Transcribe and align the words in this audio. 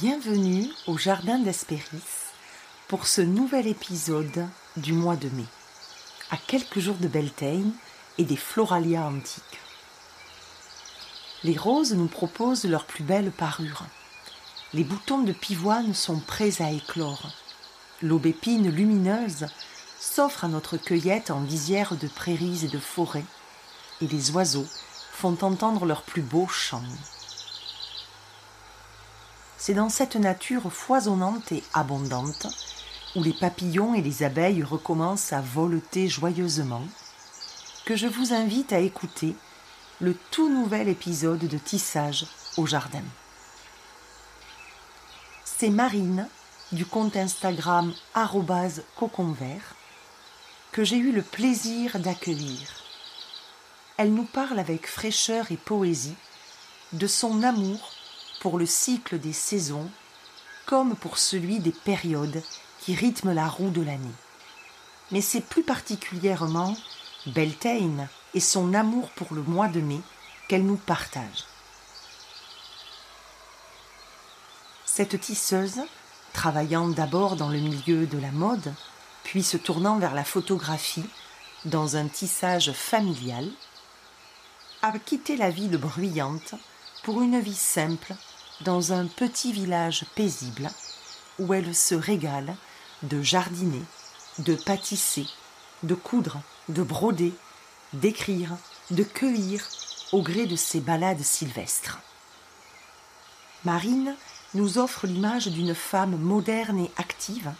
Bienvenue 0.00 0.68
au 0.86 0.98
Jardin 0.98 1.38
d'Hespéris 1.38 2.02
pour 2.86 3.06
ce 3.06 3.22
nouvel 3.22 3.66
épisode 3.66 4.46
du 4.76 4.92
mois 4.92 5.16
de 5.16 5.30
mai, 5.30 5.46
à 6.30 6.36
quelques 6.36 6.80
jours 6.80 6.96
de 6.96 7.08
Beltane 7.08 7.72
et 8.18 8.24
des 8.24 8.36
floralias 8.36 9.06
antiques. 9.06 9.42
Les 11.44 11.56
roses 11.56 11.94
nous 11.94 12.08
proposent 12.08 12.66
leur 12.66 12.84
plus 12.84 13.04
belle 13.04 13.30
parure. 13.30 13.84
Les 14.74 14.84
boutons 14.84 15.22
de 15.22 15.32
pivoine 15.32 15.94
sont 15.94 16.20
prêts 16.20 16.60
à 16.60 16.70
éclore. 16.72 17.30
L'aubépine 18.02 18.68
lumineuse 18.68 19.46
s'offre 19.98 20.44
à 20.44 20.48
notre 20.48 20.76
cueillette 20.76 21.30
en 21.30 21.40
visière 21.40 21.96
de 21.96 22.08
prairies 22.08 22.66
et 22.66 22.68
de 22.68 22.78
forêts, 22.78 23.24
et 24.02 24.06
les 24.08 24.30
oiseaux 24.32 24.68
font 25.12 25.38
entendre 25.40 25.86
leurs 25.86 26.02
plus 26.02 26.22
beaux 26.22 26.48
chants. 26.48 26.84
C'est 29.66 29.74
dans 29.74 29.88
cette 29.88 30.14
nature 30.14 30.72
foisonnante 30.72 31.50
et 31.50 31.64
abondante, 31.74 32.46
où 33.16 33.22
les 33.24 33.32
papillons 33.32 33.94
et 33.94 34.00
les 34.00 34.22
abeilles 34.22 34.62
recommencent 34.62 35.32
à 35.32 35.40
voleter 35.40 36.06
joyeusement, 36.06 36.84
que 37.84 37.96
je 37.96 38.06
vous 38.06 38.32
invite 38.32 38.72
à 38.72 38.78
écouter 38.78 39.34
le 40.00 40.14
tout 40.30 40.48
nouvel 40.48 40.88
épisode 40.88 41.40
de 41.40 41.58
Tissage 41.58 42.26
au 42.56 42.64
jardin. 42.64 43.02
C'est 45.44 45.70
Marine 45.70 46.28
du 46.70 46.86
compte 46.86 47.16
Instagram 47.16 47.92
coconvert 48.94 49.74
que 50.70 50.84
j'ai 50.84 50.98
eu 50.98 51.10
le 51.10 51.22
plaisir 51.22 51.98
d'accueillir. 51.98 52.68
Elle 53.96 54.14
nous 54.14 54.26
parle 54.26 54.60
avec 54.60 54.86
fraîcheur 54.86 55.50
et 55.50 55.56
poésie 55.56 56.14
de 56.92 57.08
son 57.08 57.42
amour 57.42 57.95
le 58.54 58.66
cycle 58.66 59.18
des 59.18 59.32
saisons 59.32 59.90
comme 60.66 60.96
pour 60.96 61.18
celui 61.18 61.60
des 61.60 61.72
périodes 61.72 62.42
qui 62.80 62.94
rythment 62.94 63.32
la 63.32 63.48
roue 63.48 63.70
de 63.70 63.82
l'année. 63.82 64.14
Mais 65.10 65.20
c'est 65.20 65.40
plus 65.40 65.62
particulièrement 65.62 66.76
Beltane 67.26 68.08
et 68.34 68.40
son 68.40 68.74
amour 68.74 69.10
pour 69.10 69.34
le 69.34 69.42
mois 69.42 69.68
de 69.68 69.80
mai 69.80 70.00
qu'elle 70.48 70.66
nous 70.66 70.76
partage. 70.76 71.44
Cette 74.84 75.20
tisseuse, 75.20 75.80
travaillant 76.32 76.88
d'abord 76.88 77.36
dans 77.36 77.48
le 77.48 77.58
milieu 77.58 78.06
de 78.06 78.18
la 78.18 78.30
mode, 78.30 78.72
puis 79.24 79.42
se 79.42 79.56
tournant 79.56 79.98
vers 79.98 80.14
la 80.14 80.24
photographie 80.24 81.08
dans 81.64 81.96
un 81.96 82.08
tissage 82.08 82.72
familial, 82.72 83.48
a 84.82 84.92
quitté 84.98 85.36
la 85.36 85.50
ville 85.50 85.76
bruyante 85.76 86.54
pour 87.02 87.22
une 87.22 87.40
vie 87.40 87.54
simple 87.54 88.14
dans 88.62 88.92
un 88.92 89.06
petit 89.06 89.52
village 89.52 90.04
paisible 90.14 90.70
où 91.38 91.52
elle 91.52 91.74
se 91.74 91.94
régale 91.94 92.56
de 93.02 93.20
jardiner, 93.22 93.82
de 94.38 94.54
pâtisser, 94.54 95.26
de 95.82 95.94
coudre, 95.94 96.40
de 96.68 96.82
broder, 96.82 97.34
d'écrire, 97.92 98.56
de 98.90 99.02
cueillir 99.02 99.68
au 100.12 100.22
gré 100.22 100.46
de 100.46 100.56
ses 100.56 100.80
balades 100.80 101.22
sylvestres. 101.22 101.98
Marine 103.64 104.14
nous 104.54 104.78
offre 104.78 105.06
l'image 105.06 105.48
d'une 105.48 105.74
femme 105.74 106.16
moderne 106.16 106.78
et 106.78 106.90
active 106.96 107.52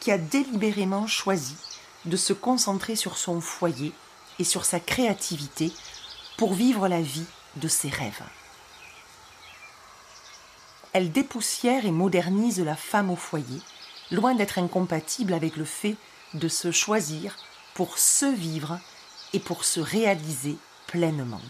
qui 0.00 0.10
a 0.10 0.18
délibérément 0.18 1.06
choisi 1.06 1.56
de 2.04 2.16
se 2.16 2.32
concentrer 2.32 2.96
sur 2.96 3.16
son 3.16 3.40
foyer 3.40 3.92
et 4.38 4.44
sur 4.44 4.64
sa 4.64 4.80
créativité 4.80 5.72
pour 6.36 6.52
vivre 6.52 6.88
la 6.88 7.00
vie 7.00 7.24
de 7.56 7.68
ses 7.68 7.88
rêves. 7.88 8.22
Elle 10.94 11.10
dépoussière 11.12 11.84
et 11.84 11.90
modernise 11.90 12.60
la 12.60 12.76
femme 12.76 13.10
au 13.10 13.16
foyer, 13.16 13.60
loin 14.12 14.34
d'être 14.34 14.58
incompatible 14.58 15.34
avec 15.34 15.56
le 15.56 15.64
fait 15.64 15.96
de 16.34 16.48
se 16.48 16.70
choisir 16.70 17.36
pour 17.74 17.98
se 17.98 18.26
vivre 18.26 18.78
et 19.32 19.40
pour 19.40 19.64
se 19.64 19.80
réaliser 19.80 20.56
pleinement. 20.86 21.40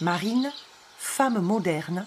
Marine, 0.00 0.52
femme 0.96 1.40
moderne, 1.40 2.06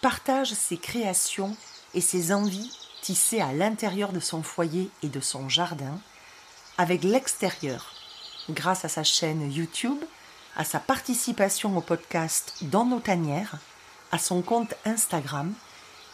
partage 0.00 0.52
ses 0.52 0.78
créations 0.78 1.56
et 1.92 2.00
ses 2.00 2.32
envies 2.32 2.70
tissées 3.02 3.40
à 3.40 3.52
l'intérieur 3.52 4.12
de 4.12 4.20
son 4.20 4.44
foyer 4.44 4.90
et 5.02 5.08
de 5.08 5.20
son 5.20 5.48
jardin 5.48 5.98
avec 6.78 7.02
l'extérieur, 7.02 7.92
grâce 8.48 8.84
à 8.84 8.88
sa 8.88 9.02
chaîne 9.02 9.50
YouTube, 9.52 9.98
à 10.56 10.64
sa 10.64 10.78
participation 10.78 11.76
au 11.76 11.80
podcast 11.80 12.54
Dans 12.62 12.84
nos 12.84 13.00
tanières, 13.00 13.58
à 14.12 14.18
son 14.18 14.42
compte 14.42 14.74
Instagram 14.84 15.52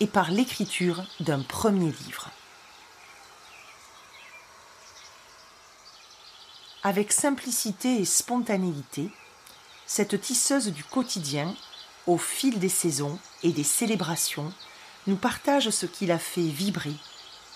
et 0.00 0.06
par 0.06 0.30
l'écriture 0.30 1.04
d'un 1.20 1.42
premier 1.42 1.92
livre. 2.04 2.30
Avec 6.82 7.12
simplicité 7.12 8.00
et 8.00 8.04
spontanéité, 8.04 9.10
cette 9.86 10.20
tisseuse 10.20 10.68
du 10.68 10.84
quotidien, 10.84 11.54
au 12.06 12.18
fil 12.18 12.58
des 12.58 12.68
saisons 12.68 13.18
et 13.42 13.50
des 13.50 13.64
célébrations, 13.64 14.52
nous 15.06 15.16
partage 15.16 15.70
ce 15.70 15.86
qui 15.86 16.06
la 16.06 16.18
fait 16.18 16.48
vibrer, 16.48 16.94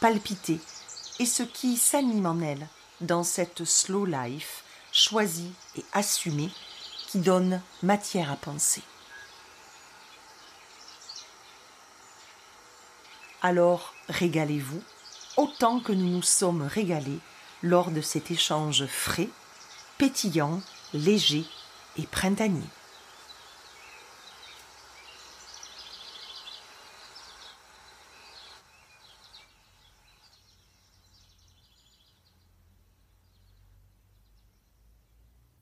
palpiter 0.01 0.61
et 1.19 1.27
ce 1.27 1.43
qui 1.43 1.77
s'anime 1.77 2.27
en 2.27 2.41
elle 2.41 2.67
dans 3.01 3.23
cette 3.23 3.65
slow 3.65 4.05
life 4.05 4.65
choisie 4.93 5.53
et 5.77 5.85
assumée 5.93 6.51
qui 7.09 7.19
donne 7.19 7.61
matière 7.83 8.31
à 8.31 8.37
penser. 8.37 8.83
Alors 13.43 13.95
régalez-vous 14.09 14.83
autant 15.39 15.81
que 15.81 15.93
nous 15.93 16.11
nous 16.11 16.23
sommes 16.23 16.63
régalés 16.63 17.21
lors 17.63 17.91
de 17.91 18.03
cet 18.03 18.31
échange 18.31 18.85
frais, 18.85 19.29
pétillant, 19.97 20.61
léger 20.93 21.45
et 21.97 22.07
printanier. 22.07 22.61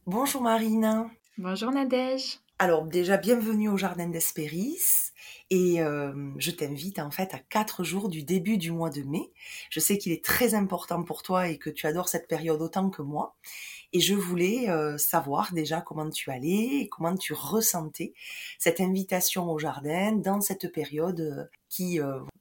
Bonjour 0.06 0.42
Marine. 0.42 1.10
Bonjour 1.36 1.70
Nadège. 1.70 2.40
Alors 2.60 2.86
déjà 2.86 3.16
bienvenue 3.18 3.68
au 3.68 3.76
Jardin 3.76 4.08
d'Hespéris. 4.08 5.12
Et 5.48 5.80
euh, 5.80 6.32
je 6.38 6.50
t'invite 6.50 6.98
en 6.98 7.12
fait 7.12 7.32
à 7.32 7.38
quatre 7.38 7.84
jours 7.84 8.08
du 8.08 8.24
début 8.24 8.58
du 8.58 8.72
mois 8.72 8.90
de 8.90 9.02
mai. 9.02 9.30
Je 9.70 9.78
sais 9.78 9.96
qu'il 9.96 10.10
est 10.10 10.24
très 10.24 10.54
important 10.54 11.04
pour 11.04 11.22
toi 11.22 11.46
et 11.46 11.56
que 11.56 11.70
tu 11.70 11.86
adores 11.86 12.08
cette 12.08 12.26
période 12.26 12.60
autant 12.60 12.90
que 12.90 13.00
moi. 13.00 13.36
Et 13.92 14.00
je 14.00 14.14
voulais 14.14 14.68
euh, 14.70 14.98
savoir 14.98 15.52
déjà 15.52 15.80
comment 15.80 16.10
tu 16.10 16.32
allais 16.32 16.80
et 16.80 16.88
comment 16.88 17.16
tu 17.16 17.32
ressentais 17.32 18.12
cette 18.58 18.80
invitation 18.80 19.48
au 19.52 19.58
jardin 19.60 20.10
dans 20.12 20.40
cette 20.40 20.72
période 20.72 21.20
euh, 21.20 21.44
qui 21.68 22.00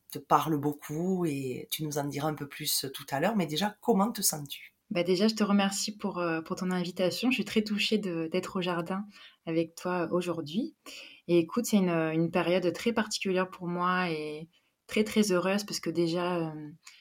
te 0.09 0.17
parle 0.17 0.57
beaucoup 0.57 1.25
et 1.25 1.67
tu 1.69 1.83
nous 1.83 2.00
en 2.00 2.06
diras 2.06 2.29
un 2.29 2.33
peu 2.33 2.47
plus 2.47 2.88
tout 2.91 3.06
à 3.11 3.19
l'heure. 3.19 3.35
Mais 3.35 3.45
déjà 3.45 3.77
comment 3.81 4.11
te 4.11 4.23
sens-tu? 4.23 4.76
Bah 4.90 5.03
déjà, 5.03 5.28
je 5.28 5.36
te 5.36 5.44
remercie 5.44 5.98
pour, 5.98 6.20
euh, 6.20 6.42
pour 6.42 6.56
ton 6.56 6.72
invitation. 6.72 7.30
Je 7.30 7.36
suis 7.36 7.46
très 7.46 7.62
touchée 7.62 7.98
d'être 7.98 8.58
au 8.58 8.62
jardin 8.62 9.06
avec 9.46 9.75
toi 9.75 10.08
aujourd'hui. 10.12 10.75
Et 11.28 11.40
écoute, 11.40 11.66
c'est 11.66 11.78
une, 11.78 11.90
une, 11.90 12.31
période 12.31 12.72
très 12.74 12.94
particulière 12.94 13.50
pour 13.50 13.68
moi 13.68 14.09
et 14.09 14.48
très 14.88 15.03
très 15.03 15.31
heureuse 15.31 15.66
parce 15.66 15.81
que 15.81 15.90
déjà, 15.90 16.38
euh, 16.38 16.52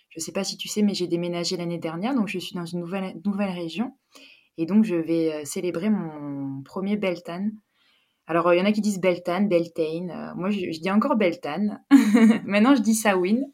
je 0.08 0.18
ne 0.18 0.22
sais 0.22 0.32
pas 0.32 0.42
si 0.42 0.56
tu 0.56 0.66
sais, 0.66 0.82
mais 0.82 0.94
j'ai 0.94 1.06
déménagé 1.06 1.56
l'année 1.56 1.78
dernière, 1.78 2.14
donc 2.14 2.26
je 2.28 2.38
suis 2.38 2.56
dans 2.56 2.66
une 2.66 2.80
nouvelle, 2.80 3.20
nouvelle 3.24 3.50
région. 3.50 3.96
Et 4.58 4.66
donc, 4.66 4.84
je 4.84 4.96
vais 4.96 5.32
euh, 5.32 5.44
célébrer 5.44 5.90
mon 5.90 6.62
premier 6.64 6.96
Beltane. 6.96 7.52
Alors, 8.26 8.52
il 8.52 8.58
y 8.58 8.60
en 8.60 8.64
a 8.64 8.72
qui 8.72 8.80
disent 8.80 9.00
Beltane, 9.00 9.48
Beltane. 9.48 10.34
moi, 10.36 10.50
je, 10.50 10.72
je, 10.72 10.80
dis 10.80 10.90
encore 10.90 11.14
Beltane. 11.14 11.84
Maintenant, 12.44 12.74
je 12.74 12.82
dis 12.82 12.94
Sawin. 12.94 13.44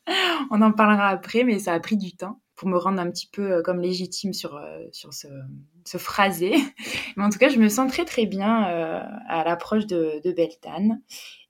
On 0.51 0.63
en 0.63 0.73
parlera 0.73 1.09
après, 1.09 1.45
mais 1.45 1.59
ça 1.59 1.75
a 1.75 1.81
pris 1.81 1.99
du 1.99 2.17
temps 2.17 2.42
pour 2.63 2.71
me 2.71 2.79
rendre 2.79 3.01
un 3.01 3.11
petit 3.11 3.27
peu 3.27 3.55
euh, 3.55 3.63
comme 3.63 3.81
légitime 3.81 4.33
sur, 4.33 4.55
euh, 4.55 4.87
sur 4.93 5.13
ce, 5.13 5.27
ce, 5.85 5.99
phrasé. 5.99 6.55
Mais 7.17 7.25
en 7.25 7.29
tout 7.29 7.41
cas, 7.41 7.49
je 7.49 7.59
me 7.59 7.69
sens 7.69 7.91
très 7.91 8.05
très 8.05 8.25
bien 8.25 8.69
euh, 8.71 9.03
à 9.29 9.43
l'approche 9.43 9.85
de, 9.87 10.21
de 10.23 10.31
Beltane. 10.31 11.03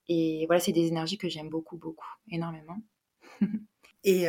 Et 0.09 0.47
voilà, 0.47 0.59
c'est 0.59 0.73
des 0.73 0.87
énergies 0.87 1.19
que 1.19 1.29
j'aime 1.29 1.50
beaucoup, 1.50 1.76
beaucoup, 1.76 2.09
énormément. 2.31 2.79
Et 4.05 4.26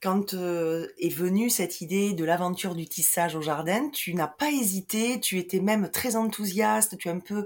quand 0.00 0.32
est 0.32 1.14
venue 1.14 1.50
cette 1.50 1.82
idée 1.82 2.14
de 2.14 2.24
l'aventure 2.24 2.74
du 2.74 2.86
tissage 2.86 3.36
au 3.36 3.42
jardin, 3.42 3.90
tu 3.90 4.14
n'as 4.14 4.26
pas 4.26 4.50
hésité, 4.50 5.20
tu 5.20 5.38
étais 5.38 5.60
même 5.60 5.90
très 5.90 6.16
enthousiaste, 6.16 6.96
tu 6.96 7.10
as 7.10 7.12
un 7.12 7.18
peu 7.18 7.44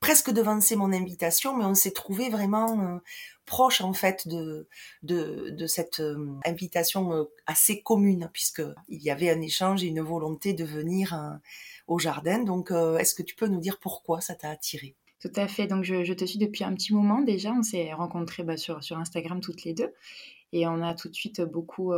presque 0.00 0.30
devancé 0.30 0.76
mon 0.76 0.94
invitation, 0.94 1.58
mais 1.58 1.66
on 1.66 1.74
s'est 1.74 1.90
trouvé 1.90 2.30
vraiment 2.30 3.00
proche 3.44 3.80
en 3.80 3.92
fait 3.92 4.26
de, 4.28 4.68
de, 5.02 5.66
cette 5.66 6.00
euh, 6.00 6.38
invitation 6.44 7.12
euh, 7.12 7.24
assez 7.46 7.82
commune, 7.82 8.30
puisqu'il 8.32 9.02
y 9.02 9.10
avait 9.10 9.30
un 9.30 9.40
échange 9.40 9.82
et 9.84 9.88
une 9.88 10.00
volonté 10.00 10.52
de 10.52 10.64
venir 10.64 11.14
euh, 11.14 11.36
au 11.86 11.98
jardin. 11.98 12.42
Donc, 12.42 12.70
est-ce 12.70 13.14
que 13.14 13.22
tu 13.22 13.34
peux 13.34 13.46
nous 13.46 13.60
dire 13.60 13.78
pourquoi 13.80 14.20
ça 14.20 14.34
t'a 14.34 14.50
attiré 14.50 14.96
Tout 15.20 15.32
à 15.36 15.48
fait. 15.48 15.66
Donc, 15.66 15.84
je, 15.84 16.12
te 16.12 16.24
suis 16.24 16.38
depuis 16.38 16.64
un 16.64 16.74
petit 16.74 16.94
moment 16.94 17.20
déjà. 17.20 17.52
On 17.52 17.62
s'est 17.62 17.92
rencontrés 17.92 18.42
bah, 18.42 18.56
sur, 18.56 18.82
sur 18.82 18.98
Instagram 18.98 19.40
toutes 19.40 19.64
les 19.64 19.74
deux. 19.74 19.92
Et 20.52 20.66
on 20.66 20.82
a 20.82 20.94
tout 20.94 21.08
de 21.08 21.14
suite 21.14 21.40
beaucoup, 21.42 21.92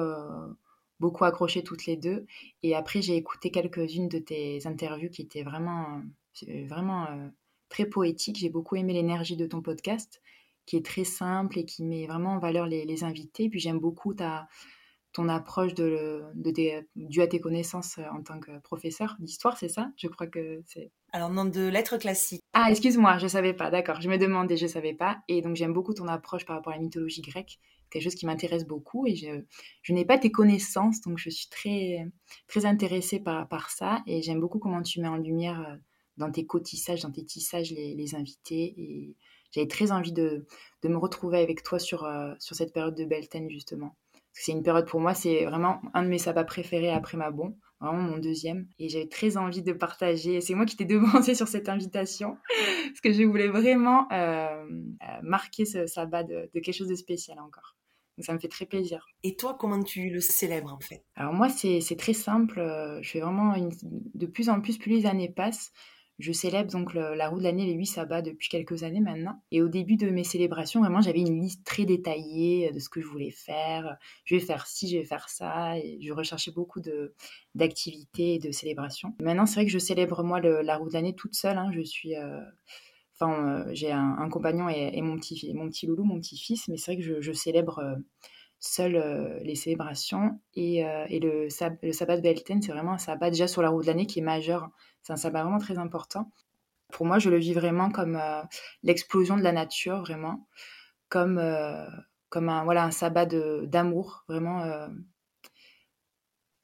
beaucoup 0.98 1.24
accroché 1.24 1.62
toutes 1.62 1.86
les 1.86 1.96
deux. 1.96 2.26
Et 2.62 2.74
après, 2.74 3.02
j'ai 3.02 3.16
écouté 3.16 3.50
quelques-unes 3.50 4.08
de 4.08 4.18
tes 4.18 4.66
interviews 4.66 5.10
qui 5.10 5.22
étaient 5.22 5.42
vraiment, 5.42 6.02
vraiment 6.66 7.06
très 7.68 7.86
poétiques. 7.86 8.38
J'ai 8.38 8.50
beaucoup 8.50 8.76
aimé 8.76 8.92
l'énergie 8.92 9.36
de 9.36 9.46
ton 9.46 9.60
podcast, 9.60 10.22
qui 10.66 10.76
est 10.76 10.84
très 10.84 11.04
simple 11.04 11.58
et 11.58 11.64
qui 11.64 11.84
met 11.84 12.06
vraiment 12.06 12.34
en 12.34 12.38
valeur 12.38 12.66
les, 12.66 12.84
les 12.84 13.04
invités. 13.04 13.48
Puis 13.48 13.60
j'aime 13.60 13.78
beaucoup 13.78 14.14
ta, 14.14 14.48
ton 15.12 15.28
approche 15.30 15.72
de, 15.72 16.22
de 16.34 16.52
due 16.94 17.22
à 17.22 17.26
tes 17.26 17.40
connaissances 17.40 17.96
euh, 17.98 18.04
en 18.12 18.22
tant 18.22 18.38
que 18.38 18.58
professeur 18.60 19.16
d'histoire, 19.18 19.56
c'est 19.56 19.70
ça? 19.70 19.90
Je 19.96 20.08
crois 20.08 20.26
que 20.26 20.62
c'est. 20.66 20.90
Alors, 21.12 21.30
nom 21.30 21.46
de 21.46 21.68
lettres 21.68 21.96
classiques. 21.96 22.42
Ah, 22.52 22.66
excuse-moi, 22.70 23.16
je 23.16 23.26
savais 23.26 23.54
pas, 23.54 23.70
d'accord. 23.70 24.02
Je 24.02 24.10
me 24.10 24.18
demandais, 24.18 24.58
je 24.58 24.66
savais 24.66 24.92
pas. 24.92 25.22
Et 25.28 25.40
donc, 25.40 25.56
j'aime 25.56 25.72
beaucoup 25.72 25.94
ton 25.94 26.08
approche 26.08 26.44
par 26.44 26.56
rapport 26.56 26.74
à 26.74 26.76
la 26.76 26.82
mythologie 26.82 27.22
grecque, 27.22 27.58
quelque 27.88 28.02
chose 28.02 28.16
qui 28.16 28.26
m'intéresse 28.26 28.66
beaucoup. 28.66 29.06
Et 29.06 29.14
je, 29.14 29.42
je 29.80 29.92
n'ai 29.94 30.04
pas 30.04 30.18
tes 30.18 30.30
connaissances, 30.30 31.00
donc 31.00 31.16
je 31.16 31.30
suis 31.30 31.48
très, 31.48 32.06
très 32.48 32.66
intéressée 32.66 33.20
par, 33.20 33.48
par 33.48 33.70
ça. 33.70 34.02
Et 34.06 34.20
j'aime 34.20 34.40
beaucoup 34.40 34.58
comment 34.58 34.82
tu 34.82 35.00
mets 35.00 35.08
en 35.08 35.16
lumière 35.16 35.60
euh, 35.60 35.76
dans 36.18 36.30
tes 36.30 36.44
cotissages, 36.44 37.00
dans 37.00 37.12
tes 37.12 37.24
tissages, 37.24 37.70
les, 37.70 37.94
les 37.94 38.14
invités. 38.14 38.74
Et 38.76 39.16
j'avais 39.52 39.68
très 39.68 39.92
envie 39.92 40.12
de, 40.12 40.46
de, 40.82 40.88
me 40.88 40.96
retrouver 40.96 41.38
avec 41.38 41.62
toi 41.62 41.78
sur, 41.78 42.04
euh, 42.04 42.32
sur 42.38 42.56
cette 42.56 42.72
période 42.72 42.94
de 42.94 43.04
Beltane, 43.04 43.48
justement 43.50 43.96
c'est 44.38 44.52
une 44.52 44.62
période 44.62 44.86
pour 44.86 45.00
moi, 45.00 45.14
c'est 45.14 45.46
vraiment 45.46 45.80
un 45.94 46.02
de 46.02 46.08
mes 46.08 46.18
sabbats 46.18 46.44
préférés 46.44 46.90
après 46.90 47.16
ma 47.16 47.30
bon, 47.30 47.56
vraiment 47.80 48.02
mon 48.02 48.18
deuxième. 48.18 48.68
Et 48.78 48.88
j'avais 48.88 49.08
très 49.08 49.36
envie 49.36 49.62
de 49.62 49.72
partager. 49.72 50.40
C'est 50.40 50.54
moi 50.54 50.66
qui 50.66 50.76
t'ai 50.76 50.84
demandé 50.84 51.34
sur 51.34 51.48
cette 51.48 51.68
invitation, 51.68 52.36
parce 52.86 53.00
que 53.00 53.12
je 53.12 53.22
voulais 53.22 53.48
vraiment 53.48 54.06
euh, 54.12 54.62
euh, 54.62 55.06
marquer 55.22 55.64
ce 55.64 55.86
sabbat 55.86 56.24
de, 56.24 56.50
quelque 56.52 56.72
chose 56.72 56.88
de 56.88 56.94
spécial 56.94 57.38
encore. 57.40 57.76
Donc 58.18 58.24
ça 58.24 58.34
me 58.34 58.38
fait 58.38 58.48
très 58.48 58.66
plaisir. 58.66 59.06
Et 59.22 59.36
toi, 59.36 59.56
comment 59.58 59.82
tu 59.82 60.10
le 60.10 60.20
célèbres 60.20 60.72
en 60.72 60.80
fait? 60.80 61.04
Alors 61.16 61.32
moi, 61.32 61.48
c'est 61.48 61.96
très 61.98 62.14
simple. 62.14 62.60
Je 63.02 63.10
fais 63.10 63.20
vraiment 63.20 63.54
de 63.82 64.26
plus 64.26 64.48
en 64.48 64.60
plus, 64.60 64.78
plus 64.78 64.90
les 64.90 65.06
années 65.06 65.30
passent, 65.30 65.72
je 66.18 66.32
célèbre 66.32 66.70
donc 66.70 66.94
la 66.94 67.28
roue 67.28 67.38
de 67.38 67.42
l'année, 67.42 67.66
les 67.66 67.74
huit 67.74 67.86
sabbats, 67.86 68.22
depuis 68.22 68.48
quelques 68.48 68.84
années 68.84 69.00
maintenant. 69.00 69.42
Et 69.50 69.60
au 69.60 69.68
début 69.68 69.96
de 69.96 70.08
mes 70.08 70.24
célébrations, 70.24 70.80
vraiment, 70.80 71.02
j'avais 71.02 71.20
une 71.20 71.40
liste 71.40 71.64
très 71.64 71.84
détaillée 71.84 72.70
de 72.72 72.78
ce 72.78 72.88
que 72.88 73.02
je 73.02 73.06
voulais 73.06 73.30
faire. 73.30 73.98
Je 74.24 74.36
vais 74.36 74.40
faire 74.40 74.66
ci, 74.66 74.88
je 74.88 74.96
vais 74.96 75.04
faire 75.04 75.28
ça. 75.28 75.74
Je 76.00 76.12
recherchais 76.12 76.52
beaucoup 76.52 76.80
d'activités 77.54 78.34
et 78.34 78.38
de 78.38 78.50
célébrations. 78.50 79.14
Maintenant, 79.20 79.44
c'est 79.44 79.56
vrai 79.56 79.66
que 79.66 79.72
je 79.72 79.78
célèbre, 79.78 80.22
moi, 80.22 80.40
la 80.40 80.76
roue 80.78 80.88
de 80.88 80.94
l'année 80.94 81.14
toute 81.14 81.34
seule. 81.34 81.58
Hein. 81.58 81.70
Je 81.74 81.82
suis... 81.82 82.16
Euh, 82.16 82.40
enfin, 83.14 83.66
euh, 83.66 83.70
j'ai 83.72 83.92
un, 83.92 84.28
compagnon 84.30 84.70
et, 84.70 85.02
mon, 85.02 85.18
petit, 85.18 85.52
mon 85.54 85.68
petit 85.68 85.86
loulou, 85.86 86.04
mon 86.04 86.18
petit-fils. 86.18 86.68
Mais 86.68 86.78
c'est 86.78 86.94
vrai 86.94 87.02
que 87.02 87.20
je, 87.20 87.32
célèbre... 87.32 87.80
Euh, 87.80 87.96
seul 88.58 89.40
les 89.42 89.54
célébrations 89.54 90.40
et, 90.54 90.82
le, 90.82 91.48
le 91.82 91.92
sabbat 91.92 92.16
de 92.16 92.22
Belten, 92.22 92.62
c'est 92.62 92.72
vraiment 92.72 92.92
un 92.92 92.98
sabbat 92.98 93.30
déjà 93.30 93.46
sur 93.48 93.62
la 93.62 93.68
roue 93.68 93.82
de 93.82 93.86
l'année 93.86 94.06
qui 94.06 94.20
est 94.20 94.22
majeur 94.22 94.70
c'est 95.06 95.12
un 95.12 95.16
sabbat 95.16 95.44
vraiment 95.44 95.58
très 95.58 95.78
important. 95.78 96.32
Pour 96.92 97.06
moi, 97.06 97.20
je 97.20 97.30
le 97.30 97.36
vis 97.36 97.54
vraiment 97.54 97.90
comme 97.90 98.20
l'explosion 98.82 99.36
de 99.36 99.42
la 99.42 99.52
nature, 99.52 100.00
vraiment, 100.00 100.48
comme, 101.08 101.40
comme 102.28 102.48
un, 102.48 102.64
voilà, 102.64 102.82
un 102.82 102.90
sabbat 102.90 103.26
d'amour, 103.26 104.24
vraiment, 104.26 104.88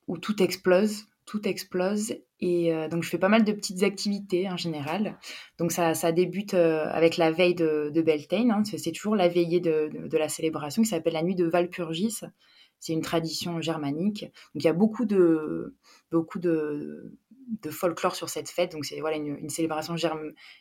où 0.08 0.18
tout 0.18 0.42
explose, 0.42 1.04
tout 1.24 1.46
explose. 1.46 2.14
Et 2.44 2.72
donc, 2.90 3.04
je 3.04 3.08
fais 3.08 3.18
pas 3.18 3.28
mal 3.28 3.44
de 3.44 3.52
petites 3.52 3.84
activités 3.84 4.50
en 4.50 4.56
général. 4.56 5.16
Donc, 5.58 5.70
ça, 5.70 5.94
ça 5.94 6.10
débute 6.10 6.54
avec 6.54 7.16
la 7.16 7.30
veille 7.30 7.54
de, 7.54 7.92
de 7.94 8.02
Beltane. 8.02 8.50
Hein. 8.50 8.62
c'est 8.64 8.90
toujours 8.90 9.14
la 9.14 9.28
veillée 9.28 9.60
de, 9.60 9.88
la 10.12 10.28
célébration 10.28 10.82
qui 10.82 10.88
s'appelle 10.88 11.12
la 11.12 11.22
nuit 11.22 11.36
de 11.36 11.46
Valpurgis. 11.46 12.22
C'est 12.80 12.94
une 12.94 13.00
tradition 13.00 13.60
germanique. 13.60 14.24
Donc, 14.24 14.64
il 14.64 14.64
y 14.64 14.68
a 14.68 14.72
beaucoup 14.72 15.04
de, 15.04 15.76
beaucoup 16.10 16.40
de, 16.40 17.12
folklore 17.70 18.16
sur 18.16 18.28
cette 18.28 18.50
fête. 18.50 18.72
Donc, 18.72 18.86
c'est 18.86 18.98
voilà, 18.98 19.18
une, 19.18 19.48
célébration 19.48 19.94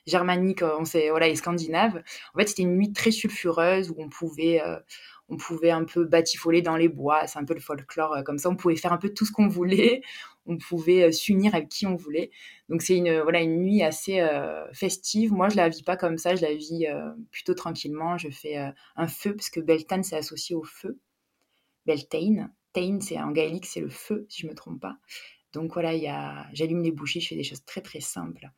germanique 0.05 0.61
on 0.61 0.85
sait, 0.85 1.09
voilà, 1.09 1.29
et 1.29 1.35
scandinave. 1.35 2.03
En 2.35 2.39
fait, 2.39 2.47
c'était 2.47 2.61
une 2.61 2.75
nuit 2.75 2.93
très 2.93 3.09
sulfureuse 3.09 3.89
où 3.89 3.95
on 3.97 4.07
pouvait, 4.07 4.61
euh, 4.61 4.77
on 5.31 5.37
pouvait 5.37 5.71
un 5.71 5.85
peu 5.85 6.05
batifoler 6.05 6.61
dans 6.61 6.75
les 6.75 6.89
bois. 6.89 7.25
C'est 7.25 7.39
un 7.39 7.45
peu 7.45 7.53
le 7.53 7.61
folklore 7.61 8.13
euh, 8.13 8.21
comme 8.21 8.37
ça. 8.37 8.49
On 8.49 8.55
pouvait 8.55 8.75
faire 8.75 8.93
un 8.93 8.97
peu 8.97 9.09
tout 9.09 9.25
ce 9.25 9.31
qu'on 9.31 9.47
voulait. 9.47 10.01
On 10.47 10.57
pouvait 10.57 11.03
euh, 11.03 11.11
s'unir 11.11 11.53
avec 11.53 11.69
qui 11.69 11.85
on 11.85 11.95
voulait. 11.95 12.31
Donc, 12.67 12.81
c'est 12.81 12.97
une, 12.97 13.21
voilà, 13.21 13.41
une 13.41 13.61
nuit 13.61 13.83
assez 13.83 14.27
festive. 14.73 15.31
Moi, 15.31 15.49
je 15.49 15.55
la 15.55 15.69
vis 15.69 15.83
pas 15.83 15.97
comme 15.97 16.17
ça. 16.17 16.35
Je 16.35 16.41
la 16.41 16.55
vis 16.55 16.87
plutôt 17.29 17.53
tranquillement. 17.53 18.17
Je 18.17 18.29
fais 18.29 18.57
un 18.95 19.07
feu 19.07 19.35
parce 19.35 19.51
que 19.51 19.59
Beltane, 19.59 20.03
c'est 20.03 20.15
associé 20.15 20.55
au 20.55 20.63
feu. 20.63 20.97
Beltane. 21.85 22.51
Tain, 22.73 22.99
c'est 23.01 23.19
en 23.19 23.31
gaélique, 23.31 23.67
c'est 23.67 23.81
le 23.81 23.89
feu, 23.89 24.25
si 24.29 24.41
je 24.41 24.47
me 24.47 24.55
trompe 24.55 24.81
pas. 24.81 24.97
Donc 25.53 25.73
voilà, 25.73 26.47
j'allume 26.53 26.81
les 26.81 26.91
bougies, 26.91 27.21
je 27.21 27.27
fais 27.27 27.35
des 27.35 27.43
choses 27.43 27.63
très 27.65 27.81
très 27.81 27.99
simples. 27.99 28.49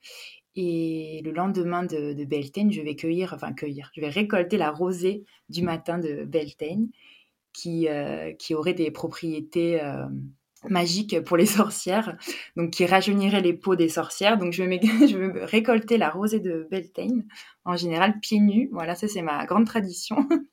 Et 0.56 1.22
le 1.26 1.32
lendemain 1.32 1.84
de, 1.84 2.14
de 2.14 2.26
Beltane, 2.26 2.72
je 2.72 2.82
vais 2.82 2.96
cueillir, 2.96 3.34
enfin 3.34 3.54
cueillir, 3.54 3.92
je 3.96 4.02
vais 4.02 4.10
récolter 4.10 4.58
la 4.58 4.70
rosée 4.72 5.26
du 5.50 5.64
matin 5.64 5.98
de 5.98 6.26
Beltane 6.26 6.90
qui, 7.54 7.88
euh, 7.88 8.34
qui 8.34 8.54
aurait 8.56 8.74
des 8.74 8.92
propriétés 8.92 9.82
euh, 9.82 10.06
magiques 10.70 11.22
pour 11.22 11.38
les 11.38 11.46
sorcières, 11.46 12.18
donc 12.58 12.72
qui 12.72 12.86
rajeunirait 12.86 13.42
les 13.42 13.54
peaux 13.54 13.76
des 13.76 13.90
sorcières. 13.90 14.38
Donc 14.38 14.54
je 14.54 14.64
vais, 14.64 15.46
récolter 15.46 15.98
la 15.98 16.10
rosée 16.10 16.40
de 16.40 16.68
Beltane, 16.70 17.26
en 17.64 17.76
général 17.76 18.20
pieds 18.20 18.40
nus. 18.40 18.70
Voilà, 18.72 18.96
ça 18.96 19.08
c'est 19.08 19.22
ma 19.22 19.46
grande 19.46 19.66
tradition. 19.66 20.18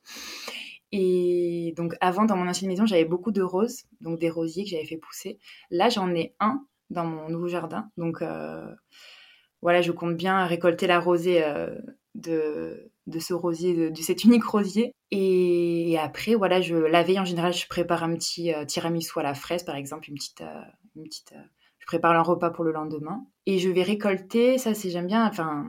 Et 0.93 1.73
donc 1.77 1.95
avant, 2.01 2.25
dans 2.25 2.37
mon 2.37 2.49
ancienne 2.49 2.69
maison, 2.69 2.85
j'avais 2.85 3.05
beaucoup 3.05 3.31
de 3.31 3.43
roses, 3.43 3.85
donc 4.01 4.19
des 4.19 4.29
rosiers 4.31 4.65
que 4.65 4.71
j'avais 4.71 4.87
fait 4.87 4.97
pousser. 4.97 5.39
Là, 5.71 5.89
j'en 5.89 6.13
ai 6.15 6.35
un 6.41 6.65
dans 6.91 7.05
mon 7.05 7.29
nouveau 7.29 7.47
jardin. 7.47 7.89
Donc 7.97 8.23
euh, 8.23 8.67
voilà, 9.63 9.83
je 9.83 9.93
compte 9.93 10.17
bien 10.17 10.45
récolter 10.47 10.87
la 10.87 11.01
rosée 11.01 11.45
euh, 11.45 11.75
de, 12.15 12.91
de 13.07 13.19
ce 13.19 13.35
rosier, 13.35 13.91
de, 13.91 14.03
cet 14.03 14.25
unique 14.25 14.45
rosier. 14.45 14.95
Et, 15.11 15.97
après, 15.99 16.35
voilà, 16.35 16.61
je, 16.61 16.77
la 16.77 17.03
veille, 17.03 17.21
en 17.21 17.25
général, 17.25 17.53
je 17.53 17.67
prépare 17.67 18.03
un 18.05 18.15
petit 18.15 18.55
euh, 18.55 18.65
tiramisu 18.65 19.19
à 19.19 19.23
la 19.23 19.35
fraise, 19.35 19.65
par 19.65 19.77
exemple, 19.77 20.09
une 20.09 20.17
petite... 20.17 20.43
une 20.97 21.05
petite 21.05 21.35
je 21.79 21.87
prépare 21.87 22.13
un 22.13 22.23
repas 22.23 22.51
pour 22.51 22.63
le 22.63 22.73
lendemain. 22.73 23.27
Et 23.47 23.59
je 23.59 23.71
vais 23.71 23.83
récolter, 23.83 24.59
ça 24.59 24.75
c'est 24.75 24.91
j'aime 24.91 25.07
bien, 25.07 25.27
enfin 25.27 25.67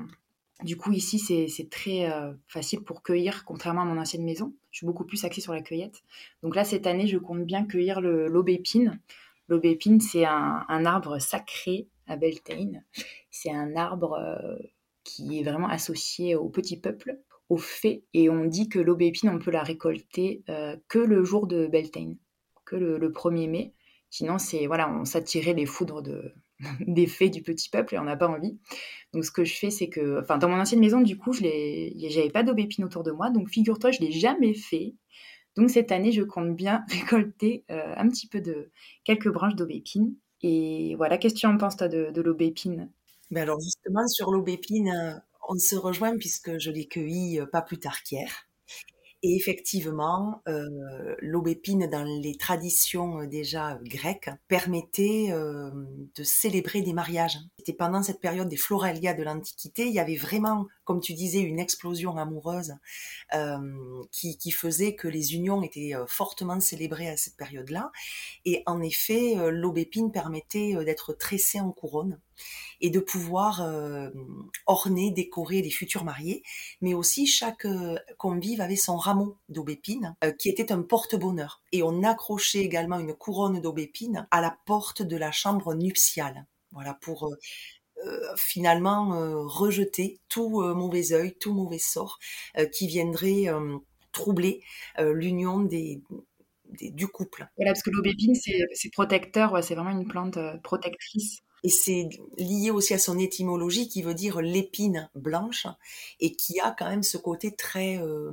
du 0.63 0.77
coup, 0.77 0.91
ici, 0.91 1.17
c'est 1.17 1.69
très 1.69 2.11
euh, 2.11 2.33
facile 2.47 2.81
pour 2.81 3.01
cueillir, 3.01 3.45
contrairement 3.45 3.81
à 3.81 3.85
mon 3.85 3.99
ancienne 3.99 4.23
maison. 4.23 4.53
Je 4.69 4.77
suis 4.77 4.85
beaucoup 4.85 5.05
plus 5.05 5.25
axée 5.25 5.41
sur 5.41 5.53
la 5.53 5.61
cueillette. 5.61 6.03
Donc 6.43 6.55
là, 6.55 6.63
cette 6.63 6.85
année, 6.85 7.07
je 7.07 7.17
compte 7.17 7.45
bien 7.45 7.65
cueillir 7.65 7.99
l'aubépine. 7.99 8.99
L'aubépine, 9.47 9.99
c'est 9.99 10.25
un, 10.25 10.85
arbre 10.85 11.19
sacré 11.19 11.87
à 12.11 12.17
Beltane. 12.17 12.83
C'est 13.29 13.51
un 13.51 13.75
arbre 13.75 14.13
euh, 14.13 14.57
qui 15.03 15.39
est 15.39 15.43
vraiment 15.43 15.69
associé 15.69 16.35
au 16.35 16.49
petit 16.49 16.77
peuple, 16.77 17.19
aux 17.49 17.57
fées. 17.57 18.03
Et 18.13 18.29
on 18.29 18.45
dit 18.45 18.69
que 18.69 18.79
l'aubépine, 18.79 19.29
on 19.29 19.39
peut 19.39 19.51
la 19.51 19.63
récolter 19.63 20.43
euh, 20.49 20.75
que 20.87 20.99
le 20.99 21.23
jour 21.23 21.47
de 21.47 21.67
Beltane, 21.67 22.17
que 22.65 22.75
le, 22.75 22.97
le 22.97 23.09
1er 23.09 23.49
mai. 23.49 23.73
Sinon, 24.09 24.37
c'est 24.37 24.67
voilà, 24.67 24.91
on 24.91 25.05
s'attirait 25.05 25.53
les 25.53 25.65
foudres 25.65 26.01
de, 26.01 26.33
des 26.87 27.07
faits 27.07 27.31
du 27.31 27.41
petit 27.41 27.69
peuple 27.69 27.95
et 27.95 27.99
on 27.99 28.03
n'a 28.03 28.17
pas 28.17 28.27
envie. 28.27 28.59
Donc 29.13 29.25
ce 29.25 29.31
que 29.31 29.45
je 29.45 29.55
fais, 29.55 29.69
c'est 29.69 29.89
que, 29.89 30.21
enfin, 30.21 30.37
dans 30.37 30.49
mon 30.49 30.59
ancienne 30.59 30.79
maison, 30.79 31.01
du 31.01 31.17
coup, 31.17 31.33
j'avais 31.33 32.29
pas 32.33 32.43
d'aubépine 32.43 32.83
autour 32.85 33.03
de 33.03 33.11
moi, 33.11 33.29
donc 33.29 33.49
figure-toi, 33.49 33.91
je 33.91 33.99
l'ai 33.99 34.11
jamais 34.11 34.53
fait. 34.53 34.95
Donc 35.55 35.69
cette 35.69 35.91
année, 35.91 36.11
je 36.11 36.23
compte 36.23 36.55
bien 36.55 36.85
récolter 36.89 37.65
euh, 37.71 37.93
un 37.97 38.07
petit 38.07 38.27
peu 38.27 38.41
de 38.41 38.71
quelques 39.03 39.29
branches 39.29 39.55
d'aubépine. 39.55 40.15
Et 40.43 40.95
voilà, 40.95 41.17
qu'est-ce 41.17 41.35
que 41.35 41.39
tu 41.39 41.45
en 41.45 41.57
de 41.57 42.21
l'aubépine? 42.21 42.91
Ben 43.31 43.43
alors 43.43 43.59
justement 43.61 44.07
sur 44.07 44.31
l'aubépine, 44.31 44.89
euh, 44.89 45.13
on 45.47 45.57
se 45.57 45.75
rejoint 45.75 46.17
puisque 46.17 46.57
je 46.59 46.69
l'ai 46.69 46.87
cueillie 46.87 47.39
euh, 47.39 47.45
pas 47.45 47.61
plus 47.61 47.79
tard 47.79 48.03
qu'hier. 48.03 48.29
Et 49.23 49.35
effectivement, 49.35 50.41
euh, 50.47 51.15
l'aubépine 51.19 51.87
dans 51.87 52.03
les 52.03 52.35
traditions 52.37 53.19
euh, 53.19 53.27
déjà 53.27 53.77
grecques 53.83 54.31
permettait 54.47 55.27
euh, 55.31 55.69
de 56.15 56.23
célébrer 56.23 56.81
des 56.81 56.93
mariages. 56.93 57.37
C'était 57.61 57.77
pendant 57.77 58.01
cette 58.01 58.19
période 58.19 58.49
des 58.49 58.57
floralia 58.57 59.13
de 59.13 59.21
l'Antiquité, 59.21 59.85
il 59.85 59.93
y 59.93 59.99
avait 59.99 60.15
vraiment, 60.15 60.65
comme 60.83 60.99
tu 60.99 61.13
disais, 61.13 61.41
une 61.41 61.59
explosion 61.59 62.17
amoureuse 62.17 62.73
euh, 63.35 63.59
qui, 64.11 64.39
qui, 64.39 64.49
faisait 64.49 64.95
que 64.95 65.07
les 65.07 65.35
unions 65.35 65.61
étaient 65.61 65.93
euh, 65.93 66.07
fortement 66.07 66.59
célébrées 66.59 67.07
à 67.07 67.17
cette 67.17 67.37
période-là. 67.37 67.91
Et 68.45 68.63
en 68.65 68.81
effet, 68.81 69.37
euh, 69.37 69.51
l'aubépine 69.51 70.11
permettait 70.11 70.73
d'être 70.83 71.13
tressée 71.13 71.59
en 71.59 71.71
couronne 71.71 72.19
et 72.81 72.89
de 72.89 72.99
pouvoir 72.99 73.61
euh, 73.61 74.09
orner, 74.65 75.11
décorer 75.11 75.61
les 75.61 75.69
futurs 75.69 76.03
mariés, 76.03 76.43
mais 76.81 76.93
aussi 76.93 77.27
chaque 77.27 77.65
euh, 77.65 77.97
convive 78.17 78.59
avait 78.59 78.75
son 78.75 78.97
rameau 78.97 79.37
d'aubépine 79.49 80.15
euh, 80.23 80.31
qui 80.31 80.49
était 80.49 80.71
un 80.71 80.81
porte-bonheur. 80.81 81.61
Et 81.71 81.83
on 81.83 82.03
accrochait 82.03 82.59
également 82.59 82.99
une 82.99 83.13
couronne 83.13 83.61
d'aubépine 83.61 84.27
à 84.31 84.41
la 84.41 84.57
porte 84.65 85.01
de 85.01 85.15
la 85.15 85.31
chambre 85.31 85.73
nuptiale. 85.75 86.45
Voilà, 86.71 86.93
pour 86.93 87.29
finalement 88.37 89.09
rejeter 89.45 90.21
tout 90.27 90.61
mauvais 90.73 91.11
œil, 91.11 91.35
tout 91.37 91.53
mauvais 91.53 91.77
sort 91.77 92.17
qui 92.73 92.87
viendrait 92.87 93.45
troubler 94.13 94.63
l'union 94.97 95.59
du 95.59 97.07
couple. 97.09 97.47
Voilà, 97.57 97.73
parce 97.73 97.83
que 97.83 97.91
l'aubépine, 97.91 98.33
c'est 98.35 98.89
protecteur, 98.93 99.61
c'est 99.63 99.75
vraiment 99.75 99.91
une 99.91 100.07
plante 100.07 100.39
protectrice. 100.63 101.43
Et 101.63 101.69
c'est 101.69 102.09
lié 102.37 102.71
aussi 102.71 102.93
à 102.93 102.99
son 102.99 103.19
étymologie 103.19 103.87
qui 103.87 104.01
veut 104.01 104.13
dire 104.13 104.41
l'épine 104.41 105.09
blanche 105.15 105.67
et 106.19 106.35
qui 106.35 106.59
a 106.59 106.71
quand 106.77 106.89
même 106.89 107.03
ce 107.03 107.17
côté 107.17 107.55
très, 107.55 107.97
euh, 107.97 108.31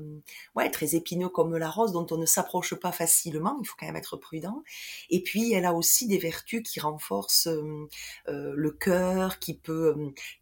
ouais, 0.54 0.70
très 0.70 0.94
épineux 0.94 1.28
comme 1.28 1.56
la 1.56 1.68
rose 1.70 1.92
dont 1.92 2.06
on 2.11 2.16
ne 2.16 2.26
s'approche 2.26 2.75
pas 2.75 2.92
facilement. 2.92 3.58
Il 3.61 3.66
faut 3.66 3.76
quand 3.78 3.87
même 3.87 3.97
être 3.97 4.16
prudent. 4.16 4.62
Et 5.11 5.23
puis 5.23 5.52
elle 5.52 5.66
a 5.66 5.75
aussi 5.75 6.06
des 6.06 6.18
vertus 6.18 6.62
qui 6.62 6.80
renforcent 6.80 7.49
euh, 7.49 7.88
euh, 8.28 8.52
le 8.56 8.70
cœur, 8.70 9.38
qui 9.38 9.54
peut 9.54 9.94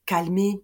calmer 0.04 0.60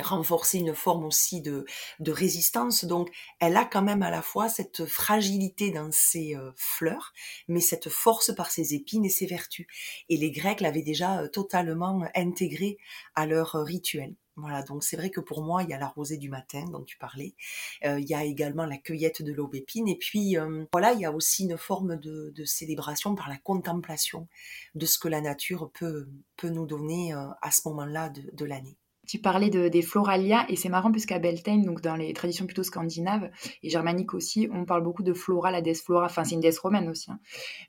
renforcer 0.00 0.58
une 0.58 0.74
forme 0.74 1.04
aussi 1.04 1.42
de, 1.42 1.66
de 2.00 2.12
résistance. 2.12 2.84
Donc, 2.84 3.10
elle 3.40 3.56
a 3.56 3.64
quand 3.64 3.82
même 3.82 4.02
à 4.02 4.10
la 4.10 4.22
fois 4.22 4.48
cette 4.48 4.86
fragilité 4.86 5.70
dans 5.70 5.90
ses 5.92 6.34
euh, 6.34 6.50
fleurs, 6.56 7.12
mais 7.48 7.60
cette 7.60 7.90
force 7.90 8.34
par 8.34 8.50
ses 8.50 8.74
épines 8.74 9.04
et 9.04 9.10
ses 9.10 9.26
vertus. 9.26 9.66
Et 10.08 10.16
les 10.16 10.30
Grecs 10.30 10.60
l'avaient 10.60 10.82
déjà 10.82 11.20
euh, 11.20 11.28
totalement 11.28 12.04
intégrée 12.14 12.78
à 13.14 13.26
leur 13.26 13.56
euh, 13.56 13.62
rituel. 13.62 14.14
Voilà, 14.36 14.62
donc 14.62 14.82
c'est 14.82 14.96
vrai 14.96 15.10
que 15.10 15.20
pour 15.20 15.42
moi, 15.42 15.62
il 15.62 15.68
y 15.68 15.74
a 15.74 15.78
la 15.78 15.88
rosée 15.88 16.16
du 16.16 16.30
matin 16.30 16.64
dont 16.72 16.82
tu 16.82 16.96
parlais, 16.96 17.34
il 17.82 18.08
y 18.08 18.14
a 18.14 18.24
également 18.24 18.64
la 18.64 18.78
cueillette 18.78 19.20
de 19.20 19.30
l'aubépine, 19.30 19.88
et 19.88 19.98
puis 19.98 20.36
voilà, 20.72 20.94
il 20.94 21.00
y 21.00 21.04
a 21.04 21.12
aussi 21.12 21.44
une 21.44 21.58
forme 21.58 21.96
de, 21.96 22.32
de, 22.34 22.44
célébration 22.46 23.14
par 23.14 23.28
la 23.28 23.36
contemplation 23.36 24.28
de 24.74 24.86
ce 24.86 24.98
que 24.98 25.08
la 25.08 25.20
nature 25.20 25.70
peut, 25.74 26.08
peut 26.38 26.48
nous 26.48 26.64
donner 26.64 27.12
à 27.12 27.50
ce 27.50 27.68
moment-là 27.68 28.08
de, 28.08 28.22
de 28.32 28.44
l'année. 28.46 28.78
Tu 29.08 29.18
parlais 29.18 29.50
de, 29.50 29.66
des 29.66 29.82
floralia 29.82 30.46
et 30.48 30.54
c'est 30.54 30.68
marrant 30.68 30.92
puisqu'à 30.92 31.18
Beltane, 31.18 31.62
donc 31.62 31.80
dans 31.80 31.96
les 31.96 32.12
traditions 32.12 32.46
plutôt 32.46 32.62
scandinaves 32.62 33.30
et 33.64 33.68
germaniques 33.68 34.14
aussi, 34.14 34.48
on 34.52 34.64
parle 34.64 34.84
beaucoup 34.84 35.02
de 35.02 35.12
flora, 35.12 35.50
la 35.50 35.60
déesse 35.60 35.82
flora, 35.82 36.06
enfin 36.06 36.22
c'est 36.22 36.36
une 36.36 36.40
déesse 36.40 36.60
romaine 36.60 36.88
aussi, 36.88 37.10
hein. 37.10 37.18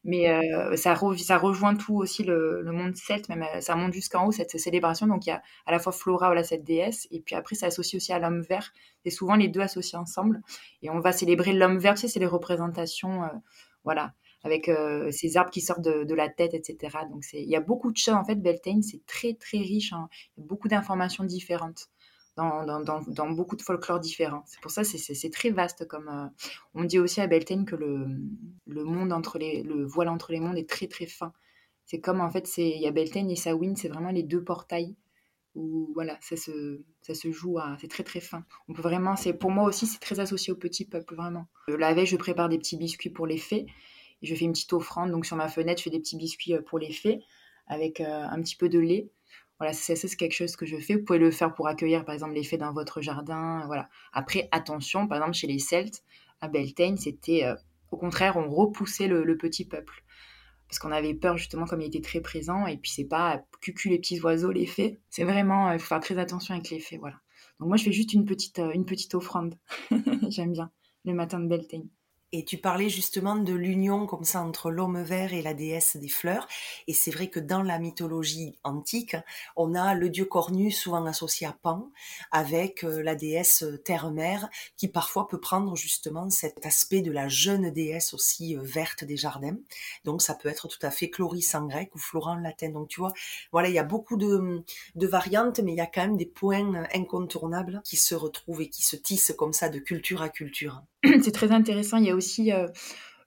mais 0.03 0.29
euh, 0.29 0.75
ça, 0.75 0.93
rejoint 0.93 1.75
tout 1.75 1.95
aussi 1.95 2.23
le, 2.23 2.63
monde 2.71 2.95
celte, 2.95 3.29
même 3.29 3.43
euh, 3.43 3.61
ça 3.61 3.75
monte 3.75 3.93
jusqu'en 3.93 4.27
haut 4.27 4.31
cette 4.31 4.59
célébration, 4.59 5.07
donc 5.07 5.25
il 5.25 5.29
y 5.29 5.31
a 5.31 5.41
à 5.65 5.71
la 5.71 5.79
fois 5.79 5.91
flora, 5.91 6.27
voilà 6.27 6.43
cette 6.43 6.63
déesse, 6.63 7.07
et 7.09 7.19
puis 7.19 7.33
après 7.33 7.55
ça 7.55 7.65
associe 7.65 7.99
aussi 7.99 8.13
à 8.13 8.19
l'homme 8.19 8.41
vert, 8.41 8.71
et 9.03 9.09
souvent 9.09 9.35
les 9.35 9.47
deux 9.47 9.61
associés 9.61 9.97
ensemble, 9.97 10.41
et 10.83 10.91
on 10.91 10.99
va 10.99 11.11
célébrer 11.11 11.53
l'homme 11.53 11.79
vert, 11.79 11.95
tu 11.95 12.01
sais, 12.01 12.07
c'est 12.09 12.19
les 12.19 12.27
représentations, 12.27 13.23
euh, 13.23 13.27
voilà, 13.83 14.13
avec 14.43 14.67
euh, 14.69 15.09
ces 15.11 15.37
arbres 15.37 15.51
qui 15.51 15.61
sortent 15.61 15.81
de, 15.81 16.13
la 16.13 16.29
tête, 16.29 16.53
etc. 16.53 16.97
Donc 17.09 17.23
il 17.33 17.49
y 17.49 17.55
a 17.55 17.61
beaucoup 17.61 17.91
de 17.91 17.97
choses 17.97 18.15
en 18.15 18.25
fait. 18.25 18.35
Beltane, 18.35 18.83
c'est 18.83 19.05
très 19.05 19.33
très 19.33 19.59
riche, 19.59 19.93
hein. 19.93 20.09
beaucoup 20.37 20.67
d'informations 20.67 21.23
différentes. 21.23 21.87
Dans, 22.35 23.31
beaucoup 23.31 23.55
de 23.55 23.61
folklore 23.61 23.99
différents. 23.99 24.41
C'est 24.47 24.59
pour 24.59 24.71
ça 24.71 24.83
c'est 24.83 25.29
très 25.29 25.51
vaste. 25.51 25.87
Comme 25.87 26.09
euh, 26.09 26.27
on 26.73 26.83
dit 26.83 26.97
aussi 26.97 27.21
à 27.21 27.27
Beltane 27.27 27.63
que 27.63 27.75
le, 27.75 28.83
monde 28.83 29.13
entre 29.13 29.37
les 29.37 29.61
le 29.61 29.85
voile 29.85 30.09
entre 30.09 30.31
les 30.31 30.39
mondes 30.39 30.57
est 30.57 30.67
très 30.67 30.87
très 30.87 31.05
fin. 31.05 31.31
C'est 31.85 31.99
comme 31.99 32.21
en 32.21 32.31
fait 32.31 32.49
il 32.57 32.81
y 32.81 32.87
a 32.87 32.91
Beltane 32.91 33.29
et 33.29 33.35
Samhain, 33.35 33.75
c'est 33.75 33.89
vraiment 33.89 34.09
les 34.09 34.23
deux 34.23 34.43
portails 34.43 34.95
où 35.55 35.91
voilà 35.93 36.17
ça 36.21 36.35
se 36.35 37.31
joue 37.31 37.59
c'est 37.79 37.87
très 37.87 38.03
très 38.03 38.19
fin. 38.19 38.43
Vraiment 38.67 39.13
pour 39.39 39.51
moi 39.51 39.65
aussi 39.65 39.85
c'est 39.85 39.99
très 39.99 40.19
associé 40.19 40.51
au 40.51 40.55
petit 40.55 40.85
peuple 40.85 41.15
vraiment. 41.15 41.45
Euh, 41.69 41.77
la 41.77 41.93
veille 41.93 42.07
je 42.07 42.17
prépare 42.17 42.49
des 42.49 42.57
petits 42.57 42.77
biscuits 42.77 43.11
pour 43.11 43.27
les 43.27 43.37
fées 43.37 43.67
je 44.23 44.33
fais 44.33 44.45
une 44.45 44.53
petite 44.53 44.73
offrande. 44.73 45.11
Donc 45.11 45.25
sur 45.25 45.35
ma 45.35 45.49
fenêtre, 45.49 45.79
je 45.79 45.83
fais 45.83 45.89
des 45.89 45.99
petits 45.99 46.17
biscuits 46.17 46.55
euh, 46.55 46.61
pour 46.61 46.79
les 46.79 46.91
fées 46.91 47.23
avec 47.67 48.01
euh, 48.01 48.23
un 48.23 48.41
petit 48.41 48.55
peu 48.55 48.69
de 48.69 48.79
lait. 48.79 49.09
Voilà, 49.59 49.73
c'est 49.73 49.95
quelque 50.17 50.33
chose 50.33 50.55
que 50.55 50.65
je 50.65 50.77
fais. 50.77 50.95
Vous 50.95 51.03
pouvez 51.03 51.19
le 51.19 51.31
faire 51.31 51.53
pour 51.53 51.67
accueillir, 51.67 52.03
par 52.03 52.13
exemple, 52.13 52.33
les 52.33 52.43
fées 52.43 52.57
dans 52.57 52.73
votre 52.73 53.01
jardin. 53.01 53.63
Voilà. 53.67 53.87
Après, 54.11 54.49
attention, 54.51 55.07
par 55.07 55.19
exemple, 55.19 55.37
chez 55.37 55.47
les 55.47 55.59
Celtes, 55.59 56.03
à 56.41 56.47
Beltane, 56.47 56.97
c'était 56.97 57.45
euh, 57.45 57.55
au 57.91 57.97
contraire, 57.97 58.35
on 58.35 58.49
repoussait 58.49 59.07
le, 59.07 59.37
petit 59.37 59.65
peuple. 59.65 60.03
Parce 60.67 60.79
qu'on 60.79 60.91
avait 60.91 61.13
peur, 61.13 61.37
justement, 61.37 61.65
comme 61.65 61.81
il 61.81 61.87
était 61.87 62.01
très 62.01 62.19
présent. 62.19 62.65
Et 62.65 62.77
puis, 62.77 62.91
c'est 62.91 63.05
pas 63.05 63.45
cucu 63.61 63.89
les 63.89 63.99
petits 63.99 64.19
oiseaux, 64.21 64.51
les 64.51 64.65
fées. 64.65 64.99
C'est 65.09 65.23
vraiment, 65.23 65.71
il 65.71 65.79
faut 65.79 65.87
faire 65.87 65.99
très 65.99 66.17
attention 66.17 66.55
avec 66.55 66.69
les 66.69 66.79
fées. 66.79 66.97
Voilà. 66.97 67.17
Donc, 67.59 67.69
moi, 67.69 67.77
je 67.77 67.83
fais 67.83 67.91
juste 67.91 68.13
une 68.13 68.25
petite, 68.25 68.59
une 68.73 68.85
petite 68.85 69.13
offrande. 69.13 69.55
J'aime 70.29 70.51
bien 70.51 70.71
le 71.05 71.13
matin 71.13 71.39
de 71.39 71.47
Beltane. 71.47 71.87
Et 72.35 72.43
tu 72.43 72.57
parlais 72.57 72.89
justement 72.89 73.35
de 73.35 73.53
l'union 73.53 74.07
comme 74.07 74.23
ça 74.23 74.41
entre 74.41 74.71
l'homme 74.71 75.03
vert 75.03 75.33
et 75.33 75.43
la 75.43 75.53
déesse 75.53 75.97
des 75.97 76.09
fleurs. 76.09 76.47
Et 76.87 76.93
c'est 76.93 77.11
vrai 77.11 77.29
que 77.29 77.39
dans 77.39 77.61
la 77.61 77.77
mythologie 77.77 78.57
antique, 78.63 79.15
on 79.55 79.75
a 79.75 79.93
le 79.93 80.09
dieu 80.09 80.25
cornu 80.25 80.71
souvent 80.71 81.05
associé 81.05 81.45
à 81.45 81.53
Pan 81.53 81.91
avec 82.31 82.83
euh, 82.83 83.03
la 83.03 83.13
déesse 83.13 83.63
terre-mère 83.85 84.49
qui 84.77 84.87
parfois 84.87 85.27
peut 85.27 85.39
prendre 85.39 85.75
justement 85.75 86.31
cet 86.31 86.65
aspect 86.65 87.01
de 87.01 87.11
la 87.11 87.27
jeune 87.27 87.69
déesse 87.69 88.15
aussi 88.15 88.57
euh, 88.57 88.61
verte 88.63 89.03
des 89.03 89.15
jardins. 89.15 89.57
Donc 90.03 90.23
ça 90.23 90.33
peut 90.33 90.49
être 90.49 90.67
tout 90.67 90.83
à 90.83 90.89
fait 90.89 91.11
Chloris 91.11 91.53
en 91.53 91.67
grec 91.67 91.93
ou 91.93 91.99
Florent 91.99 92.37
en 92.37 92.39
latin. 92.39 92.69
Donc 92.69 92.87
tu 92.87 92.99
vois, 92.99 93.13
voilà, 93.51 93.69
il 93.69 93.75
y 93.75 93.79
a 93.79 93.83
beaucoup 93.83 94.17
de, 94.17 94.63
de 94.95 95.07
variantes, 95.07 95.59
mais 95.59 95.73
il 95.73 95.77
y 95.77 95.81
a 95.81 95.85
quand 95.85 96.01
même 96.01 96.17
des 96.17 96.25
points 96.25 96.83
incontournables 96.95 97.83
qui 97.85 97.95
se 97.95 98.15
retrouvent 98.15 98.61
et 98.61 98.69
qui 98.71 98.81
se 98.81 98.95
tissent 98.95 99.35
comme 99.37 99.53
ça 99.53 99.69
de 99.69 99.77
culture 99.77 100.23
à 100.23 100.29
culture. 100.29 100.81
c'est 101.21 101.33
très 101.33 101.51
intéressant. 101.51 101.97
Il 101.97 102.05
y 102.05 102.09
a 102.09 102.15
aussi, 102.15 102.51
euh, 102.51 102.67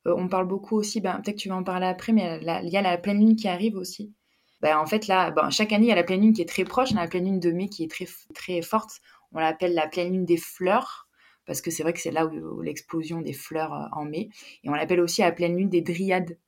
euh, 0.07 0.15
on 0.17 0.29
parle 0.29 0.47
beaucoup 0.47 0.77
aussi, 0.77 1.01
ben, 1.01 1.21
peut-être 1.21 1.37
que 1.37 1.43
tu 1.43 1.49
vas 1.49 1.57
en 1.57 1.65
parler 1.65 1.87
après, 1.87 2.13
mais 2.13 2.41
il 2.43 2.71
y 2.71 2.77
a 2.77 2.83
la 2.83 2.99
pleine 2.99 3.21
lune 3.21 3.37
qui 3.37 3.49
arrive 3.49 3.77
aussi. 3.77 4.13
Ben, 4.61 4.79
en 4.79 4.87
fait, 4.87 5.07
là, 5.07 5.31
ben, 5.31 5.51
chaque 5.51 5.73
année, 5.73 5.87
il 5.87 5.89
y 5.89 5.93
a 5.93 5.97
la 5.97 6.05
pleine 6.05 6.23
lune 6.23 6.33
qui 6.33 6.43
est 6.43 6.49
très 6.49 6.65
proche. 6.65 6.91
On 6.93 6.97
a 6.97 7.03
la 7.03 7.09
pleine 7.09 7.27
lune 7.27 7.41
de 7.41 7.51
mai 7.53 7.69
qui 7.69 7.85
est 7.85 7.91
très, 8.35 8.63
forte. 8.63 9.01
On 9.33 9.39
l'appelle 9.39 9.75
la 9.75 9.87
pleine 9.87 10.13
lune 10.13 10.25
des 10.25 10.39
fleurs, 10.39 11.09
parce 11.45 11.61
que 11.61 11.71
c'est 11.71 11.83
vrai 11.83 11.93
que 11.93 12.01
c'est 12.01 12.11
là 12.11 12.27
où, 12.27 12.63
l'explosion 12.63 13.21
des 13.21 13.35
fleurs 13.35 13.75
euh, 13.75 13.87
en 13.93 14.05
mai. 14.05 14.31
Et 14.65 14.71
on 14.71 14.75
l'appelle 14.75 15.01
aussi 15.01 15.21
la 15.21 15.33
pleine 15.33 15.57
lune 15.57 15.69
des 15.69 15.83
dryades. 15.83 16.39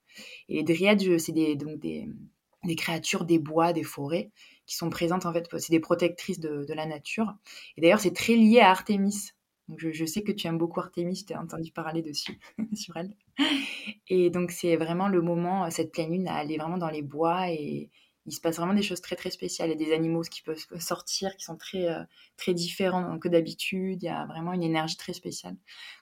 Et 0.49 0.57
les 0.57 0.63
dryades, 0.63 1.19
c'est 1.19 1.33
des, 1.33 1.55
donc 1.57 1.79
des, 1.79 2.09
créatures 2.77 3.25
des 3.25 3.39
bois, 3.39 3.73
des 3.73 3.83
forêts, 3.83 4.31
qui 4.67 4.77
sont 4.77 4.91
présentes, 4.91 5.27
en 5.27 5.33
fait, 5.33 5.47
c'est 5.59 5.71
des 5.71 5.81
protectrices 5.81 6.41
de, 6.41 6.67
la 6.73 6.87
nature. 6.87 7.35
Et 7.77 7.83
d'ailleurs, 7.83 8.01
c'est 8.01 8.15
très 8.15 8.35
lié 8.35 8.61
à 8.61 8.71
Artémis 8.71 9.33
je, 9.77 10.05
sais 10.05 10.23
que 10.23 10.33
tu 10.33 10.47
aimes 10.47 10.59
beaucoup 10.59 10.81
Artemis, 10.81 11.25
tu 11.27 11.35
as 11.35 11.41
entendu 11.41 11.73
parler 11.73 12.03
dessus, 12.03 12.39
sur 12.75 12.97
elle. 12.97 13.15
Et 14.09 14.31
donc 14.31 14.51
c'est 14.51 14.77
vraiment 14.77 15.09
le 15.09 15.21
moment, 15.21 15.65
euh, 15.65 15.71
cette 15.71 15.93
pleine 15.93 16.11
lune, 16.11 16.29
à 16.29 16.37
aller 16.37 16.57
vraiment 16.57 16.79
dans 16.79 16.91
les 16.91 17.03
bois 17.03 17.51
et 17.51 17.91
il 18.27 18.33
se 18.33 18.41
passe 18.41 18.57
vraiment 18.57 18.75
des 18.75 18.83
choses 18.83 19.01
très 19.01 19.17
très 19.17 19.31
spéciales. 19.31 19.69
Il 19.71 19.81
y 19.81 19.83
a 19.83 19.87
des 19.87 19.93
animaux 19.95 20.23
qui 20.23 20.43
peuvent 20.43 20.63
sortir, 20.79 21.35
qui 21.37 21.45
sont 21.45 21.57
très 21.57 21.89
euh, 21.89 22.03
très 22.37 22.55
différents 22.55 23.19
que 23.19 23.29
d'habitude. 23.29 24.03
Il 24.03 24.07
y 24.07 24.11
a 24.11 24.27
vraiment 24.27 24.53
une 24.53 24.63
énergie 24.63 24.97
très 24.97 25.13
spéciale. 25.15 25.57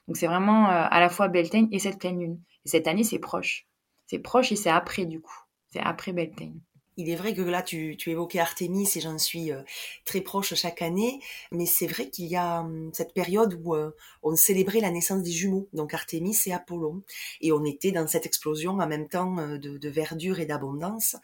Donc 0.07 0.17
c'est 0.17 0.27
vraiment 0.27 0.69
euh, 0.69 0.87
à 0.89 0.99
la 0.99 1.09
fois 1.09 1.27
Beltane 1.27 1.67
et 1.71 1.79
cette 1.79 1.99
pleine 1.99 2.19
lune. 2.19 2.41
Et 2.65 2.69
cette 2.69 2.87
année 2.87 3.03
c'est 3.03 3.19
proche. 3.19 3.67
C'est 4.07 4.19
proche 4.19 4.51
et 4.51 4.55
c'est 4.55 4.69
après 4.69 5.05
du 5.05 5.21
coup. 5.21 5.39
C'est 5.69 5.79
après 5.79 6.13
Beltane. 6.13 6.59
Il 6.99 7.11
est 7.11 7.15
vrai 7.15 7.35
que 7.35 7.43
là, 7.43 7.61
tu, 7.61 7.95
évoquais 8.07 8.39
Artémis 8.39 8.89
et 8.95 9.01
j'en 9.01 9.19
suis 9.19 9.51
euh, 9.51 9.61
très 10.03 10.19
proche 10.19 10.55
chaque 10.55 10.81
année, 10.81 11.19
mais 11.51 11.67
c'est 11.67 11.85
vrai 11.85 12.09
qu'il 12.09 12.25
y 12.25 12.35
a 12.35 12.61
hum, 12.61 12.89
cette 12.91 13.13
période 13.13 13.53
où 13.63 13.75
euh, 13.75 13.91
on 14.23 14.35
célébrait 14.35 14.79
la 14.79 14.89
naissance 14.89 15.21
des 15.21 15.31
jumeaux, 15.31 15.69
donc 15.73 15.93
Artémis 15.93 16.35
et 16.47 16.53
Apollon, 16.53 17.03
et 17.39 17.51
on 17.51 17.63
était 17.65 17.91
dans 17.91 18.07
cette 18.07 18.25
explosion 18.25 18.79
en 18.79 18.87
même 18.87 19.07
temps 19.07 19.37
euh, 19.37 19.59
de, 19.59 19.89
verdure 19.89 20.39
et 20.39 20.47
d'abondance, 20.47 21.15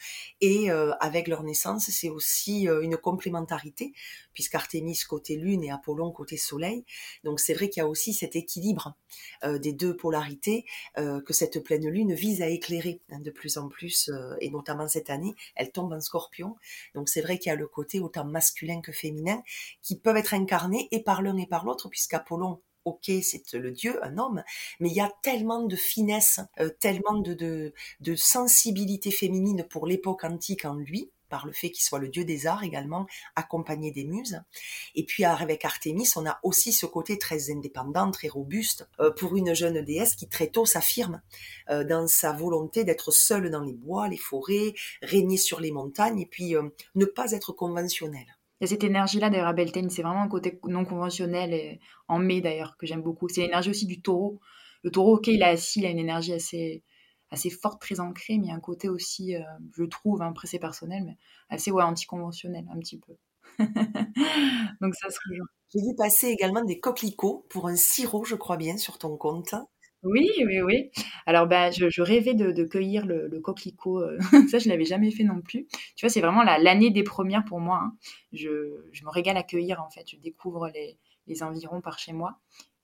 et 0.42 0.70
avec 1.00 1.28
leur 1.28 1.44
naissance, 1.44 1.90
c'est 1.90 2.10
aussi 2.10 2.68
une 2.68 2.96
complémentarité, 2.96 3.94
puisqu'Artémis 4.34 5.00
côté 5.08 5.36
lune 5.36 5.64
et 5.64 5.72
Apollon 5.72 6.12
côté 6.12 6.38
soleil, 6.38 6.86
donc 7.24 7.40
c'est 7.40 7.54
vrai 7.54 7.70
qu'il 7.70 7.82
y 7.82 7.86
a 7.86 7.88
aussi 7.90 8.14
cet 8.14 8.36
équilibre 8.36 8.96
des 9.44 9.74
deux 9.74 9.96
polarités 9.96 10.66
que 10.96 11.34
cette 11.34 11.62
pleine 11.62 11.88
lune 11.90 12.14
vise 12.14 12.42
à 12.42 12.48
éclairer 12.48 13.02
hein, 13.12 13.20
de 13.20 13.32
plus 13.32 13.58
en 13.58 13.68
plus, 13.68 14.10
et 14.40 14.50
notamment 14.50 14.88
cette 14.88 15.10
année 15.10 15.36
tombe 15.72 15.94
en 15.94 16.02
scorpion. 16.02 16.56
Donc 16.96 17.10
c'est 17.10 17.22
vrai 17.22 17.38
qu'il 17.38 17.50
y 17.50 17.54
a 17.54 17.56
le 17.56 17.68
côté 17.68 18.00
autant 18.00 18.26
masculin 18.26 18.82
que 18.82 18.92
féminin 18.92 19.42
qui 19.82 19.98
peuvent 19.98 20.18
être 20.18 20.34
incarnés 20.34 20.88
et 20.92 21.04
par 21.04 21.22
l'un 21.22 21.38
et 21.38 21.48
par 21.48 21.66
l'autre, 21.66 21.90
puisqu'Apollon 21.90 22.60
ok, 22.86 23.12
c'est 23.22 23.54
le 23.54 23.72
dieu, 23.72 24.04
un 24.04 24.18
homme, 24.18 24.44
mais 24.80 24.90
il 24.90 24.96
y 24.96 25.02
a 25.02 25.12
tellement 25.22 25.64
de 25.64 25.76
finesse, 25.76 26.40
euh, 26.60 26.70
tellement 26.70 27.18
de, 27.18 27.74
sensibilité 28.16 29.12
féminine 29.12 29.66
pour 29.70 29.88
l'époque 29.88 30.24
antique 30.24 30.66
en 30.66 30.76
lui, 30.76 31.10
par 31.34 31.48
le 31.48 31.52
fait 31.52 31.72
qu'il 31.72 31.84
soit 31.84 31.98
le 31.98 32.10
dieu 32.10 32.26
des 32.26 32.46
arts 32.46 32.64
également, 32.64 33.08
accompagné 33.36 33.90
des 33.90 34.04
muses. 34.04 34.40
Et 34.94 35.04
puis 35.04 35.26
avec 35.26 35.66
Artémis, 35.66 36.08
on 36.16 36.28
a 36.28 36.40
aussi 36.44 36.72
ce 36.72 36.86
côté 36.86 37.18
très 37.18 37.50
indépendant, 37.50 38.12
très 38.12 38.28
robuste, 38.28 38.88
euh, 39.00 39.10
pour 39.10 39.36
une 39.36 39.56
jeune 39.56 39.82
déesse 39.82 40.16
qui 40.16 40.30
très 40.30 40.46
tôt 40.46 40.68
s'affirme 40.68 41.24
euh, 41.72 41.84
dans 41.84 42.06
sa 42.06 42.34
volonté 42.34 42.84
d'être 42.84 43.10
seule 43.10 43.50
dans 43.50 43.64
les 43.64 43.74
bois, 43.74 44.08
les 44.08 44.18
forêts, 44.18 44.76
régner 45.02 45.38
sur 45.38 45.60
les 45.60 45.72
montagnes, 45.72 46.20
et 46.20 46.28
puis 46.28 46.56
euh, 46.56 46.70
ne 46.94 47.06
pas 47.06 47.32
être 47.32 47.52
conventionnelle. 47.52 48.38
Il 48.62 48.66
y 48.66 48.66
a 48.66 48.68
cette 48.68 48.84
énergie-là 48.84 49.32
d'ailleurs 49.32 49.48
à 49.48 49.54
Beltane, 49.54 49.90
c'est 49.90 50.04
vraiment 50.04 50.22
un 50.22 50.30
côté 50.30 50.60
non 50.68 50.86
conventionnel, 50.86 51.80
en 52.10 52.20
mai 52.20 52.42
d'ailleurs, 52.42 52.78
que 52.78 52.86
j'aime 52.86 53.02
beaucoup. 53.02 53.28
C'est 53.28 53.42
l'énergie 53.42 53.72
aussi 53.72 53.88
du 53.88 54.02
taureau. 54.04 54.40
Le 54.84 54.92
taureau, 54.92 55.16
ok, 55.16 55.26
il 55.30 55.42
est 55.42 55.46
assis, 55.46 55.80
il 55.80 55.88
a 55.88 55.90
une 55.90 55.98
énergie 55.98 56.34
assez 56.34 56.84
assez 57.34 57.50
forte, 57.50 57.82
très 57.82 58.00
ancrée, 58.00 58.38
mais 58.38 58.52
un 58.52 58.60
côté 58.60 58.90
aussi, 58.90 59.36
euh, 59.36 59.42
je 59.76 59.84
trouve, 59.84 60.22
hein, 60.22 60.30
après 60.30 60.48
c'est 60.48 60.60
personnel, 60.60 61.04
mais 61.06 61.18
assez 61.50 61.72
ouais, 61.72 61.84
anticonventionnel 61.84 62.66
un 62.72 62.80
petit 62.80 63.00
peu. 63.00 63.14
Donc 64.82 64.96
ça 64.96 65.10
se 65.10 65.20
rejoint. 65.28 65.46
J'ai 65.74 65.82
vu 65.82 65.96
passer 65.96 66.28
également 66.28 66.64
des 66.64 66.80
coquelicots 66.80 67.46
pour 67.50 67.68
un 67.68 67.76
sirop, 67.76 68.24
je 68.24 68.36
crois 68.36 68.58
bien, 68.58 68.78
sur 68.78 69.00
ton 69.00 69.18
compte. 69.18 69.56
Oui, 70.04 70.30
oui, 70.46 70.62
oui. 70.62 70.92
Alors, 71.26 71.48
bah, 71.48 71.72
je, 71.72 72.02
rêvais 72.02 72.34
de, 72.34 72.64
cueillir 72.66 73.06
le, 73.06 73.40
coquelicot. 73.40 74.02
Euh, 74.02 74.18
ça, 74.52 74.60
je 74.60 74.68
l'avais 74.70 74.86
jamais 74.86 75.12
fait 75.12 75.24
non 75.24 75.42
plus. 75.42 75.66
Tu 75.96 76.06
vois, 76.06 76.10
c'est 76.10 76.20
vraiment 76.20 76.44
l'année 76.44 76.92
des 76.92 77.04
premières 77.04 77.46
pour 77.46 77.62
moi. 77.62 77.80
Hein. 77.84 77.96
Je, 78.34 78.50
me 78.50 79.10
régale 79.10 79.38
à 79.38 79.44
cueillir, 79.44 79.82
en 79.82 79.90
fait. 79.90 80.04
Je 80.10 80.18
découvre 80.18 80.70
les, 80.74 80.98
les 81.28 81.42
environs 81.42 81.80
par 81.80 82.00
chez 82.00 82.12
moi. 82.12 82.38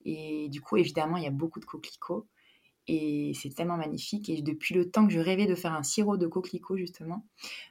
Et 0.06 0.48
du 0.50 0.62
coup, 0.62 0.78
évidemment, 0.78 1.18
il 1.18 1.24
y 1.24 1.28
a 1.28 1.32
beaucoup 1.32 1.60
de 1.60 1.66
coquelicots. 1.66 2.26
Et 2.90 3.34
c'est 3.36 3.54
tellement 3.54 3.78
magnifique. 3.78 4.30
Et 4.30 4.42
depuis 4.42 4.74
le 4.74 4.90
temps 4.90 5.06
que 5.06 5.14
je 5.14 5.20
rêvais 5.20 5.46
de 5.46 5.54
faire 5.54 5.74
un 5.74 5.84
sirop 5.84 6.18
de 6.18 6.26
coquelicot, 6.26 6.76
justement. 6.76 7.24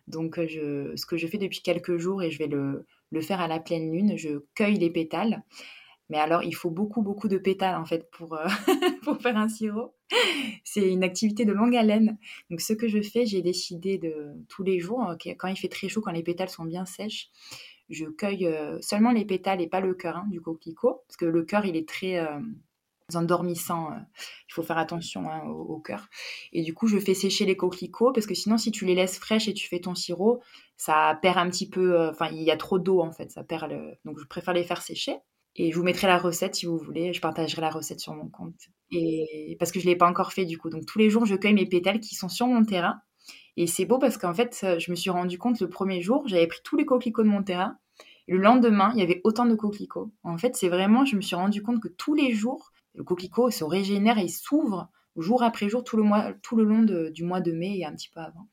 Donc, 0.06 0.40
je, 0.46 0.94
ce 0.94 1.06
que 1.06 1.16
je 1.16 1.26
fais 1.26 1.38
depuis 1.38 1.60
quelques 1.60 1.96
jours, 1.96 2.22
et 2.22 2.30
je 2.30 2.38
vais 2.38 2.46
le, 2.46 2.86
faire 3.20 3.40
à 3.40 3.48
la 3.48 3.58
pleine 3.58 3.90
lune, 3.90 4.16
je 4.16 4.44
cueille 4.54 4.76
les 4.76 4.90
pétales. 4.90 5.42
Mais 6.08 6.18
alors, 6.18 6.44
il 6.44 6.54
faut 6.54 6.70
beaucoup, 6.70 7.02
beaucoup 7.02 7.26
de 7.26 7.36
pétales, 7.36 7.74
en 7.74 7.84
fait, 7.84 8.08
pour, 8.12 8.34
euh, 8.34 8.46
faire 9.20 9.36
un 9.36 9.48
sirop. 9.48 9.92
C'est 10.62 10.88
une 10.88 11.02
activité 11.02 11.44
de 11.44 11.52
longue 11.52 11.74
haleine. 11.74 12.16
Donc, 12.48 12.60
ce 12.60 12.72
que 12.72 12.86
je 12.86 13.02
fais, 13.02 13.26
j'ai 13.26 13.42
décidé 13.42 13.98
de 13.98 14.28
tous 14.48 14.62
les 14.62 14.78
jours, 14.78 15.16
quand 15.36 15.48
il 15.48 15.56
fait 15.56 15.68
très 15.68 15.88
chaud, 15.88 16.00
quand 16.00 16.12
les 16.12 16.22
pétales 16.22 16.48
sont 16.48 16.64
bien 16.64 16.84
sèches, 16.84 17.30
je 17.90 18.04
cueille 18.04 18.46
euh, 18.46 18.78
seulement 18.80 19.12
les 19.12 19.24
pétales 19.24 19.60
et 19.60 19.66
pas 19.66 19.80
le 19.80 19.94
cœur 19.94 20.16
hein, 20.16 20.26
du 20.30 20.40
coquelicot. 20.40 21.02
Parce 21.08 21.16
que 21.16 21.24
le 21.24 21.42
cœur, 21.42 21.64
il 21.66 21.76
est 21.76 21.88
très 21.88 22.18
euh, 22.18 22.38
endormissant. 23.14 23.90
il 24.48 24.52
faut 24.52 24.62
faire 24.62 24.78
attention 24.78 25.30
hein, 25.30 25.42
au, 25.46 25.74
au, 25.74 25.78
cœur. 25.80 26.08
Et 26.52 26.62
du 26.62 26.74
coup, 26.74 26.86
je 26.86 26.98
fais 26.98 27.14
sécher 27.14 27.46
les 27.46 27.56
coquelicots 27.56 28.12
parce 28.12 28.26
que 28.26 28.34
sinon, 28.34 28.58
si 28.58 28.70
tu 28.70 28.84
les 28.84 28.94
laisses 28.94 29.18
fraîches 29.18 29.48
et 29.48 29.54
tu 29.54 29.68
fais 29.68 29.80
ton 29.80 29.94
sirop, 29.94 30.42
ça 30.76 31.18
perd 31.22 31.38
un 31.38 31.48
petit 31.48 31.68
peu. 31.68 32.08
Enfin, 32.08 32.28
il 32.32 32.42
y 32.42 32.50
a 32.50 32.56
trop 32.56 32.78
d'eau 32.78 33.00
en 33.00 33.12
fait. 33.12 33.30
Ça 33.30 33.44
perd 33.44 33.70
le... 33.70 33.94
Donc, 34.04 34.18
je 34.18 34.26
préfère 34.26 34.54
les 34.54 34.64
faire 34.64 34.82
sécher. 34.82 35.16
Et 35.60 35.72
je 35.72 35.76
vous 35.76 35.82
mettrai 35.82 36.06
la 36.06 36.18
recette 36.18 36.54
si 36.54 36.66
vous 36.66 36.78
voulez. 36.78 37.12
Je 37.12 37.20
partagerai 37.20 37.60
la 37.60 37.70
recette 37.70 37.98
sur 37.98 38.14
mon 38.14 38.28
compte. 38.28 38.68
Et 38.92 39.56
parce 39.58 39.72
que 39.72 39.80
je 39.80 39.86
ne 39.86 39.90
l'ai 39.90 39.96
pas 39.96 40.08
encore 40.08 40.32
fait 40.32 40.44
du 40.44 40.56
coup. 40.56 40.70
Donc 40.70 40.86
tous 40.86 40.98
les 40.98 41.10
jours, 41.10 41.26
je 41.26 41.34
cueille 41.34 41.54
mes 41.54 41.66
pétales 41.66 42.00
qui 42.00 42.14
sont 42.14 42.28
sur 42.28 42.46
mon 42.46 42.64
terrain. 42.64 43.00
Et 43.56 43.66
c'est 43.66 43.84
beau 43.84 43.98
parce 43.98 44.18
qu'en 44.18 44.34
fait, 44.34 44.64
je 44.78 44.90
me 44.90 44.96
suis 44.96 45.10
rendu 45.10 45.36
compte 45.36 45.60
le 45.60 45.68
premier 45.68 46.00
jour, 46.00 46.22
j'avais 46.28 46.46
pris 46.46 46.60
tous 46.62 46.76
les 46.76 46.86
coquelicots 46.86 47.24
de 47.24 47.28
mon 47.28 47.42
terrain. 47.42 47.76
Et 48.28 48.32
le 48.32 48.38
lendemain, 48.38 48.92
il 48.94 49.00
y 49.00 49.02
avait 49.02 49.20
autant 49.24 49.46
de 49.46 49.54
coquelicots. 49.56 50.12
En 50.22 50.38
fait, 50.38 50.54
c'est 50.54 50.68
vraiment, 50.68 51.04
je 51.04 51.16
me 51.16 51.20
suis 51.20 51.34
rendu 51.34 51.60
compte 51.60 51.82
que 51.82 51.88
tous 51.88 52.14
les 52.14 52.32
jours, 52.32 52.70
le 52.98 53.04
coquelicot 53.04 53.50
se 53.50 53.62
régénère 53.62 54.18
et 54.18 54.26
s'ouvre 54.26 54.90
jour 55.16 55.44
après 55.44 55.68
jour 55.68 55.84
tout 55.84 55.96
le, 55.96 56.64
long 56.64 57.10
du 57.10 57.22
mois 57.22 57.40
de 57.40 57.52
mai 57.52 57.78
et 57.78 57.84
un 57.84 57.94
petit 57.94 58.10
peu 58.10 58.18
avant. 58.18 58.48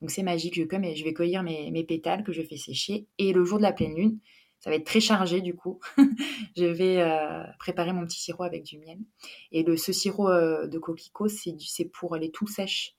Donc 0.00 0.10
c'est 0.10 0.22
magique, 0.22 0.54
je, 0.54 0.62
je 0.62 1.04
vais 1.04 1.12
cueillir 1.12 1.42
mes, 1.42 1.84
pétales 1.84 2.24
que 2.24 2.32
je 2.32 2.40
fais 2.40 2.56
sécher. 2.56 3.06
Et 3.18 3.34
le 3.34 3.44
jour 3.44 3.58
de 3.58 3.62
la 3.62 3.72
pleine 3.72 3.94
lune, 3.94 4.18
ça 4.58 4.70
va 4.70 4.76
être 4.76 4.86
très 4.86 5.00
chargé 5.00 5.42
du 5.42 5.54
coup. 5.54 5.80
je 6.56 6.64
vais 6.64 7.02
euh, 7.02 7.42
préparer 7.58 7.92
mon 7.92 8.06
petit 8.06 8.18
sirop 8.18 8.44
avec 8.44 8.64
du 8.64 8.78
miel. 8.78 8.98
Et 9.52 9.66
ce 9.76 9.92
sirop 9.92 10.30
euh, 10.30 10.66
de 10.66 10.78
coquelicot, 10.78 11.28
c'est 11.28 11.84
pour 11.84 12.16
les 12.16 12.30
toux 12.30 12.46
sèches. 12.46 12.96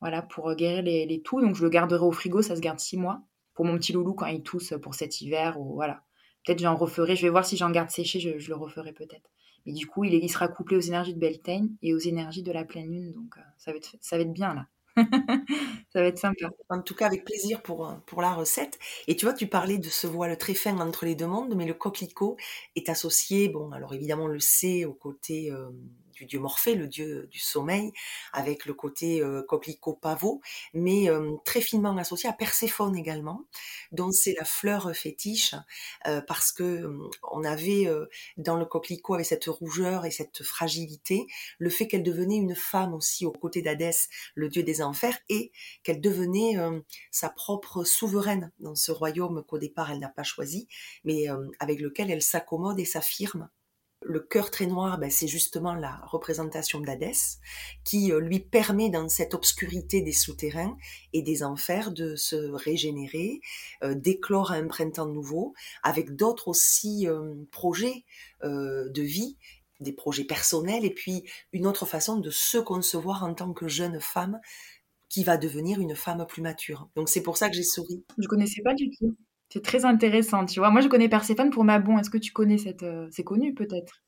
Voilà, 0.00 0.22
pour 0.22 0.54
guérir 0.54 0.82
les, 0.82 1.04
les, 1.04 1.20
toux. 1.20 1.40
Donc 1.40 1.56
je 1.56 1.64
le 1.64 1.68
garderai 1.68 2.04
au 2.04 2.12
frigo, 2.12 2.42
ça 2.42 2.54
se 2.54 2.60
garde 2.60 2.78
six 2.78 2.96
mois. 2.96 3.22
Pour 3.54 3.64
mon 3.64 3.76
petit 3.76 3.92
loulou 3.92 4.14
quand 4.14 4.26
il 4.26 4.42
tousse 4.44 4.72
pour 4.80 4.94
cet 4.94 5.20
hiver. 5.20 5.60
Ou 5.60 5.74
voilà. 5.74 6.04
Peut-être 6.44 6.60
j'en 6.60 6.76
referai. 6.76 7.16
Je 7.16 7.22
vais 7.22 7.30
voir 7.30 7.44
si 7.44 7.56
j'en 7.56 7.70
garde 7.70 7.90
séché, 7.90 8.20
je, 8.20 8.48
le 8.48 8.56
referai 8.56 8.92
peut-être. 8.92 9.30
Mais 9.66 9.72
du 9.72 9.86
coup, 9.86 10.04
il, 10.04 10.28
sera 10.30 10.48
couplé 10.48 10.76
aux 10.76 10.80
énergies 10.80 11.14
de 11.14 11.20
Beltane 11.20 11.70
et 11.82 11.94
aux 11.94 11.98
énergies 11.98 12.42
de 12.42 12.52
la 12.52 12.64
pleine 12.64 12.90
lune. 12.90 13.12
Donc 13.12 13.36
euh, 13.36 13.40
ça, 13.58 13.70
va 13.70 13.76
être, 13.76 13.96
ça 14.00 14.18
va 14.18 14.24
bien 14.24 14.54
là. 14.54 14.66
ça 15.92 16.00
va 16.00 16.06
être 16.06 16.18
sympa. 16.18 16.50
En 16.68 16.82
tout 16.82 16.94
cas, 16.94 17.06
avec 17.06 17.24
plaisir 17.24 17.62
pour, 17.62 17.88
euh, 17.88 17.94
pour 18.06 18.22
la 18.22 18.34
recette. 18.34 18.78
Et 19.06 19.16
tu 19.16 19.24
vois, 19.24 19.34
tu 19.34 19.46
parlais 19.46 19.78
de 19.78 19.88
ce 19.88 20.06
voile 20.06 20.36
très 20.36 20.54
fin 20.54 20.78
entre 20.78 21.04
les 21.06 21.14
deux 21.14 21.26
mondes, 21.26 21.54
mais 21.54 21.66
le 21.66 21.74
coquelicot 21.74 22.36
est 22.76 22.88
associé, 22.88 23.48
bon, 23.48 23.70
alors 23.72 23.94
évidemment, 23.94 24.26
le 24.26 24.40
sait, 24.40 24.84
au 24.84 24.92
côté 24.92 25.50
euh, 25.50 25.70
du 26.12 26.26
dieu 26.26 26.40
Morphée, 26.40 26.74
le 26.74 26.86
dieu 26.86 27.26
du 27.30 27.38
sommeil, 27.38 27.92
avec 28.32 28.66
le 28.66 28.74
côté 28.74 29.20
euh, 29.20 29.42
coquelicot 29.42 29.94
pavot, 29.94 30.40
mais 30.74 31.08
euh, 31.08 31.32
très 31.44 31.60
finement 31.60 31.96
associé 31.96 32.28
à 32.28 32.32
Perséphone 32.32 32.96
également, 32.96 33.44
dont 33.90 34.10
c'est 34.10 34.34
la 34.38 34.44
fleur 34.44 34.94
fétiche, 34.94 35.54
euh, 36.06 36.20
parce 36.20 36.52
que 36.52 36.90
on 37.30 37.44
avait 37.44 37.88
dans 38.36 38.56
le 38.56 38.64
coquelicot 38.64 39.14
avec 39.14 39.26
cette 39.26 39.46
rougeur 39.46 40.04
et 40.04 40.10
cette 40.10 40.42
fragilité, 40.42 41.26
le 41.58 41.70
fait 41.70 41.88
qu'elle 41.88 42.02
devenait 42.02 42.36
une 42.36 42.54
femme 42.54 42.94
aussi 42.94 43.26
aux 43.26 43.32
côtés 43.32 43.62
d'Hadès, 43.62 44.08
le 44.34 44.48
dieu 44.48 44.62
des 44.62 44.82
enfers, 44.82 45.18
et 45.28 45.52
qu'elle 45.82 46.00
devenait 46.00 46.56
sa 47.10 47.30
propre 47.30 47.84
souveraine 47.84 48.52
dans 48.60 48.74
ce 48.74 48.92
royaume 48.92 49.44
qu'au 49.44 49.58
départ 49.58 49.90
elle 49.90 49.98
n'a 49.98 50.08
pas 50.08 50.22
choisi, 50.22 50.68
mais 51.04 51.26
avec 51.58 51.80
lequel 51.80 52.10
elle 52.10 52.22
s'accommode 52.22 52.78
et 52.78 52.84
s'affirme 52.84 53.48
le 54.04 54.20
cœur 54.20 54.50
très 54.50 54.66
noir, 54.66 54.98
ben, 54.98 55.10
c'est 55.10 55.26
justement 55.26 55.74
la 55.74 55.96
représentation 56.04 56.80
d'Hadès, 56.80 57.38
qui 57.84 58.12
euh, 58.12 58.20
lui 58.20 58.40
permet 58.40 58.90
dans 58.90 59.08
cette 59.08 59.34
obscurité 59.34 60.00
des 60.02 60.12
souterrains 60.12 60.76
et 61.12 61.22
des 61.22 61.42
enfers 61.42 61.92
de 61.92 62.16
se 62.16 62.36
régénérer, 62.36 63.40
euh, 63.82 63.94
d'éclore 63.94 64.52
un 64.52 64.66
printemps 64.66 65.06
nouveau, 65.06 65.54
avec 65.82 66.16
d'autres 66.16 66.48
aussi 66.48 67.06
euh, 67.08 67.34
projets 67.50 68.04
de 68.42 69.02
vie, 69.02 69.36
des 69.78 69.92
projets 69.92 70.24
personnels, 70.24 70.84
et 70.84 70.92
puis 70.92 71.22
une 71.52 71.66
autre 71.66 71.86
façon 71.86 72.16
de 72.16 72.30
se 72.30 72.58
concevoir 72.58 73.22
en 73.22 73.34
tant 73.34 73.52
que 73.52 73.68
jeune 73.68 74.00
femme 74.00 74.40
qui 75.08 75.22
va 75.22 75.36
devenir 75.36 75.78
une 75.78 75.94
femme 75.94 76.26
plus 76.26 76.42
mature. 76.42 76.88
Donc 76.96 77.08
c'est 77.08 77.22
pour 77.22 77.36
ça 77.36 77.48
que 77.48 77.54
j'ai 77.54 77.62
souri. 77.62 78.02
Je 78.18 78.26
connaissais 78.26 78.62
pas 78.62 78.74
du 78.74 78.90
tout. 78.90 79.16
C'est 79.52 79.62
très 79.62 79.84
intéressant, 79.84 80.46
tu 80.46 80.60
vois. 80.60 80.70
Moi, 80.70 80.80
je 80.80 80.88
connais 80.88 81.10
Perséphone 81.10 81.50
pour 81.50 81.62
Mabon. 81.62 81.98
Est-ce 81.98 82.08
que 82.08 82.16
tu 82.16 82.32
connais 82.32 82.56
cette... 82.56 82.84
Euh, 82.84 83.06
c'est 83.10 83.22
connu, 83.22 83.52
peut-être? 83.52 84.02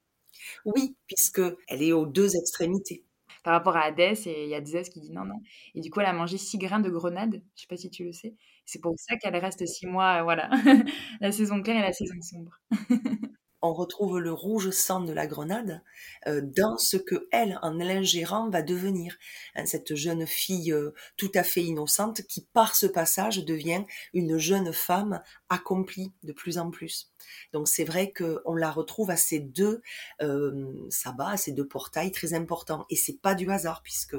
Oui, 0.65 0.97
puisque 1.07 1.43
elle 1.69 1.83
est 1.83 1.93
aux 1.93 2.07
deux 2.07 2.35
extrémités. 2.35 3.05
Par 3.43 3.53
rapport 3.53 3.77
à 3.77 3.83
Hadès, 3.83 4.15
et 4.25 4.45
il 4.45 4.49
y 4.49 4.55
a 4.55 4.65
Zeus 4.65 4.89
qui 4.89 5.01
dit 5.01 5.13
non, 5.13 5.27
non. 5.27 5.43
Et 5.75 5.83
du 5.83 5.91
coup, 5.91 6.01
elle 6.01 6.07
a 6.07 6.15
mangé 6.15 6.39
six 6.39 6.57
grains 6.57 6.81
de 6.81 6.89
grenade. 6.89 7.43
Je 7.57 7.61
sais 7.61 7.67
pas 7.69 7.77
si 7.77 7.91
tu 7.91 8.05
le 8.05 8.13
sais. 8.13 8.35
C'est 8.65 8.81
pour 8.81 8.95
ça 8.97 9.17
qu'elle 9.17 9.37
reste 9.37 9.67
six 9.67 9.87
mois, 9.87 10.21
euh, 10.21 10.23
voilà. 10.23 10.49
la 11.21 11.31
saison 11.31 11.61
claire 11.61 11.77
et 11.77 11.83
la 11.83 11.93
saison 11.93 12.15
sombre. 12.23 12.59
on 13.65 13.73
retrouve 13.73 14.21
le 14.21 14.33
rouge 14.33 14.71
sang 14.71 15.01
de 15.01 15.13
la 15.13 15.27
grenade 15.27 15.83
euh, 16.27 16.43
dans 16.43 16.77
ce 16.77 16.99
que 16.99 17.29
elle, 17.33 17.59
en 17.63 17.73
l'ingérant, 17.73 18.51
va 18.51 18.61
devenir. 18.61 19.17
Hein, 19.55 19.65
cette 19.65 19.95
jeune 19.95 20.27
fille 20.27 20.71
euh, 20.71 20.91
tout 21.17 21.33
à 21.35 21.43
fait 21.43 21.63
innocente 21.63 22.23
qui, 22.23 22.47
par 22.53 22.77
ce 22.77 22.87
passage, 22.87 23.43
devient 23.47 23.85
une 24.13 24.37
jeune 24.37 24.71
femme 24.75 25.23
accomplie 25.49 26.13
de 26.25 26.35
plus 26.35 26.59
en 26.59 26.71
plus. 26.71 27.11
Donc 27.55 27.67
c'est 27.67 27.85
vrai 27.85 28.13
qu'on 28.13 28.55
la 28.55 28.71
retrouve 28.71 29.11
à 29.11 29.17
ces 29.17 29.41
deux 29.41 29.81
euh, 30.21 30.71
sabbats, 30.91 31.31
à 31.31 31.37
ces 31.39 31.53
deux 31.53 31.67
portails 31.67 32.13
très 32.13 32.35
importants. 32.35 32.85
Et 32.91 32.97
c'est 32.97 33.19
pas 33.19 33.35
du 33.35 33.51
hasard 33.51 33.83
puisque 33.83 34.17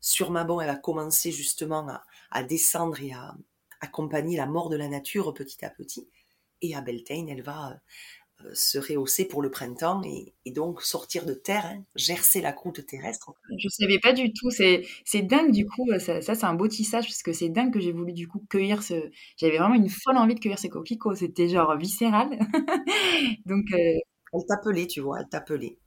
sur 0.00 0.30
Mabon, 0.30 0.58
elle 0.58 0.70
a 0.70 0.76
commencé 0.76 1.32
justement 1.32 1.86
à, 1.86 2.02
à 2.30 2.42
descendre 2.42 2.98
et 3.02 3.12
à 3.12 3.34
accompagner 3.82 4.38
la 4.38 4.46
mort 4.46 4.70
de 4.70 4.76
la 4.76 4.88
nature 4.88 5.34
petit 5.34 5.66
à 5.66 5.70
petit. 5.70 6.08
Et 6.62 6.74
à 6.74 6.80
Beltane, 6.82 7.28
elle 7.28 7.42
va 7.42 7.70
euh, 7.70 7.74
se 8.52 8.78
rehausser 8.78 9.26
pour 9.26 9.42
le 9.42 9.50
printemps 9.50 10.02
et, 10.04 10.34
donc 10.50 10.82
sortir 10.82 11.26
de 11.26 11.34
terre, 11.34 11.64
hein, 11.64 11.84
gercer 11.94 12.40
la 12.40 12.52
croûte 12.52 12.84
terrestre. 12.86 13.32
Je 13.50 13.66
ne 13.66 13.70
savais 13.70 13.98
pas 13.98 14.12
du 14.12 14.32
tout. 14.32 14.50
C'est, 14.50 14.82
dingue 15.22 15.52
du 15.52 15.66
coup. 15.66 15.86
Ça, 15.98 16.20
c'est 16.22 16.44
un 16.44 16.54
beau 16.54 16.68
tissage 16.68 17.06
parce 17.06 17.22
que 17.22 17.32
c'est 17.32 17.48
dingue 17.48 17.72
que 17.72 17.80
j'ai 17.80 17.92
voulu 17.92 18.12
du 18.12 18.26
coup 18.26 18.44
cueillir 18.50 18.82
ce. 18.82 19.10
J'avais 19.36 19.58
vraiment 19.58 19.74
une 19.74 19.88
folle 19.88 20.16
envie 20.16 20.34
de 20.34 20.40
cueillir 20.40 20.58
ces 20.58 20.68
coquelicots. 20.68 21.14
C'était 21.14 21.48
genre 21.48 21.76
viscéral. 21.76 22.28
donc. 23.46 23.64
Euh, 23.72 23.98
elle 24.32 24.46
t'appelait, 24.46 24.86
tu 24.86 25.00
vois, 25.00 25.18
elle 25.20 25.28
t'appelait. 25.28 25.78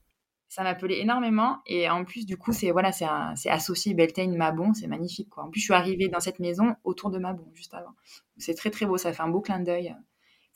Ça 0.50 0.62
m'appelait 0.62 1.00
énormément 1.00 1.62
et 1.66 1.90
en 1.90 2.06
plus 2.06 2.28
du 2.28 2.38
coup 2.38 2.54
c'est 2.54 2.70
voilà 2.70 2.92
c'est 2.92 3.50
associé 3.50 3.96
Beltane 3.96 4.38
Mabon 4.38 4.76
c'est 4.76 4.86
magnifique 4.86 5.30
quoi. 5.30 5.46
En 5.46 5.50
plus 5.50 5.60
je 5.60 5.66
suis 5.66 5.74
arrivée 5.74 6.10
dans 6.10 6.20
cette 6.20 6.38
maison 6.38 6.76
autour 6.84 7.10
de 7.10 7.18
Mabon 7.18 7.50
juste 7.56 7.74
avant. 7.74 7.96
C'est 8.38 8.54
très 8.54 8.70
très 8.70 8.86
beau 8.86 8.98
ça 8.98 9.12
fait 9.14 9.24
un 9.24 9.30
beau 9.30 9.42
clin 9.42 9.60
d'œil 9.60 9.96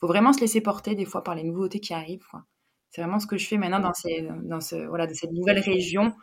faut 0.00 0.06
vraiment 0.06 0.32
se 0.32 0.40
laisser 0.40 0.60
porter 0.60 0.94
des 0.94 1.04
fois 1.04 1.22
par 1.24 1.34
les 1.34 1.44
nouveautés 1.44 1.80
qui 1.80 1.94
arrivent. 1.94 2.26
C'est 2.90 3.02
vraiment 3.02 3.18
ce 3.18 3.26
que 3.26 3.36
je 3.36 3.46
fais 3.46 3.58
maintenant 3.58 3.80
dans, 3.80 4.60
cette 4.60 5.32
nouvelle 5.32 5.58
région. 5.58 6.14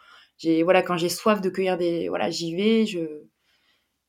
Quand 0.41 0.97
j'ai 0.97 1.09
soif 1.09 1.41
de 1.41 1.49
cueillir 1.49 1.77
des, 1.77 2.09
voilà, 2.09 2.29
j'y 2.29 2.55
vais. 2.55 2.85
Je, 2.85 3.25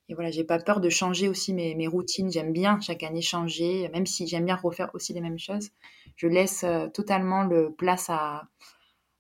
et 0.08 0.14
voilà, 0.14 0.30
j'ai 0.30 0.44
pas 0.44 0.58
peur 0.58 0.80
de 0.80 0.88
changer 0.88 1.28
aussi 1.28 1.52
mes, 1.52 1.86
routines. 1.88 2.30
J'aime 2.30 2.52
bien 2.52 2.80
chaque 2.80 3.02
année 3.02 3.22
changer, 3.22 3.88
même 3.92 4.06
si 4.06 4.26
j'aime 4.26 4.44
bien 4.44 4.56
refaire 4.56 4.90
aussi 4.94 5.12
les 5.12 5.20
mêmes 5.20 5.38
choses. 5.38 5.70
Je 6.16 6.28
laisse 6.28 6.64
euh, 6.64 6.88
totalement 6.88 7.44
le 7.44 7.72
place 7.72 8.06
à, 8.08 8.48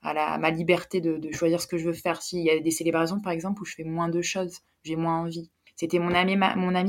ma 0.02 0.50
liberté 0.50 1.00
de, 1.00 1.16
de, 1.16 1.32
choisir 1.32 1.60
ce 1.60 1.66
que 1.66 1.78
je 1.78 1.86
veux 1.86 1.92
faire. 1.92 2.22
S'il 2.22 2.44
y 2.44 2.50
a 2.50 2.60
des 2.60 2.70
célébrations, 2.70 3.20
par 3.20 3.32
exemple, 3.32 3.62
où 3.62 3.64
je 3.64 3.74
fais 3.74 3.84
moins 3.84 4.08
de 4.08 4.22
choses, 4.22 4.60
j'ai 4.84 4.94
moins 4.94 5.22
envie. 5.22 5.50
C'était 5.76 5.98
mon 5.98 6.14
ami, 6.14 6.36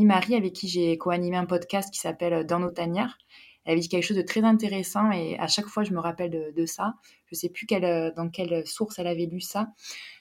Marie 0.06 0.36
avec 0.36 0.54
qui 0.54 0.68
j'ai 0.68 0.98
co-animé 0.98 1.38
un 1.38 1.46
podcast 1.46 1.94
qui 1.94 2.00
s'appelle 2.00 2.46
Dans 2.46 2.60
nos 2.60 2.72
tanières 2.72 3.18
elle 3.68 3.74
avait 3.74 3.82
dit 3.82 3.90
quelque 3.90 4.06
chose 4.06 4.16
de 4.16 4.22
très 4.22 4.46
intéressant 4.46 5.12
et 5.12 5.38
à 5.40 5.48
chaque 5.48 5.66
fois, 5.66 5.84
je 5.84 5.92
me 5.92 6.00
rappelle 6.00 6.54
de, 6.56 6.66
ça. 6.66 6.94
Je 7.26 7.36
sais 7.36 7.50
plus 7.50 7.66
quelle, 7.66 8.14
dans 8.16 8.30
quelle 8.30 8.66
source 8.66 8.98
elle 8.98 9.08
avait 9.08 9.26
lu 9.26 9.42
ça. 9.42 9.68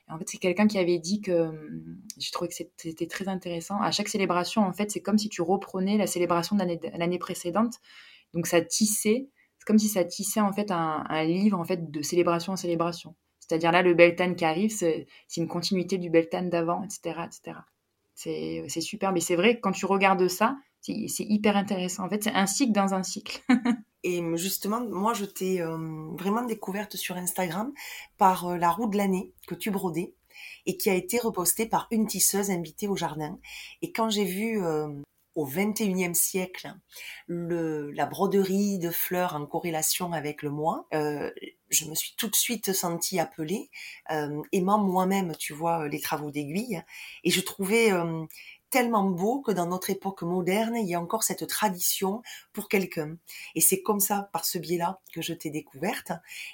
en 0.08 0.18
fait, 0.18 0.24
c'est 0.26 0.38
quelqu'un 0.38 0.66
qui 0.66 0.78
avait 0.78 0.98
dit 0.98 1.20
que 1.20 1.30
hum, 1.30 2.00
j'ai 2.18 2.32
trouvé 2.32 2.48
que 2.48 2.56
c'était 2.76 3.06
très 3.06 3.28
intéressant. 3.28 3.80
À 3.80 3.92
chaque 3.92 4.08
célébration, 4.08 4.62
en 4.62 4.72
fait, 4.72 4.90
c'est 4.90 5.00
comme 5.00 5.16
si 5.16 5.28
tu 5.28 5.42
reprenais 5.42 5.96
la 5.96 6.08
célébration 6.08 6.56
de 6.56 6.64
l'année 6.98 7.18
précédente. 7.20 7.74
Donc, 8.34 8.48
ça 8.48 8.60
tissait. 8.60 9.28
C'est 9.58 9.64
comme 9.64 9.78
si 9.78 9.88
ça 9.88 10.04
tissait 10.04 10.40
en 10.40 10.52
fait 10.52 10.72
un, 10.72 11.04
un 11.08 11.24
livre 11.24 11.56
en 11.60 11.64
fait 11.64 11.88
de 11.88 12.02
célébration 12.02 12.54
en 12.54 12.56
célébration. 12.56 13.14
C'est-à-dire 13.38 13.70
là, 13.70 13.82
le 13.82 13.94
Beltane 13.94 14.34
qui 14.34 14.44
arrive, 14.44 14.70
c'est 14.70 15.06
une 15.36 15.46
continuité 15.46 15.98
du 15.98 16.10
Beltane 16.10 16.50
d'avant, 16.50 16.82
etc., 16.82 17.20
etc. 17.26 17.58
C'est 18.16 18.80
super. 18.80 19.12
Mais 19.12 19.20
c'est 19.20 19.36
vrai, 19.36 19.60
quand 19.60 19.72
tu 19.72 19.86
regardes 19.86 20.26
ça, 20.26 20.56
c'est 20.80 21.08
hyper 21.18 21.56
intéressant. 21.56 22.04
En 22.04 22.08
fait, 22.08 22.24
c'est 22.24 22.32
un 22.32 22.46
cycle 22.46 22.72
dans 22.72 22.94
un 22.94 23.02
cycle. 23.02 23.44
Et 24.02 24.22
justement, 24.36 24.80
moi, 24.80 25.14
je 25.14 25.24
t'ai 25.24 25.60
vraiment 25.60 26.42
découverte 26.44 26.96
sur 26.96 27.16
Instagram 27.16 27.72
par 28.18 28.56
la 28.56 28.70
roue 28.70 28.88
de 28.88 28.96
l'année 28.96 29.32
que 29.46 29.54
tu 29.54 29.70
brodais 29.70 30.14
et 30.64 30.76
qui 30.76 30.90
a 30.90 30.94
été 30.94 31.18
repostée 31.18 31.66
par 31.66 31.88
une 31.90 32.06
tisseuse 32.06 32.50
invitée 32.50 32.88
au 32.88 32.96
jardin. 32.96 33.38
Et 33.82 33.92
quand 33.92 34.08
j'ai 34.10 34.24
vu 34.24 34.62
au 35.34 35.44
XXIe 35.44 36.14
siècle 36.14 36.72
le, 37.26 37.90
la 37.90 38.06
broderie 38.06 38.78
de 38.78 38.90
fleurs 38.90 39.34
en 39.34 39.44
corrélation 39.44 40.12
avec 40.12 40.42
le 40.42 40.50
mois, 40.50 40.86
je 41.70 41.86
me 41.86 41.94
suis 41.94 42.14
tout 42.16 42.28
de 42.28 42.36
suite 42.36 42.72
sentie 42.72 43.18
appelée, 43.18 43.70
aimant 44.52 44.78
moi-même, 44.78 45.34
tu 45.36 45.52
vois, 45.52 45.88
les 45.88 46.00
travaux 46.00 46.30
d'aiguille. 46.30 46.82
Et 47.24 47.30
je 47.30 47.40
trouvais 47.40 47.92
tellement 48.70 49.04
beau 49.04 49.40
que 49.40 49.52
dans 49.52 49.66
notre 49.66 49.90
époque 49.90 50.22
moderne, 50.22 50.76
il 50.76 50.86
y 50.86 50.94
a 50.94 51.00
encore 51.00 51.22
cette 51.22 51.46
tradition 51.46 52.22
pour 52.52 52.68
quelqu'un. 52.68 53.16
Et 53.54 53.60
c'est 53.60 53.82
comme 53.82 54.00
ça, 54.00 54.28
par 54.32 54.44
ce 54.44 54.58
biais-là, 54.58 55.00
que 55.12 55.22
je 55.22 55.34
t'ai 55.34 55.50
découverte. 55.50 56.12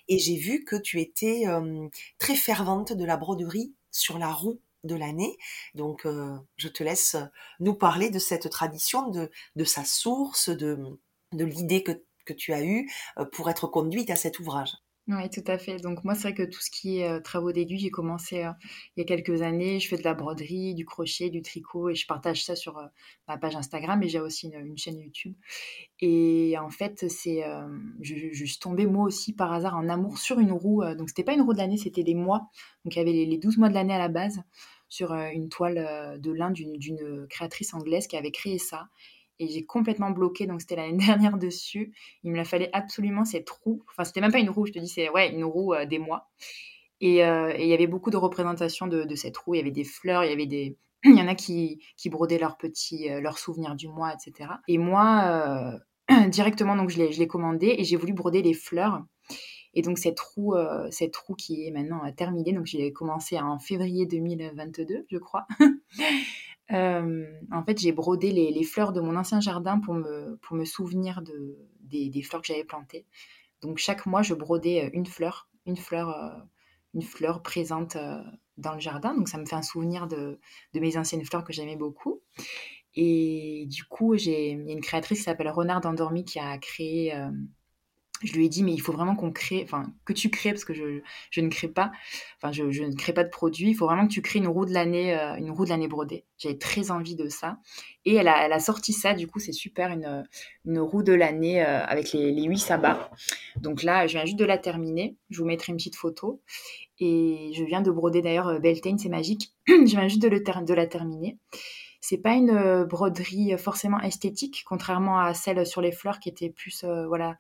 Et 0.09 0.18
j'ai 0.18 0.37
vu 0.37 0.64
que 0.64 0.77
tu 0.77 1.01
étais 1.01 1.46
euh, 1.46 1.88
très 2.18 2.37
fervente 2.37 2.92
de 2.92 3.05
la 3.05 3.16
broderie 3.16 3.75
sur 3.90 4.18
la 4.18 4.31
roue 4.31 4.61
de 4.85 4.94
l'année. 4.94 5.38
Donc, 5.75 6.07
euh, 6.07 6.37
je 6.57 6.68
te 6.68 6.83
laisse 6.83 7.16
nous 7.61 7.75
parler 7.75 8.11
de 8.11 8.18
cette 8.18 8.51
tradition, 8.51 9.09
de, 9.09 9.31
de 9.57 9.64
sa 9.64 9.85
source, 9.85 10.48
de, 10.48 10.79
de 11.33 11.44
l'idée 11.44 11.83
que, 11.83 11.92
que 12.25 12.33
tu 12.33 12.53
as 12.53 12.62
eue 12.62 12.90
euh, 13.18 13.25
pour 13.25 13.48
être 13.48 13.66
conduite 13.66 14.11
à 14.11 14.16
cet 14.16 14.38
ouvrage. 14.38 14.72
Oui, 15.09 15.29
tout 15.31 15.43
à 15.49 15.59
fait. 15.59 15.79
Donc 15.79 16.05
moi, 16.05 16.15
c'est 16.15 16.29
vrai 16.29 16.35
que 16.35 16.45
tout 16.45 16.61
ce 16.61 16.71
qui 16.71 17.01
est 17.01 17.09
euh, 17.09 17.19
travaux 17.19 17.51
d'aiguille, 17.51 17.81
j'ai 17.81 17.91
commencé 17.91 18.45
euh, 18.45 18.53
il 18.97 19.01
y 19.01 19.03
a 19.03 19.05
quelques 19.05 19.43
années. 19.43 19.81
Je 19.81 19.88
fais 19.88 19.97
de 19.97 20.05
la 20.05 20.15
broderie, 20.15 20.75
du 20.75 20.85
crochet, 20.85 21.29
du 21.29 21.43
tricot 21.43 21.91
et 21.91 21.97
je 21.97 22.07
partage 22.07 22.45
ça 22.45 22.55
sur 22.55 22.79
euh, 22.79 22.87
ma 23.27 23.37
page 23.37 23.57
Instagram 23.57 24.01
et 24.05 24.09
j'ai 24.09 24.21
aussi 24.21 24.49
une, 24.49 24.79
chaîne 24.79 25.01
YouTube. 25.01 25.35
Et 26.01 26.57
en 26.57 26.71
fait, 26.71 27.09
c'est, 27.09 27.45
je, 28.01 28.45
suis 28.45 28.59
tombée 28.61 28.87
moi 28.87 29.05
aussi 29.05 29.33
par 29.33 29.53
hasard 29.53 29.77
en 29.77 29.88
amour 29.88 30.19
sur 30.19 30.38
une 30.38 30.53
roue. 30.53 30.85
donc 30.97 31.09
c'était 31.09 31.25
pas 31.25 31.35
une 31.35 31.43
roue 31.43 31.53
de 31.53 31.59
l'année, 31.59 31.77
c'était 31.79 32.05
des 32.05 32.15
mois. 32.15 32.49
Donc 32.85 32.95
il 32.95 32.99
y 32.99 33.03
avait 33.03 33.12
les, 33.12 33.27
les 33.27 33.38
12 33.38 33.59
mois 33.59 33.69
de 33.69 33.75
l'année 33.75 33.95
à 33.95 33.99
la 33.99 34.09
base 34.09 34.41
sur 34.88 35.12
une 35.12 35.49
toile 35.49 36.21
de 36.21 36.33
lin 36.33 36.51
d'une 36.51 37.27
créatrice 37.29 37.75
anglaise 37.75 38.07
qui 38.07 38.17
avait 38.17 38.31
créé 38.31 38.59
ça 38.59 38.88
et 39.38 39.49
j'ai 39.49 39.64
complètement 39.64 40.11
bloqué. 40.11 40.47
Donc, 40.47 40.61
c'était 40.61 40.77
l'année 40.77 40.97
dernière 41.07 41.37
dessus. 41.38 41.92
Il 42.23 42.33
me 42.33 42.45
fallait 42.45 42.71
absolument 42.73 43.25
cette 43.25 43.49
roue. 43.51 43.85
Enfin, 43.90 44.05
c'était 44.05 44.21
même 44.21 44.33
pas 44.33 44.38
une 44.38 44.51
roue, 44.51 44.66
je 44.66 44.73
te 44.73 44.79
dis, 44.79 44.88
c'est 44.88 45.09
ouais, 45.11 45.33
une 45.33 45.45
roue 45.45 45.75
euh, 45.75 45.87
des 45.87 45.99
mois. 45.99 46.29
Euh, 47.03 47.53
et, 47.57 47.64
il 47.64 47.68
y 47.68 47.75
avait 47.75 47.87
beaucoup 47.87 48.11
de 48.11 48.16
représentations 48.16 48.87
de, 48.87 49.14
cette 49.14 49.37
roue. 49.37 49.55
Il 49.55 49.59
y 49.59 49.61
avait 49.61 49.71
des 49.71 49.85
fleurs, 49.85 50.25
il 50.25 50.31
y 50.31 50.33
avait 50.33 50.47
des. 50.47 50.77
Il 51.05 51.18
y 51.18 51.21
en 51.21 51.27
a 51.27 51.35
qui, 51.35 51.83
qui 51.97 52.11
brodaient 52.11 52.38
leurs 52.38 52.57
petits, 52.57 53.11
euh, 53.11 53.21
leurs 53.21 53.37
souvenirs 53.37 53.75
du 53.75 53.88
mois, 53.88 54.14
etc. 54.14 54.51
Et 54.68 54.79
moi, 54.79 55.81
directement, 56.29 56.77
donc 56.77 56.90
je 56.90 56.99
l'ai 56.99 57.27
commandé 57.27 57.75
et 57.77 57.83
j'ai 57.83 57.97
voulu 57.97 58.12
broder 58.12 58.40
les 58.40 58.55
fleurs. 58.55 59.03
Et 59.75 59.83
donc 59.83 59.99
cette 59.99 60.21
roue, 60.21 60.55
cette 60.90 61.16
roue 61.16 61.35
qui 61.35 61.66
est 61.66 61.73
maintenant 61.73 62.01
terminée, 62.12 62.53
donc 62.53 62.66
j'ai 62.66 62.92
commencé 62.92 63.37
en 63.40 63.59
février 63.59 64.07
2022, 64.07 65.07
je 65.11 65.18
crois. 65.18 65.45
Euh, 66.70 67.27
en 67.51 67.64
fait, 67.64 67.79
j'ai 67.79 67.92
brodé 67.92 68.31
les, 68.31 68.64
fleurs 68.64 68.92
de 68.92 69.01
mon 69.01 69.16
ancien 69.16 69.40
jardin 69.40 69.81
pour 69.81 69.94
me, 69.94 70.37
pour 70.42 70.57
me 70.57 70.64
souvenir 70.64 71.22
de, 71.22 71.59
des, 71.81 72.22
fleurs 72.22 72.40
que 72.40 72.46
j'avais 72.46 72.64
plantées. 72.64 73.07
Donc 73.61 73.79
chaque 73.79 74.07
mois, 74.07 74.22
je 74.22 74.35
brodais 74.35 74.85
euh, 74.85 74.90
une 74.92 75.07
fleur, 75.07 75.48
une 75.66 75.77
fleur, 75.77 76.11
euh, 76.11 76.38
une 76.94 77.03
fleur 77.03 77.42
présente 77.42 77.96
dans 78.57 78.75
le 78.75 78.81
jardin. 78.81 79.14
Donc 79.14 79.29
ça 79.29 79.38
me 79.38 79.44
fait 79.44 79.57
un 79.57 79.62
souvenir 79.62 80.07
de, 80.07 80.38
de 80.75 80.81
mes 80.81 80.96
anciennes 80.96 81.25
fleurs 81.25 81.44
que 81.44 81.53
j'aimais 81.53 81.77
beaucoup. 81.77 82.22
Et 82.94 83.66
du 83.68 83.85
coup, 83.85 84.14
il 84.14 84.29
y 84.29 84.35
a 84.35 84.48
une 84.51 84.81
créatrice 84.81 85.18
qui 85.18 85.25
s'appelle 85.25 85.48
Renard 85.48 85.85
Endormi 85.87 86.25
qui 86.25 86.38
a 86.38 86.59
créé 86.59 87.14
je 88.22 88.35
lui 88.35 88.46
ai 88.46 88.48
dit, 88.48 88.62
mais 88.62 88.72
il 88.72 88.80
faut 88.80 88.92
vraiment 88.92 89.14
qu'on 89.14 89.32
crée, 89.32 89.62
enfin, 89.64 89.92
que 90.04 90.12
tu 90.12 90.30
crées, 90.30 90.50
parce 90.50 90.64
que 90.64 90.74
je, 90.74 91.40
ne 91.40 91.48
crée 91.48 91.68
pas, 91.68 91.92
enfin, 92.37 92.52
je, 92.52 92.62
ne 92.62 92.94
crée 92.94 93.12
pas 93.12 93.24
de 93.24 93.30
produit. 93.30 93.70
Il 93.70 93.74
faut 93.74 93.87
vraiment 93.87 94.06
que 94.06 94.12
tu 94.12 94.22
crées 94.22 94.38
une 94.38 94.48
roue 94.48 94.66
de 94.66 94.72
l'année, 94.72 95.18
euh, 95.18 95.37
une 95.37 95.50
roue 95.50 95.64
de 95.64 95.70
l'année 95.70 95.88
brodée. 95.88 96.24
J'avais 96.38 96.58
très 96.58 96.90
envie 96.90 97.16
de 97.16 97.28
ça. 97.28 97.58
Et 98.04 98.14
elle 98.14 98.28
a, 98.28 98.58
sorti 98.58 98.92
ça, 98.92 99.14
du 99.14 99.26
coup, 99.26 99.38
c'est 99.38 99.52
super, 99.52 99.90
une, 99.90 100.78
roue 100.78 101.02
de 101.02 101.12
l'année 101.12 101.64
euh, 101.64 101.85
avec 101.85 102.12
les, 102.12 102.44
8 102.44 102.58
sabbats. 102.58 103.11
Donc 103.56 103.82
là, 103.82 104.06
je 104.06 104.14
viens 104.14 104.24
juste 104.24 104.38
de 104.38 104.44
la 104.44 104.58
terminer. 104.58 105.16
Je 105.30 105.38
vous 105.38 105.46
mettrai 105.46 105.72
une 105.72 105.76
petite 105.76 105.96
photo. 105.96 106.40
Et 106.98 107.52
je 107.54 107.64
viens 107.64 107.82
de 107.82 107.90
broder 107.90 108.22
d'ailleurs 108.22 108.48
euh, 108.48 108.58
Beltane, 108.58 108.98
c'est 108.98 109.08
magique. 109.08 109.52
je 109.66 109.72
viens 109.85 110.08
juste 110.08 110.22
de, 110.22 110.74
la 110.74 110.87
terminer. 110.87 111.38
C'est 112.00 112.18
pas 112.18 112.35
une 112.35 112.85
broderie 112.85 113.56
forcément 113.56 114.00
esthétique, 114.00 114.64
contrairement 114.66 115.20
à 115.20 115.35
celle 115.35 115.64
sur 115.64 115.80
les 115.80 115.92
fleurs 115.92 116.18
qui 116.18 116.28
était 116.28 116.50
plus, 116.50 116.85
voilà, 117.06 117.37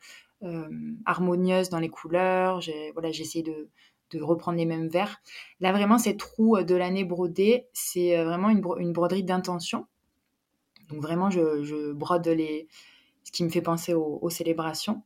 harmonieuse 1.04 1.68
dans 1.68 1.78
les 1.78 1.88
couleurs. 1.88 2.60
J'ai 2.60 2.92
voilà, 2.92 3.08
essayé 3.08 3.42
de, 3.42 3.68
reprendre 4.20 4.58
les 4.58 4.66
mêmes 4.66 4.88
verres. 4.88 5.22
Là, 5.60 5.72
vraiment, 5.72 5.96
cette 5.96 6.22
roue 6.22 6.62
de 6.62 6.74
l'année 6.74 7.04
brodée, 7.04 7.66
c'est 7.72 8.18
euh, 8.18 8.26
vraiment 8.26 8.50
une, 8.50 8.62
une 8.78 8.92
broderie 8.92 9.24
d'intention. 9.24 9.86
Donc 10.90 11.00
vraiment, 11.00 11.30
je, 11.30 11.62
je, 11.62 11.92
brode 11.92 12.26
les, 12.28 12.68
ce 13.24 13.30
qui 13.30 13.44
me 13.44 13.48
fait 13.48 13.62
penser 13.62 13.94
aux, 13.94 14.30
célébrations. 14.30 15.02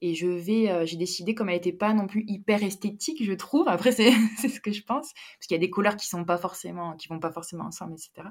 Et 0.00 0.14
je 0.14 0.26
vais, 0.26 0.70
euh, 0.70 0.86
j'ai 0.86 0.96
décidé, 0.96 1.34
comme 1.34 1.48
elle 1.48 1.56
n'était 1.56 1.72
pas 1.72 1.92
non 1.92 2.06
plus 2.06 2.24
hyper 2.26 2.62
esthétique, 2.62 3.22
je 3.22 3.32
trouve, 3.32 3.68
après 3.68 3.92
c'est 3.92 4.12
ce 4.36 4.60
que 4.60 4.72
je 4.72 4.82
pense, 4.82 5.12
parce 5.12 5.46
qu'il 5.46 5.54
y 5.54 5.60
a 5.60 5.60
des 5.60 5.70
couleurs 5.70 5.96
qui 5.96 6.06
sont 6.06 6.24
pas 6.24 6.38
forcément, 6.38 6.96
qui 6.96 7.08
vont 7.08 7.20
pas 7.20 7.32
forcément 7.32 7.64
ensemble, 7.64 7.94
etc. 7.94 8.28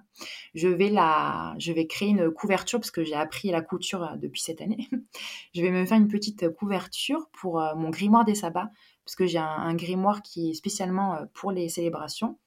Je 0.56 0.68
vais 0.68 0.90
la, 0.90 1.56
je 1.58 1.72
vais 1.72 1.88
créer 1.88 2.10
une 2.10 2.32
couverture 2.32 2.80
parce 2.80 2.92
que 2.92 3.04
j'ai 3.04 3.16
appris 3.16 3.50
la 3.52 3.62
couture 3.62 4.04
euh, 4.04 4.16
depuis 4.18 4.42
cette 4.42 4.62
année. 4.62 4.90
je 5.56 5.62
vais 5.62 5.72
me 5.72 5.86
faire 5.86 5.98
une 5.98 6.08
petite 6.08 6.50
couverture 6.56 7.30
pour 7.34 7.62
euh, 7.62 7.76
mon 7.76 7.90
grimoire 7.90 8.26
des 8.26 8.36
sabbats, 8.36 8.72
parce 9.06 9.16
que 9.16 9.26
j'ai 9.26 9.40
un, 9.40 9.74
grimoire 9.76 10.22
qui 10.22 10.52
est 10.52 10.54
spécialement 10.54 11.18
pour 11.34 11.52
les 11.52 11.70
célébrations 11.70 12.38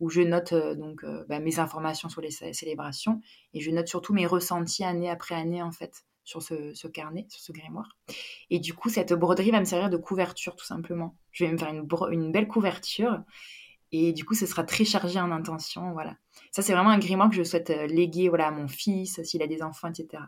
où 0.00 0.08
je 0.08 0.22
note 0.22 0.54
donc 0.54 1.04
bah, 1.28 1.38
mes 1.38 1.58
informations 1.58 2.08
sur 2.08 2.20
les 2.20 2.30
célébrations 2.30 3.20
et 3.52 3.60
je 3.60 3.70
note 3.70 3.86
surtout 3.86 4.14
mes 4.14 4.26
ressentis 4.26 4.82
année 4.82 5.10
après 5.10 5.34
année 5.34 5.62
en 5.62 5.70
fait 5.70 6.06
sur 6.28 6.42
ce, 6.42 6.86
carnet, 6.88 7.26
sur 7.30 7.40
ce 7.40 7.52
grimoire. 7.52 7.96
Et 8.50 8.58
du 8.58 8.74
coup, 8.74 8.90
cette 8.90 9.14
broderie 9.14 9.50
va 9.50 9.60
me 9.60 9.64
servir 9.64 9.88
de 9.88 9.96
couverture, 9.96 10.56
tout 10.56 10.66
simplement. 10.66 11.16
Je 11.32 11.46
vais 11.46 11.52
me 11.52 11.56
faire 11.56 11.72
une, 12.10 12.32
belle 12.32 12.48
couverture. 12.48 13.22
Et 13.92 14.12
du 14.12 14.26
coup, 14.26 14.34
ce 14.34 14.44
sera 14.44 14.62
très 14.62 14.84
chargé 14.84 15.18
en 15.18 15.30
intention. 15.30 15.92
Voilà. 15.92 16.16
Ça, 16.52 16.60
c'est 16.60 16.74
vraiment 16.74 16.90
un 16.90 16.98
grimoire 16.98 17.30
que 17.30 17.36
je 17.36 17.42
souhaite 17.42 17.70
euh, 17.70 17.86
léguer 17.86 18.28
voilà, 18.28 18.48
à 18.48 18.50
mon 18.50 18.68
fils, 18.68 19.22
s'il 19.22 19.42
a 19.42 19.46
des 19.46 19.62
enfants, 19.62 19.88
etc. 19.88 20.22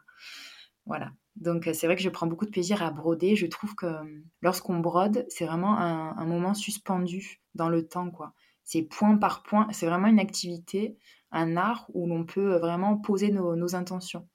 Voilà. 0.87 1.13
Donc, 1.37 1.67
euh, 1.67 1.75
c'est 1.75 1.87
vrai 1.87 1.97
que 1.97 2.03
je 2.03 2.09
prends 2.09 2.27
beaucoup 2.27 2.47
de 2.47 2.51
plaisir 2.51 2.83
à 2.83 2.91
broder. 2.91 3.37
Je 3.37 3.45
trouve 3.45 3.75
que 3.75 3.85
euh, 3.85 4.23
lorsqu'on 4.41 4.79
brode, 4.79 5.27
c'est 5.29 5.45
vraiment 5.45 5.77
un, 5.79 6.25
moment 6.25 6.55
suspendu 6.55 7.43
dans 7.55 7.69
le 7.69 7.87
temps, 7.87 8.11
quoi. 8.11 8.33
C'est 8.65 8.83
point 8.83 9.19
par 9.19 9.43
point. 9.43 9.69
C'est 9.73 9.87
vraiment 9.87 10.07
une 10.07 10.19
activité, 10.19 10.97
un 11.31 11.59
art 11.59 11.91
où 11.93 12.07
l'on 12.07 12.25
peut 12.25 12.57
vraiment 12.57 12.97
poser 12.97 13.31
nos 13.31 13.75
intentions. 13.75 14.27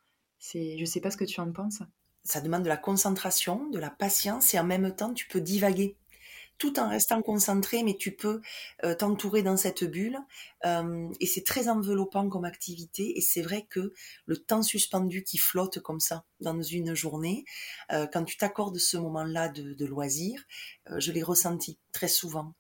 C'est, 0.47 0.77
je 0.77 0.85
sais 0.85 1.01
pas 1.01 1.09
ce 1.09 1.17
que 1.17 1.25
tu 1.25 1.41
en 1.41 1.51
penses. 1.51 1.81
Ça 2.23 2.39
demande 2.39 2.61
de 2.61 2.69
la 2.69 2.77
concentration, 2.77 3.67
de 3.71 3.79
la 3.79 3.89
patience 3.89 4.53
et 4.53 4.59
en 4.59 4.63
même 4.63 4.95
temps 4.95 5.11
tu 5.11 5.27
peux 5.27 5.41
divaguer 5.41 5.97
tout 6.59 6.79
en 6.79 6.87
restant 6.87 7.23
concentré, 7.23 7.81
mais 7.81 7.97
tu 7.97 8.15
peux 8.15 8.41
euh, 8.83 8.93
t'entourer 8.93 9.41
dans 9.41 9.57
cette 9.57 9.83
bulle. 9.83 10.19
Euh, 10.65 11.09
et 11.19 11.25
c'est 11.25 11.43
très 11.43 11.67
enveloppant 11.67 12.29
comme 12.29 12.45
activité. 12.45 13.17
Et 13.17 13.21
c'est 13.21 13.41
vrai 13.41 13.65
que 13.67 13.91
le 14.27 14.37
temps 14.37 14.61
suspendu 14.61 15.23
qui 15.23 15.39
flotte 15.39 15.79
comme 15.79 15.99
ça 15.99 16.25
dans 16.41 16.61
une 16.61 16.93
journée, 16.93 17.43
euh, 17.91 18.05
quand 18.05 18.23
tu 18.23 18.37
t'accordes 18.37 18.77
ce 18.77 18.97
moment-là 18.97 19.49
de, 19.49 19.73
de 19.73 19.85
loisir, 19.85 20.43
je 20.95 21.11
l'ai 21.11 21.23
ressenti 21.23 21.79
très 21.91 22.07
souvent. 22.07 22.53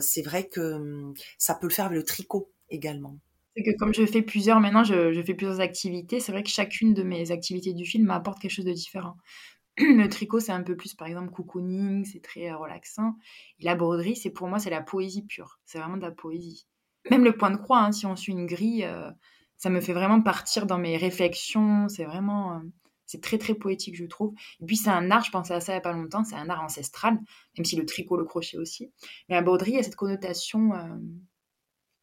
c'est 0.00 0.22
vrai 0.22 0.48
que 0.48 0.60
hum, 0.60 1.14
ça 1.36 1.56
peut 1.56 1.66
le 1.66 1.74
faire 1.74 1.86
avec 1.86 1.98
le 1.98 2.04
tricot 2.04 2.52
également 2.70 3.18
que 3.62 3.76
comme 3.76 3.94
je 3.94 4.04
fais 4.06 4.22
plusieurs, 4.22 4.60
maintenant 4.60 4.84
je, 4.84 5.22
fais 5.22 5.34
plusieurs 5.34 5.60
activités, 5.60 6.20
c'est 6.20 6.32
vrai 6.32 6.42
que 6.42 6.50
chacune 6.50 6.94
de 6.94 7.02
mes 7.02 7.30
activités 7.30 7.72
du 7.72 7.84
film 7.84 8.06
m'apporte 8.06 8.40
quelque 8.40 8.50
chose 8.50 8.64
de 8.64 8.72
différent. 8.72 9.16
Le 9.78 10.08
tricot, 10.08 10.40
c'est 10.40 10.52
un 10.52 10.62
peu 10.62 10.76
plus, 10.76 10.94
par 10.94 11.06
exemple, 11.06 11.30
cocooning, 11.30 12.04
c'est 12.04 12.22
très 12.22 12.50
euh, 12.50 12.56
relaxant. 12.56 13.14
Et 13.60 13.64
la 13.64 13.76
broderie, 13.76 14.16
c'est 14.16 14.30
pour 14.30 14.48
moi, 14.48 14.58
c'est 14.58 14.70
la 14.70 14.82
poésie 14.82 15.22
pure. 15.22 15.60
C'est 15.64 15.78
vraiment 15.78 15.96
de 15.96 16.02
la 16.02 16.10
poésie. 16.10 16.66
Même 17.10 17.24
le 17.24 17.36
point 17.36 17.50
de 17.50 17.56
croix, 17.56 17.78
hein, 17.78 17.92
si 17.92 18.06
on 18.06 18.16
suit 18.16 18.32
une 18.32 18.46
grille, 18.46 18.84
euh, 18.84 19.10
ça 19.56 19.70
me 19.70 19.80
fait 19.80 19.92
vraiment 19.92 20.20
partir 20.20 20.66
dans 20.66 20.78
mes 20.78 20.96
réflexions. 20.96 21.88
C'est 21.88 22.04
vraiment, 22.04 22.54
euh, 22.54 22.60
C'est 23.06 23.22
très 23.22 23.38
très 23.38 23.54
poétique, 23.54 23.96
je 23.96 24.04
trouve. 24.04 24.34
Et 24.60 24.66
puis 24.66 24.76
c'est 24.76 24.90
un 24.90 25.10
art, 25.10 25.24
je 25.24 25.30
pensais 25.30 25.54
à 25.54 25.60
ça 25.60 25.72
il 25.72 25.76
n'y 25.76 25.78
a 25.78 25.82
pas 25.82 25.92
longtemps, 25.92 26.24
c'est 26.24 26.36
un 26.36 26.50
art 26.50 26.62
ancestral, 26.62 27.18
même 27.56 27.64
si 27.64 27.76
le 27.76 27.86
tricot, 27.86 28.16
le 28.16 28.24
crochet 28.24 28.58
aussi. 28.58 28.90
Mais 29.28 29.36
la 29.36 29.42
broderie 29.42 29.78
a 29.78 29.82
cette 29.82 29.96
connotation, 29.96 30.72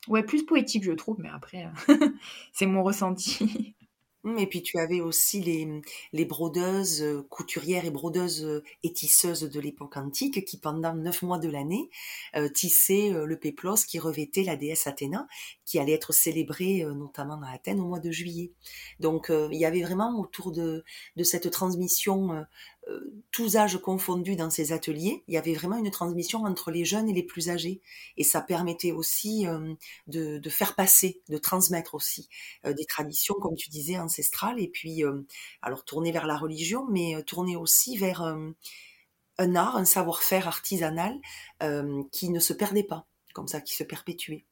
ouais, 0.08 0.24
plus 0.24 0.44
poétique, 0.44 0.84
je 0.84 0.91
trouve, 0.91 1.18
mais 1.20 1.30
après, 1.30 1.70
euh, 1.89 1.96
c'est 2.54 2.65
mon 2.65 2.84
ressenti. 2.84 3.76
Mmh, 4.26 4.39
et 4.39 4.48
puis 4.48 4.63
tu 4.63 4.80
avais 4.80 5.02
aussi 5.02 5.39
les, 6.12 6.26
brodeuses, 6.26 7.04
euh, 7.04 7.22
couturières 7.30 7.86
et 7.86 7.91
brodeuses 7.91 8.44
euh, 8.44 8.63
et 8.82 8.91
tisseuses 8.91 9.44
de 9.44 9.60
l'époque 9.60 9.98
antique 9.98 10.44
qui 10.46 10.58
pendant 10.58 10.96
neuf 10.96 11.22
mois 11.22 11.38
de 11.38 11.48
l'année 11.48 11.91
euh, 12.36 12.50
tissaient 12.50 13.12
le 13.13 13.39
péplos 13.39 13.86
qui 13.88 14.00
revêtait 14.00 14.44
la 14.44 14.56
déesse 14.56 14.88
Athéna, 14.88 15.28
qui 15.63 15.78
allait 15.78 15.94
être 15.94 16.12
célébrée 16.12 16.84
notamment 16.96 17.39
à 17.44 17.52
Athènes 17.54 17.80
au 17.80 17.86
mois 17.86 18.00
de 18.00 18.10
juillet. 18.10 18.52
Donc 19.00 19.32
il 19.32 19.58
y 19.58 19.65
avait 19.65 19.84
vraiment 19.84 20.20
autour 20.20 20.52
de, 20.52 20.84
de 21.15 21.24
cette 21.24 21.52
transmission 21.52 22.34
euh, 22.34 22.44
tous 23.32 23.56
âges 23.56 23.78
confondus 23.78 24.36
dans 24.36 24.50
ces 24.50 24.71
ateliers, 24.71 25.24
il 25.28 25.34
y 25.34 25.38
avait 25.38 25.54
vraiment 25.54 25.78
une 25.78 25.91
transmission 25.91 26.43
entre 26.45 26.71
les 26.71 26.86
jeunes 26.86 27.10
et 27.10 27.13
les 27.13 27.24
plus 27.24 27.50
âgés. 27.50 27.82
Et 28.17 28.24
ça 28.24 28.41
permettait 28.41 28.91
aussi 28.91 29.48
euh, 29.48 29.74
de, 30.08 30.50
faire 30.50 30.76
passer, 30.76 31.21
de 31.30 31.38
transmettre 31.38 31.95
aussi 31.95 32.30
euh, 32.65 32.74
des 32.74 32.86
traditions, 32.86 33.36
comme 33.36 33.56
tu 33.56 33.69
disais, 33.69 33.98
ancestrales, 33.98 34.60
et 34.60 34.67
puis, 34.67 35.04
alors 35.62 35.84
tourner 35.86 36.12
vers 36.12 36.28
la 36.28 36.38
religion, 36.38 36.86
mais 36.89 37.21
tourner 37.24 37.56
aussi 37.56 37.98
vers 37.98 38.21
un 38.21 39.56
art, 39.56 39.76
un 39.76 39.86
savoir-faire 39.86 40.48
artisanal 40.48 41.19
qui 42.12 42.30
ne 42.30 42.39
se 42.39 42.54
perdait 42.54 42.84
pas, 42.84 43.08
comme 43.34 43.48
ça, 43.48 43.62
qui 43.62 43.76
se 43.76 43.84
perpétuait. 43.84 44.45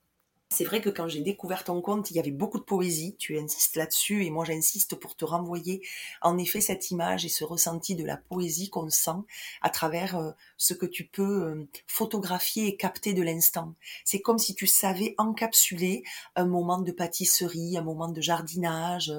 C'est 0.53 0.65
vrai 0.65 0.81
que 0.81 0.91
quand 0.91 1.07
j'ai 1.07 1.21
découvert 1.21 1.63
ton 1.63 1.81
compte, 1.81 2.11
il 2.11 2.15
y 2.15 2.19
avait 2.19 2.29
beaucoup 2.29 2.59
de 2.59 2.63
poésie, 2.63 3.15
tu 3.17 3.39
insistes 3.39 3.75
là-dessus, 3.75 4.23
et 4.23 4.29
moi 4.29 4.45
j'insiste 4.45 4.95
pour 4.95 5.15
te 5.15 5.25
renvoyer 5.25 5.81
en 6.21 6.37
effet 6.37 6.61
cette 6.61 6.91
image 6.91 7.25
et 7.25 7.29
ce 7.29 7.43
ressenti 7.43 7.95
de 7.95 8.05
la 8.05 8.17
poésie 8.17 8.69
qu'on 8.69 8.87
sent 8.91 9.17
à 9.63 9.71
travers 9.71 10.15
euh, 10.15 10.29
ce 10.57 10.75
que 10.75 10.85
tu 10.85 11.07
peux 11.07 11.43
euh, 11.43 11.67
photographier 11.87 12.67
et 12.67 12.77
capter 12.77 13.15
de 13.15 13.23
l'instant. 13.23 13.73
C'est 14.05 14.21
comme 14.21 14.37
si 14.37 14.53
tu 14.53 14.67
savais 14.67 15.15
encapsuler 15.17 16.03
un 16.35 16.45
moment 16.45 16.77
de 16.81 16.91
pâtisserie, 16.91 17.75
un 17.75 17.81
moment 17.81 18.09
de 18.09 18.21
jardinage, 18.21 19.11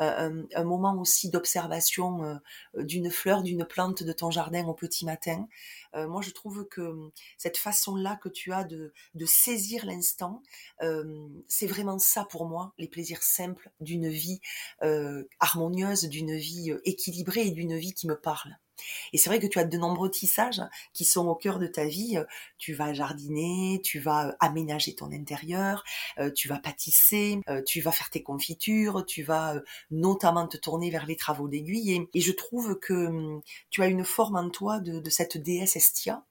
euh, 0.00 0.42
un, 0.56 0.64
moment 0.64 1.00
aussi 1.00 1.30
d'observation 1.30 2.40
d'une 2.76 3.10
fleur, 3.10 3.42
d'une 3.44 3.64
plante 3.64 4.02
de 4.02 4.12
ton 4.12 4.32
jardin 4.32 4.66
au 4.66 4.74
petit 4.74 5.04
matin. 5.04 5.46
Moi 5.94 6.22
je 6.22 6.30
trouve 6.30 6.66
que 6.68 7.10
cette 7.38 7.58
façon-là 7.58 8.18
que 8.22 8.28
tu 8.28 8.52
as 8.52 8.64
de, 8.64 8.92
de 9.14 9.26
saisir 9.26 9.86
l'instant, 9.86 10.42
c'est 11.48 11.66
vraiment 11.66 11.98
ça 11.98 12.24
pour 12.24 12.46
moi, 12.46 12.72
les 12.78 12.88
plaisirs 12.88 13.22
simples 13.22 13.70
d'une 13.80 14.08
vie 14.08 14.40
harmonieuse, 15.40 16.04
d'une 16.04 16.36
vie 16.36 16.72
équilibrée 16.84 17.46
et 17.46 17.50
d'une 17.50 17.76
vie 17.76 17.94
qui 17.94 18.06
me 18.06 18.18
parle. 18.18 18.56
Et 19.12 19.18
c'est 19.18 19.30
vrai 19.30 19.38
que 19.38 19.46
tu 19.46 19.58
as 19.58 19.64
de 19.64 19.76
nombreux 19.76 20.10
tissages 20.10 20.62
qui 20.92 21.04
sont 21.04 21.26
au 21.26 21.34
cœur 21.34 21.58
de 21.58 21.66
ta 21.66 21.84
vie. 21.84 22.18
Tu 22.58 22.74
vas 22.74 22.92
jardiner, 22.92 23.80
tu 23.82 23.98
vas 24.00 24.36
aménager 24.40 24.94
ton 24.94 25.12
intérieur, 25.12 25.84
tu 26.34 26.48
vas 26.48 26.58
pâtisser, 26.58 27.40
tu 27.66 27.80
vas 27.80 27.92
faire 27.92 28.10
tes 28.10 28.22
confitures, 28.22 29.04
tu 29.06 29.22
vas 29.22 29.54
notamment 29.90 30.46
te 30.46 30.56
tourner 30.56 30.90
vers 30.90 31.06
les 31.06 31.16
travaux 31.16 31.48
d'aiguille. 31.48 32.06
Et, 32.14 32.20
je 32.20 32.32
trouve 32.32 32.78
que 32.78 33.40
tu 33.70 33.82
as 33.82 33.86
une 33.86 34.04
forme 34.04 34.36
en 34.36 34.50
toi 34.50 34.80
de, 34.80 35.10
cette 35.10 35.38
déesse 35.38 35.76
Estia, 35.76 36.24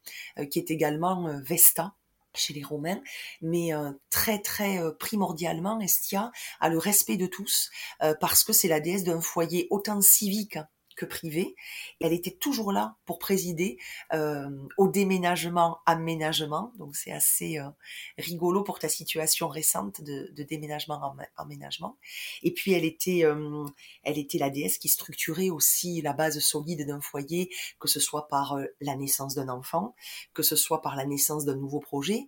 qui 0.50 0.60
est 0.60 0.72
également 0.72 1.40
Vesta, 1.42 1.96
chez 2.36 2.54
les 2.54 2.64
Romains, 2.64 3.02
mais 3.42 3.74
euh, 3.74 3.92
très 4.10 4.40
très 4.40 4.80
euh, 4.80 4.92
primordialement, 4.92 5.80
Estia 5.80 6.32
a 6.60 6.70
le 6.70 6.78
respect 6.78 7.18
de 7.18 7.26
tous 7.26 7.70
euh, 8.04 8.14
parce 8.20 8.44
que 8.44 8.54
c'est 8.54 8.68
la 8.68 8.80
déesse 8.80 9.04
d'un 9.04 9.22
foyer 9.22 9.68
autant 9.70 10.02
civique 10.02 10.58
que 11.00 11.06
privée. 11.06 11.56
Elle 12.02 12.12
était 12.12 12.36
toujours 12.36 12.74
là 12.74 12.98
pour 13.06 13.20
présider 13.20 13.78
euh, 14.14 14.50
au 14.78 14.90
déménagement, 14.90 15.78
aménagement. 15.86 16.74
Donc 16.78 16.98
c'est 16.98 17.14
assez 17.14 17.58
euh, 17.58 17.70
rigolo 18.18 18.64
pour 18.64 18.80
ta 18.80 18.90
situation 18.90 19.48
récente 19.48 20.02
de, 20.02 20.44
déménagement, 20.44 21.16
aménagement. 21.38 21.98
Et 22.44 22.54
puis 22.54 22.74
elle 22.74 22.84
était, 22.84 23.24
euh, 23.24 23.66
elle 24.04 24.18
était 24.18 24.38
la 24.38 24.50
déesse 24.50 24.78
qui 24.78 24.90
structurait 24.90 25.50
aussi 25.50 26.02
la 26.02 26.12
base 26.12 26.40
solide 26.40 26.86
d'un 26.86 27.00
foyer, 27.00 27.50
que 27.80 27.88
ce 27.88 28.02
soit 28.02 28.28
par 28.28 28.58
la 28.82 28.96
naissance 28.98 29.36
d'un 29.36 29.48
enfant, 29.48 29.96
que 30.34 30.44
ce 30.44 30.58
soit 30.58 30.82
par 30.82 30.98
la 30.98 31.06
naissance 31.06 31.46
d'un 31.46 31.56
nouveau 31.56 31.80
projet, 31.80 32.28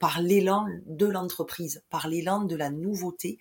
par 0.00 0.20
l'élan 0.20 0.66
de 0.86 1.06
l'entreprise, 1.06 1.82
par 1.88 2.08
l'élan 2.08 2.44
de 2.44 2.56
la 2.56 2.68
nouveauté 2.68 3.38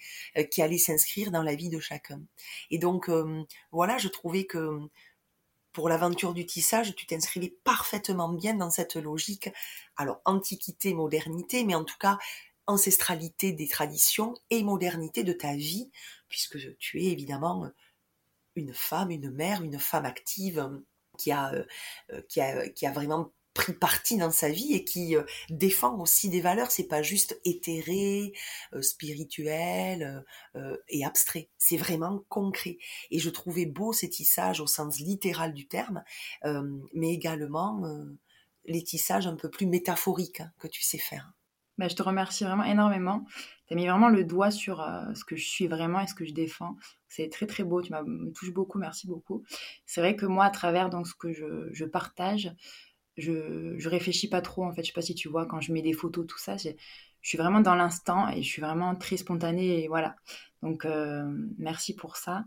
qui 0.49 0.61
allait 0.61 0.77
s'inscrire 0.77 1.31
dans 1.31 1.43
la 1.43 1.55
vie 1.55 1.69
de 1.69 1.79
chacun. 1.79 2.21
Et 2.69 2.77
donc 2.77 3.09
voilà, 3.71 3.97
je 3.97 4.07
trouvais 4.07 4.45
que 4.45 4.60
pour 5.73 5.89
l'aventure 5.89 6.33
du 6.33 6.45
tissage, 6.45 6.95
tu 6.95 7.05
t'inscrivais 7.05 7.55
parfaitement 7.63 8.29
bien 8.29 8.53
dans 8.53 8.69
cette 8.69 8.95
logique. 8.95 9.49
Alors, 9.95 10.21
antiquité, 10.25 10.93
modernité, 10.93 11.63
mais 11.63 11.75
en 11.75 11.85
tout 11.85 11.97
cas, 11.97 12.17
ancestralité 12.67 13.53
des 13.53 13.67
traditions 13.67 14.33
et 14.49 14.63
modernité 14.63 15.23
de 15.23 15.33
ta 15.33 15.55
vie, 15.55 15.89
puisque 16.29 16.77
tu 16.77 17.01
es 17.01 17.11
évidemment 17.11 17.69
une 18.55 18.73
femme, 18.73 19.11
une 19.11 19.31
mère, 19.31 19.61
une 19.63 19.79
femme 19.79 20.05
active 20.05 20.69
qui 21.17 21.31
a, 21.31 21.53
euh, 21.53 22.21
qui 22.27 22.41
a, 22.41 22.67
qui 22.69 22.85
a 22.85 22.91
vraiment 22.91 23.31
pris 23.53 23.73
parti 23.73 24.17
dans 24.17 24.31
sa 24.31 24.49
vie 24.49 24.73
et 24.73 24.83
qui 24.83 25.15
euh, 25.15 25.23
défend 25.49 25.97
aussi 25.99 26.29
des 26.29 26.41
valeurs. 26.41 26.71
C'est 26.71 26.87
pas 26.87 27.01
juste 27.01 27.39
éthéré, 27.45 28.33
euh, 28.73 28.81
spirituel 28.81 30.23
euh, 30.55 30.77
et 30.87 31.05
abstrait. 31.05 31.49
C'est 31.57 31.77
vraiment 31.77 32.23
concret. 32.29 32.77
Et 33.09 33.19
je 33.19 33.29
trouvais 33.29 33.65
beau 33.65 33.93
ces 33.93 34.09
tissages 34.09 34.61
au 34.61 34.67
sens 34.67 34.99
littéral 34.99 35.53
du 35.53 35.67
terme, 35.67 36.03
mais 36.93 37.13
également 37.13 37.81
les 38.65 38.83
tissages 38.83 39.27
un 39.27 39.35
peu 39.35 39.49
plus 39.49 39.65
métaphoriques 39.65 40.41
hein, 40.41 40.51
que 40.59 40.67
tu 40.67 40.83
sais 40.83 40.97
faire. 40.97 41.31
Bah, 41.77 41.87
je 41.87 41.95
te 41.95 42.03
remercie 42.03 42.43
vraiment 42.43 42.63
énormément. 42.63 43.25
Tu 43.67 43.73
as 43.73 43.75
mis 43.75 43.87
vraiment 43.87 44.09
le 44.09 44.23
doigt 44.23 44.51
sur 44.51 44.85
ce 45.15 45.23
que 45.23 45.35
je 45.35 45.47
suis 45.47 45.67
vraiment 45.67 46.01
et 46.01 46.07
ce 46.07 46.13
que 46.13 46.25
je 46.25 46.33
défends. 46.33 46.75
C'est 47.07 47.29
très 47.29 47.47
très 47.47 47.63
beau, 47.63 47.81
tu 47.81 47.91
me 47.91 48.31
touches 48.31 48.53
beaucoup, 48.53 48.77
merci 48.77 49.07
beaucoup. 49.07 49.43
C'est 49.85 50.01
vrai 50.01 50.15
que 50.15 50.25
moi, 50.25 50.45
à 50.45 50.49
travers 50.49 50.89
donc, 50.89 51.07
ce 51.07 51.15
que 51.15 51.33
je, 51.33 51.69
je 51.71 51.85
partage, 51.85 52.53
je, 53.17 53.87
réfléchis 53.87 54.29
pas 54.29 54.41
trop 54.41 54.65
en 54.65 54.73
fait. 54.73 54.83
Je 54.83 54.87
sais 54.87 54.93
pas 54.93 55.01
si 55.01 55.15
tu 55.15 55.29
vois 55.29 55.45
quand 55.45 55.61
je 55.61 55.73
mets 55.73 55.81
des 55.81 55.93
photos, 55.93 56.25
tout 56.27 56.37
ça. 56.37 56.57
Je 56.57 56.69
suis 57.21 57.37
vraiment 57.37 57.61
dans 57.61 57.75
l'instant 57.75 58.29
et 58.29 58.41
je 58.41 58.47
suis 58.47 58.61
vraiment 58.61 58.95
très 58.95 59.17
spontanée 59.17 59.83
et 59.83 59.87
voilà. 59.87 60.15
Donc 60.61 60.85
euh, 60.85 61.23
merci 61.57 61.95
pour 61.95 62.17
ça. 62.17 62.45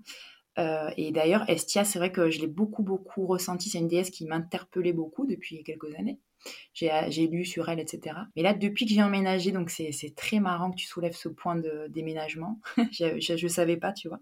Euh, 0.59 0.90
et 0.96 1.11
d'ailleurs, 1.11 1.48
Estia, 1.50 1.85
c'est 1.85 1.98
vrai 1.98 2.12
que 2.12 2.31
je 2.31 2.40
l'ai 2.40 2.46
beaucoup 2.46 2.83
beaucoup 2.83 3.27
ressenti. 3.27 3.70
C'est 3.70 3.79
une 3.79 3.88
déesse 3.88 4.11
qui 4.11 4.24
m'interpellait 4.24 4.92
beaucoup 4.92 5.27
depuis 5.27 5.62
quelques 5.64 5.94
années. 5.96 6.20
J'ai 6.74 7.27
lu 7.27 7.44
sur 7.44 7.68
elle, 7.68 7.81
etc. 7.81 8.16
Mais 8.37 8.42
là, 8.42 8.53
depuis 8.53 8.85
que 8.85 8.92
j'ai 8.92 9.03
emménagé, 9.03 9.50
donc 9.50 9.70
c'est 9.70 10.14
très 10.14 10.40
marrant 10.40 10.70
que 10.70 10.77
tu 10.77 10.87
soulèves 10.87 11.16
ce 11.16 11.29
point 11.29 11.57
de 11.57 11.87
déménagement. 11.88 12.61
je, 12.92 13.42
ne 13.42 13.48
savais 13.48 13.79
pas, 13.79 13.92
tu 13.92 14.09
vois. 14.09 14.20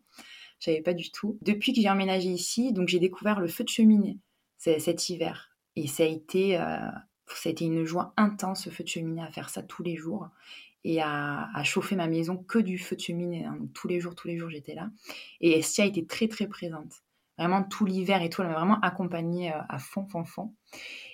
Je 0.61 0.67
savais 0.67 0.83
pas 0.83 0.95
du 0.95 1.11
tout. 1.11 1.39
Depuis 1.43 1.73
que 1.73 1.81
j'ai 1.81 1.91
emménagé 1.91 2.29
ici, 2.29 2.73
donc 2.73 2.89
j'ai 2.89 3.01
découvert 3.01 3.41
le 3.41 3.49
feu 3.49 3.65
de 3.65 3.69
cheminée 3.69 4.19
cet 4.59 5.09
hiver. 5.09 5.52
Et 5.77 5.87
ça 5.87 6.03
a 6.03 6.07
été, 6.07 6.59
euh, 6.59 6.91
ça 7.29 7.49
a 7.49 7.53
été 7.53 7.65
une 7.65 7.85
joie 7.85 8.13
intense, 8.17 8.65
ce 8.65 8.71
feu 8.71 8.85
de 8.85 8.89
cheminée, 8.89 9.23
à 9.23 9.31
faire 9.31 9.49
ça 9.49 9.63
tous 9.63 9.83
les 9.83 9.97
jours 9.97 10.29
et 10.85 11.01
à, 11.01 11.63
chauffer 11.65 11.95
ma 11.95 12.09
maison 12.09 12.37
que 12.37 12.59
du 12.59 12.79
feu 12.79 12.97
de 12.97 13.01
cheminée. 13.01 13.45
Hein. 13.45 13.59
tous 13.73 13.89
les 13.89 14.01
jours, 14.01 14.15
tous 14.15 14.29
les 14.29 14.37
jours, 14.37 14.51
j'étais 14.51 14.75
là. 14.75 14.91
Et 15.41 15.59
Estia 15.59 15.85
été 15.85 16.07
très, 16.07 16.29
très 16.29 16.47
présente. 16.47 17.03
Vraiment 17.39 17.63
tout 17.63 17.87
l'hiver 17.87 18.23
et 18.23 18.29
tout, 18.29 18.43
elle 18.43 18.49
m'a 18.49 18.55
vraiment 18.55 18.81
accompagnée 18.81 19.53
euh, 19.53 19.59
à 19.69 19.79
fond, 19.79 20.07
fond, 20.07 20.25
fond. 20.25 20.55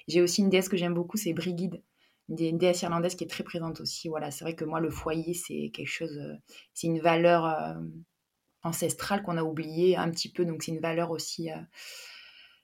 J'ai 0.08 0.22
aussi 0.22 0.40
une 0.40 0.48
déesse 0.48 0.68
que 0.68 0.76
j'aime 0.76 0.94
beaucoup, 0.94 1.16
c'est 1.16 1.32
Brigide, 1.32 1.82
une 2.28 2.58
déesse 2.58 2.82
irlandaise 2.82 3.14
qui 3.14 3.24
est 3.24 3.28
très 3.28 3.44
présente 3.44 3.80
aussi. 3.80 4.08
Voilà, 4.08 4.30
c'est 4.30 4.44
vrai 4.44 4.54
que 4.54 4.64
moi, 4.64 4.80
le 4.80 4.90
foyer, 4.90 5.34
c'est 5.34 5.70
quelque 5.72 5.86
chose, 5.86 6.18
euh, 6.18 6.34
c'est 6.72 6.86
une 6.86 7.00
valeur 7.00 7.78
ancestrale 8.62 9.22
qu'on 9.22 9.36
a 9.36 9.44
oubliée 9.44 9.96
un 9.96 10.10
petit 10.10 10.30
peu, 10.32 10.44
donc 10.44 10.62
c'est 10.62 10.72
une 10.72 10.80
valeur 10.80 11.10
aussi 11.10 11.50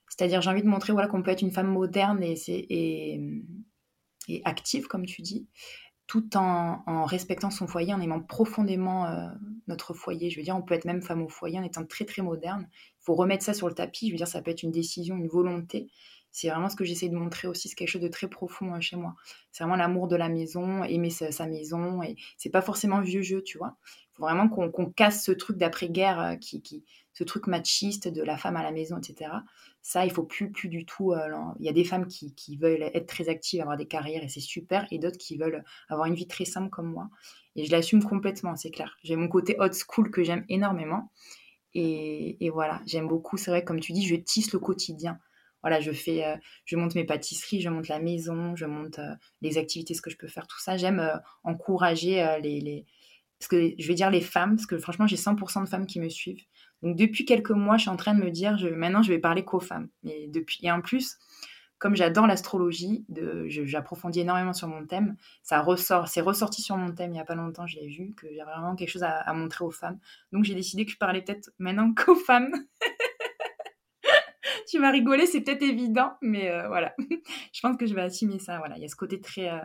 c'est-à-dire, 0.09 0.41
j'ai 0.41 0.49
envie 0.49 0.63
de 0.63 0.67
montrer 0.67 0.93
voilà, 0.93 1.07
qu'on 1.07 1.21
peut 1.21 1.31
être 1.31 1.41
une 1.41 1.51
femme 1.51 1.67
moderne 1.67 2.21
et, 2.23 2.35
et, 2.47 3.19
et, 4.27 4.41
active, 4.45 4.87
comme 4.87 5.05
tu 5.05 5.21
dis, 5.21 5.47
tout 6.07 6.37
en, 6.37 7.05
respectant 7.05 7.49
son 7.49 7.67
foyer, 7.67 7.93
en 7.93 8.01
aimant 8.01 8.21
profondément 8.21 9.07
euh, 9.07 9.27
notre 9.67 9.93
foyer. 9.93 10.29
Je 10.29 10.37
veux 10.37 10.43
dire, 10.43 10.55
on 10.55 10.61
peut 10.61 10.75
être 10.75 10.85
même 10.85 11.01
femme 11.01 11.23
au 11.23 11.29
foyer 11.29 11.59
en 11.59 11.63
étant 11.63 11.85
très, 11.85 12.05
très 12.05 12.21
moderne. 12.21 12.67
Il 12.71 13.05
faut 13.05 13.15
remettre 13.15 13.43
ça 13.43 13.53
sur 13.53 13.67
le 13.67 13.73
tapis. 13.73 14.07
Je 14.07 14.11
veux 14.11 14.17
dire, 14.17 14.27
ça 14.27 14.41
peut 14.41 14.51
être 14.51 14.63
une 14.63 14.71
décision, 14.71 15.17
une 15.17 15.27
volonté. 15.27 15.87
C'est 16.35 16.49
vraiment 16.49 16.67
ce 16.67 16.75
que 16.75 16.83
j'essaie 16.83 17.07
de 17.07 17.15
montrer 17.15 17.47
aussi, 17.47 17.69
c'est 17.69 17.75
quelque 17.75 17.87
chose 17.87 18.01
de 18.01 18.09
très 18.09 18.27
profond 18.27 18.73
euh, 18.73 18.81
chez 18.81 18.97
moi. 18.97 19.15
C'est 19.53 19.63
vraiment 19.63 19.77
l'amour 19.77 20.09
de 20.09 20.17
la 20.17 20.27
maison, 20.27 20.83
aimer 20.83 21.09
sa, 21.09 21.47
maison, 21.47 22.03
et 22.03 22.17
c'est 22.35 22.49
pas 22.49 22.61
forcément 22.61 22.99
vieux 22.99 23.21
jeu, 23.21 23.41
tu 23.41 23.57
vois. 23.57 23.77
Faut 24.15 24.23
vraiment 24.23 24.47
qu'on 24.47 24.91
casse 24.91 25.25
ce 25.25 25.31
truc 25.33 25.57
d'après-guerre, 25.57 26.19
euh, 26.19 26.35
qui, 26.35 26.85
ce 27.13 27.23
truc 27.23 27.47
machiste 27.47 28.07
de 28.07 28.21
la 28.21 28.37
femme 28.37 28.55
à 28.55 28.63
la 28.63 28.71
maison, 28.71 28.97
etc. 28.97 29.31
Ça, 29.81 30.05
il 30.05 30.11
faut 30.11 30.23
plus, 30.23 30.51
plus 30.51 30.69
du 30.69 30.85
tout. 30.85 31.11
Euh, 31.11 31.29
il 31.59 31.65
y 31.65 31.69
a 31.69 31.73
des 31.73 31.83
femmes 31.83 32.07
qui, 32.07 32.57
veulent 32.57 32.83
être 32.93 33.07
très 33.07 33.29
actives, 33.29 33.61
avoir 33.61 33.77
des 33.77 33.87
carrières 33.87 34.23
et 34.23 34.29
c'est 34.29 34.39
super, 34.39 34.87
et 34.91 34.99
d'autres 34.99 35.17
qui 35.17 35.37
veulent 35.37 35.63
avoir 35.89 36.07
une 36.07 36.15
vie 36.15 36.27
très 36.27 36.45
simple 36.45 36.69
comme 36.69 36.87
moi. 36.87 37.09
Et 37.55 37.65
je 37.65 37.71
l'assume 37.71 38.03
complètement, 38.03 38.55
c'est 38.55 38.71
clair. 38.71 38.97
J'ai 39.03 39.15
mon 39.17 39.27
côté 39.27 39.55
old 39.59 39.73
school 39.73 40.11
que 40.11 40.23
j'aime 40.23 40.45
énormément. 40.49 41.11
Et, 41.73 42.49
voilà, 42.53 42.81
j'aime 42.85 43.07
beaucoup. 43.07 43.35
C'est 43.35 43.51
vrai, 43.51 43.65
comme 43.65 43.81
tu 43.81 43.91
dis, 43.91 44.05
je 44.05 44.15
tisse 44.15 44.53
le 44.53 44.59
quotidien. 44.59 45.19
Voilà, 45.61 45.81
je 45.81 45.91
fais, 45.91 46.25
euh, 46.25 46.35
je 46.63 46.77
monte 46.77 46.95
mes 46.95 47.03
pâtisseries, 47.03 47.59
je 47.59 47.69
monte 47.69 47.89
la 47.89 47.99
maison, 47.99 48.55
je 48.55 48.65
monte 48.65 48.99
les 49.41 49.57
activités, 49.57 49.93
ce 49.93 50.01
que 50.01 50.09
je 50.09 50.17
peux 50.17 50.27
faire, 50.27 50.47
tout 50.47 50.59
ça. 50.59 50.77
J'aime 50.77 51.19
encourager 51.43 52.39
les, 52.41 52.85
parce 53.39 53.47
que 53.47 53.73
je 53.77 53.87
vais 53.87 53.93
dire 53.93 54.09
les 54.09 54.21
femmes, 54.21 54.55
parce 54.55 54.65
que 54.65 54.77
franchement, 54.77 55.07
j'ai 55.07 55.17
100% 55.17 55.63
de 55.63 55.69
femmes 55.69 55.85
qui 55.85 55.99
me 55.99 56.09
suivent. 56.09 56.43
Donc 56.81 56.95
depuis 56.95 57.25
quelques 57.25 57.51
mois, 57.51 57.77
je 57.77 57.81
suis 57.81 57.89
en 57.89 57.97
train 57.97 58.13
de 58.13 58.23
me 58.23 58.31
dire, 58.31 58.57
je, 58.57 58.67
maintenant, 58.67 59.01
je 59.01 59.11
vais 59.11 59.19
parler 59.19 59.43
qu'aux 59.43 59.59
femmes. 59.59 59.89
Et 60.03 60.27
depuis, 60.27 60.59
et 60.63 60.71
en 60.71 60.81
plus, 60.81 61.17
comme 61.77 61.95
j'adore 61.95 62.27
l'astrologie, 62.27 63.05
j'approfondis 63.47 64.21
énormément 64.21 64.53
sur 64.53 64.67
mon 64.67 64.85
thème. 64.85 65.17
Ça 65.43 65.61
ressort, 65.61 66.07
c'est 66.07 66.21
ressorti 66.21 66.61
sur 66.61 66.77
mon 66.77 66.93
thème 66.93 67.11
il 67.11 67.13
n'y 67.13 67.19
a 67.19 67.25
pas 67.25 67.35
longtemps, 67.35 67.67
je 67.67 67.79
l'ai 67.79 67.87
vu, 67.87 68.15
y 68.23 68.39
a 68.39 68.45
vraiment 68.45 68.75
quelque 68.75 68.89
chose 68.89 69.03
à, 69.03 69.33
montrer 69.33 69.65
aux 69.65 69.71
femmes. 69.71 69.99
Donc 70.31 70.45
j'ai 70.45 70.55
décidé 70.55 70.85
que 70.85 70.91
je 70.91 70.97
parlais 70.97 71.21
peut-être 71.21 71.51
maintenant 71.59 71.93
qu'aux 71.95 72.15
femmes. 72.15 72.53
tu 74.67 74.79
vas 74.79 74.91
rigoler, 74.91 75.25
c'est 75.25 75.41
peut-être 75.41 75.63
évident, 75.63 76.13
mais 76.21 76.49
euh, 76.49 76.67
voilà. 76.67 76.95
je 77.53 77.61
pense 77.61 77.77
que 77.77 77.85
je 77.85 77.93
vais 77.93 78.01
assumer 78.01 78.39
ça. 78.39 78.57
Voilà, 78.59 78.77
il 78.77 78.81
y 78.81 78.85
a 78.85 78.89
ce 78.89 78.95
côté 78.95 79.19
très 79.19 79.49
euh, 79.49 79.59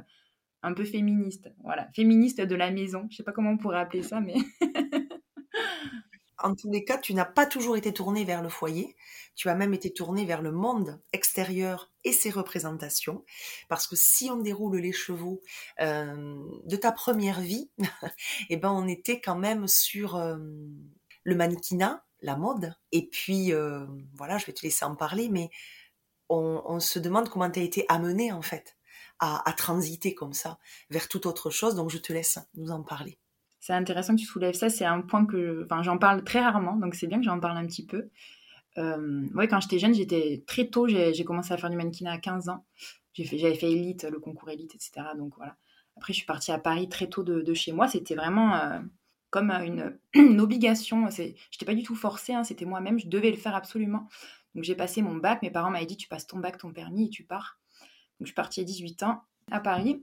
un 0.62 0.74
peu 0.74 0.84
féministe, 0.84 1.50
voilà, 1.62 1.88
féministe 1.94 2.40
de 2.40 2.54
la 2.54 2.70
maison. 2.70 3.06
Je 3.10 3.16
sais 3.16 3.22
pas 3.22 3.32
comment 3.32 3.50
on 3.50 3.58
pourrait 3.58 3.78
appeler 3.78 4.02
ça, 4.02 4.20
mais 4.20 4.34
en 6.42 6.54
tous 6.54 6.70
les 6.70 6.84
cas, 6.84 6.98
tu 6.98 7.14
n'as 7.14 7.24
pas 7.24 7.46
toujours 7.46 7.76
été 7.76 7.92
tourné 7.92 8.24
vers 8.24 8.42
le 8.42 8.48
foyer, 8.48 8.96
tu 9.34 9.48
as 9.48 9.54
même 9.54 9.74
été 9.74 9.92
tourné 9.92 10.24
vers 10.24 10.42
le 10.42 10.52
monde 10.52 11.00
extérieur 11.12 11.92
et 12.04 12.12
ses 12.12 12.30
représentations, 12.30 13.24
parce 13.68 13.86
que 13.86 13.96
si 13.96 14.30
on 14.30 14.38
déroule 14.38 14.78
les 14.78 14.92
chevaux 14.92 15.40
euh, 15.80 16.36
de 16.64 16.76
ta 16.76 16.92
première 16.92 17.40
vie, 17.40 17.70
eh 18.50 18.56
ben 18.56 18.70
on 18.70 18.86
était 18.88 19.20
quand 19.20 19.36
même 19.36 19.66
sur 19.68 20.16
euh, 20.16 20.36
le 21.24 21.34
mannequinat, 21.34 22.04
la 22.22 22.36
mode, 22.36 22.74
et 22.92 23.08
puis 23.08 23.52
euh, 23.52 23.86
voilà, 24.14 24.38
je 24.38 24.46
vais 24.46 24.52
te 24.52 24.62
laisser 24.62 24.84
en 24.84 24.96
parler, 24.96 25.28
mais 25.30 25.50
on, 26.28 26.78
se 26.78 27.00
demande 27.00 27.28
comment 27.28 27.50
tu 27.50 27.58
as 27.58 27.64
été 27.64 27.84
amené 27.88 28.30
en 28.30 28.40
fait 28.40 28.76
à, 29.20 29.52
transiter 29.52 30.14
comme 30.14 30.32
ça 30.32 30.58
vers 30.90 31.08
toute 31.08 31.26
autre 31.26 31.50
chose, 31.50 31.74
donc 31.74 31.90
je 31.90 31.98
te 31.98 32.12
laisse 32.12 32.38
nous 32.54 32.70
en 32.70 32.82
parler 32.82 33.18
c'est 33.60 33.74
intéressant 33.74 34.16
que 34.16 34.20
tu 34.20 34.26
soulèves 34.26 34.54
ça. 34.54 34.70
C'est 34.70 34.86
un 34.86 35.02
point 35.02 35.26
que 35.26 35.66
j'en 35.82 35.98
parle 35.98 36.24
très 36.24 36.40
rarement, 36.40 36.76
donc 36.76 36.94
c'est 36.94 37.06
bien 37.06 37.18
que 37.18 37.24
j'en 37.24 37.38
parle 37.38 37.58
un 37.58 37.66
petit 37.66 37.84
peu. 37.84 38.08
Euh, 38.78 39.26
ouais, 39.34 39.48
quand 39.48 39.60
j'étais 39.60 39.78
jeune, 39.78 39.94
j'étais 39.94 40.42
très 40.46 40.68
tôt, 40.68 40.88
j'ai 40.88 41.24
commencé 41.24 41.52
à 41.52 41.56
faire 41.56 41.70
du 41.70 41.76
mannequinat 41.76 42.12
à 42.12 42.18
15 42.18 42.48
ans. 42.48 42.64
J'avais 43.12 43.54
fait, 43.54 43.70
élite, 43.70 44.04
le 44.04 44.18
concours 44.18 44.48
élite, 44.50 44.74
etc. 44.74 45.08
Donc 45.16 45.34
voilà. 45.36 45.56
Après, 45.96 46.12
je 46.12 46.18
suis 46.18 46.26
partie 46.26 46.52
à 46.52 46.58
Paris 46.58 46.88
très 46.88 47.08
tôt 47.08 47.22
de, 47.22 47.54
chez 47.54 47.72
moi. 47.72 47.86
C'était 47.86 48.14
vraiment 48.14 48.54
euh, 48.54 48.80
comme 49.28 49.50
une, 49.50 49.98
une 50.14 50.40
obligation. 50.40 51.10
Je 51.10 51.22
n'étais 51.22 51.66
pas 51.66 51.74
du 51.74 51.82
tout 51.82 51.96
forcée, 51.96 52.32
hein, 52.32 52.44
c'était 52.44 52.64
moi-même. 52.64 52.98
Je 52.98 53.08
devais 53.08 53.30
le 53.30 53.36
faire 53.36 53.54
absolument. 53.54 54.08
Donc 54.54 54.64
j'ai 54.64 54.74
passé 54.74 55.02
mon 55.02 55.16
bac. 55.16 55.42
Mes 55.42 55.50
parents 55.50 55.70
m'avaient 55.70 55.86
dit 55.86 55.98
Tu 55.98 56.08
passes 56.08 56.26
ton 56.26 56.38
bac, 56.38 56.56
ton 56.56 56.72
permis 56.72 57.06
et 57.06 57.10
tu 57.10 57.24
pars. 57.24 57.58
Je 58.20 58.26
suis 58.26 58.34
partie 58.34 58.60
à 58.60 58.64
18 58.64 59.02
ans 59.04 59.22
à 59.50 59.60
Paris. 59.60 60.02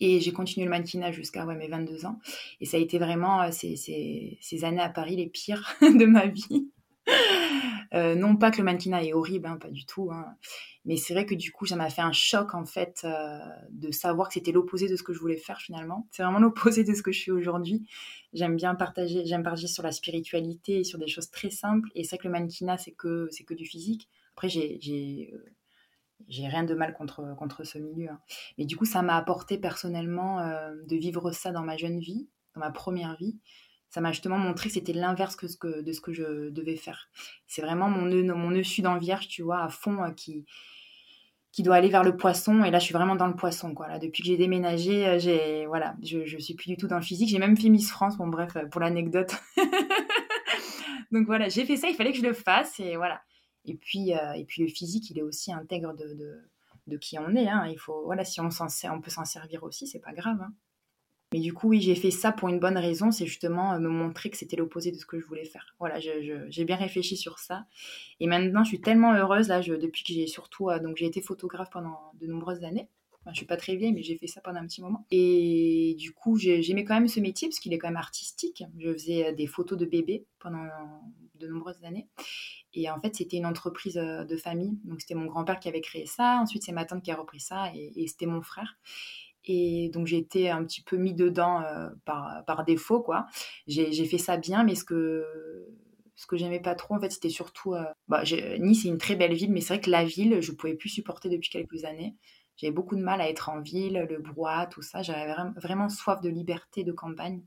Et 0.00 0.18
j'ai 0.20 0.32
continué 0.32 0.64
le 0.64 0.70
mannequinat 0.70 1.12
jusqu'à 1.12 1.44
mes 1.44 1.68
22 1.68 2.06
ans. 2.06 2.18
Et 2.60 2.66
ça 2.66 2.76
a 2.76 2.80
été 2.80 2.98
vraiment 2.98 3.42
euh, 3.42 3.50
ces, 3.52 4.64
années 4.64 4.80
à 4.80 4.88
Paris 4.88 5.14
les 5.14 5.28
pires 5.28 5.76
de 5.80 6.06
ma 6.06 6.26
vie. 6.26 6.70
Euh, 7.94 8.14
non 8.14 8.36
pas 8.36 8.50
que 8.50 8.58
le 8.58 8.64
mannequinat 8.64 9.04
est 9.04 9.12
horrible, 9.12 9.46
hein, 9.46 9.58
pas 9.58 9.68
du 9.68 9.84
tout. 9.84 10.10
Hein. 10.10 10.34
Mais 10.84 10.96
c'est 10.96 11.14
vrai 11.14 11.26
que 11.26 11.34
du 11.34 11.52
coup, 11.52 11.66
ça 11.66 11.76
m'a 11.76 11.90
fait 11.90 12.02
un 12.02 12.12
choc 12.12 12.54
en 12.54 12.64
fait 12.64 13.02
euh, 13.04 13.38
de 13.70 13.92
savoir 13.92 14.28
que 14.28 14.34
c'était 14.34 14.50
l'opposé 14.50 14.88
de 14.88 14.96
ce 14.96 15.02
que 15.02 15.12
je 15.12 15.20
voulais 15.20 15.36
faire 15.36 15.60
finalement. 15.60 16.08
C'est 16.10 16.22
vraiment 16.22 16.38
l'opposé 16.40 16.84
de 16.84 16.94
ce 16.94 17.02
que 17.02 17.12
je 17.12 17.22
fais 17.22 17.30
aujourd'hui. 17.30 17.86
J'aime 18.32 18.56
bien 18.56 18.74
partager, 18.74 19.24
j'aime 19.26 19.42
partager 19.42 19.68
sur 19.68 19.82
la 19.82 19.92
spiritualité 19.92 20.80
et 20.80 20.84
sur 20.84 20.98
des 20.98 21.06
choses 21.06 21.30
très 21.30 21.50
simples. 21.50 21.90
Et 21.94 22.02
c'est 22.02 22.16
vrai 22.16 22.22
que 22.22 22.28
le 22.28 22.32
mannequinat, 22.32 22.78
c'est 22.78 22.92
que, 22.92 23.28
c'est 23.30 23.44
que 23.44 23.54
du 23.54 23.66
physique. 23.66 24.08
Après, 24.34 24.48
j'ai, 24.48 25.30
j'ai 26.28 26.46
rien 26.46 26.64
de 26.64 26.74
mal 26.74 26.94
contre, 26.94 27.34
contre 27.36 27.64
ce 27.64 27.78
milieu. 27.78 28.10
Hein. 28.10 28.20
Mais 28.58 28.64
du 28.64 28.76
coup, 28.76 28.84
ça 28.84 29.02
m'a 29.02 29.16
apporté 29.16 29.58
personnellement 29.58 30.40
euh, 30.40 30.72
de 30.86 30.96
vivre 30.96 31.30
ça 31.32 31.52
dans 31.52 31.62
ma 31.62 31.76
jeune 31.76 31.98
vie, 31.98 32.28
dans 32.54 32.60
ma 32.60 32.70
première 32.70 33.16
vie. 33.16 33.38
Ça 33.88 34.00
m'a 34.00 34.12
justement 34.12 34.38
montré 34.38 34.68
que 34.68 34.74
c'était 34.74 34.94
l'inverse 34.94 35.36
que, 35.36 35.82
de 35.82 35.92
ce 35.92 36.00
que 36.00 36.12
je 36.12 36.48
devais 36.48 36.76
faire. 36.76 37.08
C'est 37.46 37.62
vraiment 37.62 37.88
mon 37.88 38.06
nœud, 38.06 38.22
mon 38.34 38.50
nœud 38.50 38.62
sud 38.62 38.86
en 38.86 38.98
vierge, 38.98 39.28
tu 39.28 39.42
vois, 39.42 39.62
à 39.62 39.68
fond, 39.68 40.02
euh, 40.02 40.10
qui, 40.10 40.46
qui 41.52 41.62
doit 41.62 41.76
aller 41.76 41.90
vers 41.90 42.02
le 42.02 42.16
poisson. 42.16 42.64
Et 42.64 42.70
là, 42.70 42.78
je 42.78 42.84
suis 42.84 42.94
vraiment 42.94 43.16
dans 43.16 43.26
le 43.26 43.36
poisson, 43.36 43.74
quoi. 43.74 43.88
Là, 43.88 43.98
depuis 43.98 44.22
que 44.22 44.28
j'ai 44.28 44.38
déménagé, 44.38 45.06
euh, 45.06 45.18
j'ai, 45.18 45.66
voilà, 45.66 45.94
je, 46.02 46.24
je 46.24 46.38
suis 46.38 46.54
plus 46.54 46.68
du 46.68 46.76
tout 46.76 46.88
dans 46.88 46.96
le 46.96 47.02
physique. 47.02 47.28
J'ai 47.28 47.38
même 47.38 47.56
fait 47.56 47.68
Miss 47.68 47.90
France, 47.90 48.16
bon, 48.16 48.28
bref, 48.28 48.56
pour 48.70 48.80
l'anecdote. 48.80 49.36
Donc 51.12 51.26
voilà, 51.26 51.50
j'ai 51.50 51.66
fait 51.66 51.76
ça, 51.76 51.88
il 51.88 51.94
fallait 51.94 52.12
que 52.12 52.18
je 52.18 52.22
le 52.22 52.32
fasse, 52.32 52.80
et 52.80 52.96
voilà. 52.96 53.20
Et 53.64 53.74
puis, 53.74 54.14
euh, 54.14 54.32
et 54.32 54.44
puis 54.44 54.62
le 54.62 54.68
physique, 54.68 55.10
il 55.10 55.18
est 55.18 55.22
aussi 55.22 55.52
intègre 55.52 55.94
de, 55.94 56.42
de, 56.86 56.96
qui 56.96 57.18
on 57.18 57.34
est. 57.34 57.48
Hein. 57.48 57.66
Il 57.68 57.78
faut, 57.78 58.04
voilà, 58.04 58.24
si 58.24 58.40
on, 58.40 58.48
on 58.48 59.00
peut 59.00 59.10
s'en 59.10 59.24
servir 59.24 59.62
aussi, 59.62 59.86
c'est 59.86 60.00
pas 60.00 60.12
grave. 60.12 60.40
Hein. 60.40 60.52
Mais 61.32 61.40
du 61.40 61.54
coup, 61.54 61.68
oui, 61.68 61.80
j'ai 61.80 61.94
fait 61.94 62.10
ça 62.10 62.30
pour 62.30 62.50
une 62.50 62.60
bonne 62.60 62.76
raison, 62.76 63.10
c'est 63.10 63.24
justement 63.24 63.72
euh, 63.72 63.78
me 63.78 63.88
montrer 63.88 64.28
que 64.28 64.36
c'était 64.36 64.56
l'opposé 64.56 64.92
de 64.92 64.98
ce 64.98 65.06
que 65.06 65.18
je 65.18 65.24
voulais 65.24 65.46
faire. 65.46 65.74
Voilà, 65.78 65.98
j'ai 65.98 66.64
bien 66.64 66.76
réfléchi 66.76 67.16
sur 67.16 67.38
ça. 67.38 67.64
Et 68.20 68.26
maintenant, 68.26 68.64
je 68.64 68.68
suis 68.68 68.80
tellement 68.82 69.14
heureuse, 69.14 69.48
là, 69.48 69.62
je, 69.62 69.72
depuis 69.72 70.04
que 70.04 70.12
j'ai 70.12 70.26
surtout, 70.26 70.68
euh, 70.68 70.78
donc 70.78 70.98
j'ai 70.98 71.06
été 71.06 71.22
photographe 71.22 71.70
pendant 71.70 72.12
de 72.20 72.26
nombreuses 72.26 72.64
années. 72.64 72.88
Enfin, 73.22 73.32
je 73.32 73.36
suis 73.36 73.46
pas 73.46 73.56
très 73.56 73.76
vieille, 73.76 73.92
mais 73.92 74.02
j'ai 74.02 74.18
fait 74.18 74.26
ça 74.26 74.40
pendant 74.40 74.58
un 74.58 74.66
petit 74.66 74.82
moment. 74.82 75.06
Et 75.10 75.94
du 75.98 76.12
coup, 76.12 76.36
j'aimais 76.36 76.84
quand 76.84 76.94
même 76.94 77.08
ce 77.08 77.20
métier 77.20 77.48
parce 77.48 77.60
qu'il 77.60 77.72
est 77.72 77.78
quand 77.78 77.88
même 77.88 77.96
artistique. 77.96 78.64
Je 78.78 78.92
faisais 78.92 79.32
des 79.32 79.46
photos 79.46 79.78
de 79.78 79.86
bébés 79.86 80.26
pendant 80.40 80.66
de 81.34 81.46
nombreuses 81.46 81.84
années. 81.84 82.08
Et 82.74 82.90
en 82.90 82.98
fait, 83.00 83.14
c'était 83.14 83.36
une 83.36 83.46
entreprise 83.46 83.98
euh, 83.98 84.24
de 84.24 84.36
famille. 84.36 84.78
Donc, 84.84 85.00
c'était 85.00 85.14
mon 85.14 85.26
grand-père 85.26 85.60
qui 85.60 85.68
avait 85.68 85.80
créé 85.80 86.06
ça. 86.06 86.38
Ensuite, 86.40 86.62
c'est 86.62 86.72
ma 86.72 86.84
tante 86.84 87.02
qui 87.02 87.10
a 87.10 87.16
repris 87.16 87.40
ça. 87.40 87.70
Et, 87.74 88.06
c'était 88.06 88.26
mon 88.26 88.42
frère. 88.42 88.78
Et 89.44 89.90
donc, 89.92 90.06
j'ai 90.06 90.18
été 90.18 90.50
un 90.50 90.64
petit 90.64 90.82
peu 90.82 90.96
mis 90.96 91.14
dedans 91.14 91.62
euh, 91.62 91.90
par, 92.04 92.44
par 92.46 92.64
défaut, 92.64 93.00
quoi. 93.00 93.26
J'ai 93.66 94.04
fait 94.06 94.18
ça 94.18 94.36
bien, 94.36 94.64
mais 94.64 94.74
ce 94.74 94.84
que, 94.84 95.24
ce 96.14 96.26
que 96.26 96.36
j'aimais 96.36 96.60
pas 96.60 96.74
trop, 96.74 96.94
en 96.94 97.00
fait, 97.00 97.10
c'était 97.10 97.28
surtout... 97.28 97.74
Euh, 97.74 97.84
bah, 98.08 98.22
nice 98.58 98.84
est 98.84 98.88
une 98.88 98.98
très 98.98 99.16
belle 99.16 99.34
ville, 99.34 99.52
mais 99.52 99.60
c'est 99.60 99.74
vrai 99.74 99.80
que 99.80 99.90
la 99.90 100.04
ville, 100.04 100.40
je 100.40 100.52
pouvais 100.52 100.74
plus 100.74 100.88
supporter 100.88 101.28
depuis 101.28 101.50
quelques 101.50 101.84
années. 101.84 102.14
J'avais 102.62 102.72
beaucoup 102.72 102.96
de 102.96 103.02
mal 103.02 103.20
à 103.20 103.28
être 103.28 103.48
en 103.48 103.60
ville, 103.60 104.06
le 104.08 104.18
brouhaha, 104.18 104.66
tout 104.66 104.80
ça. 104.80 105.02
J'avais 105.02 105.34
vraiment 105.56 105.88
soif 105.88 106.22
de 106.22 106.28
liberté, 106.28 106.84
de 106.84 106.92
campagne. 106.92 107.42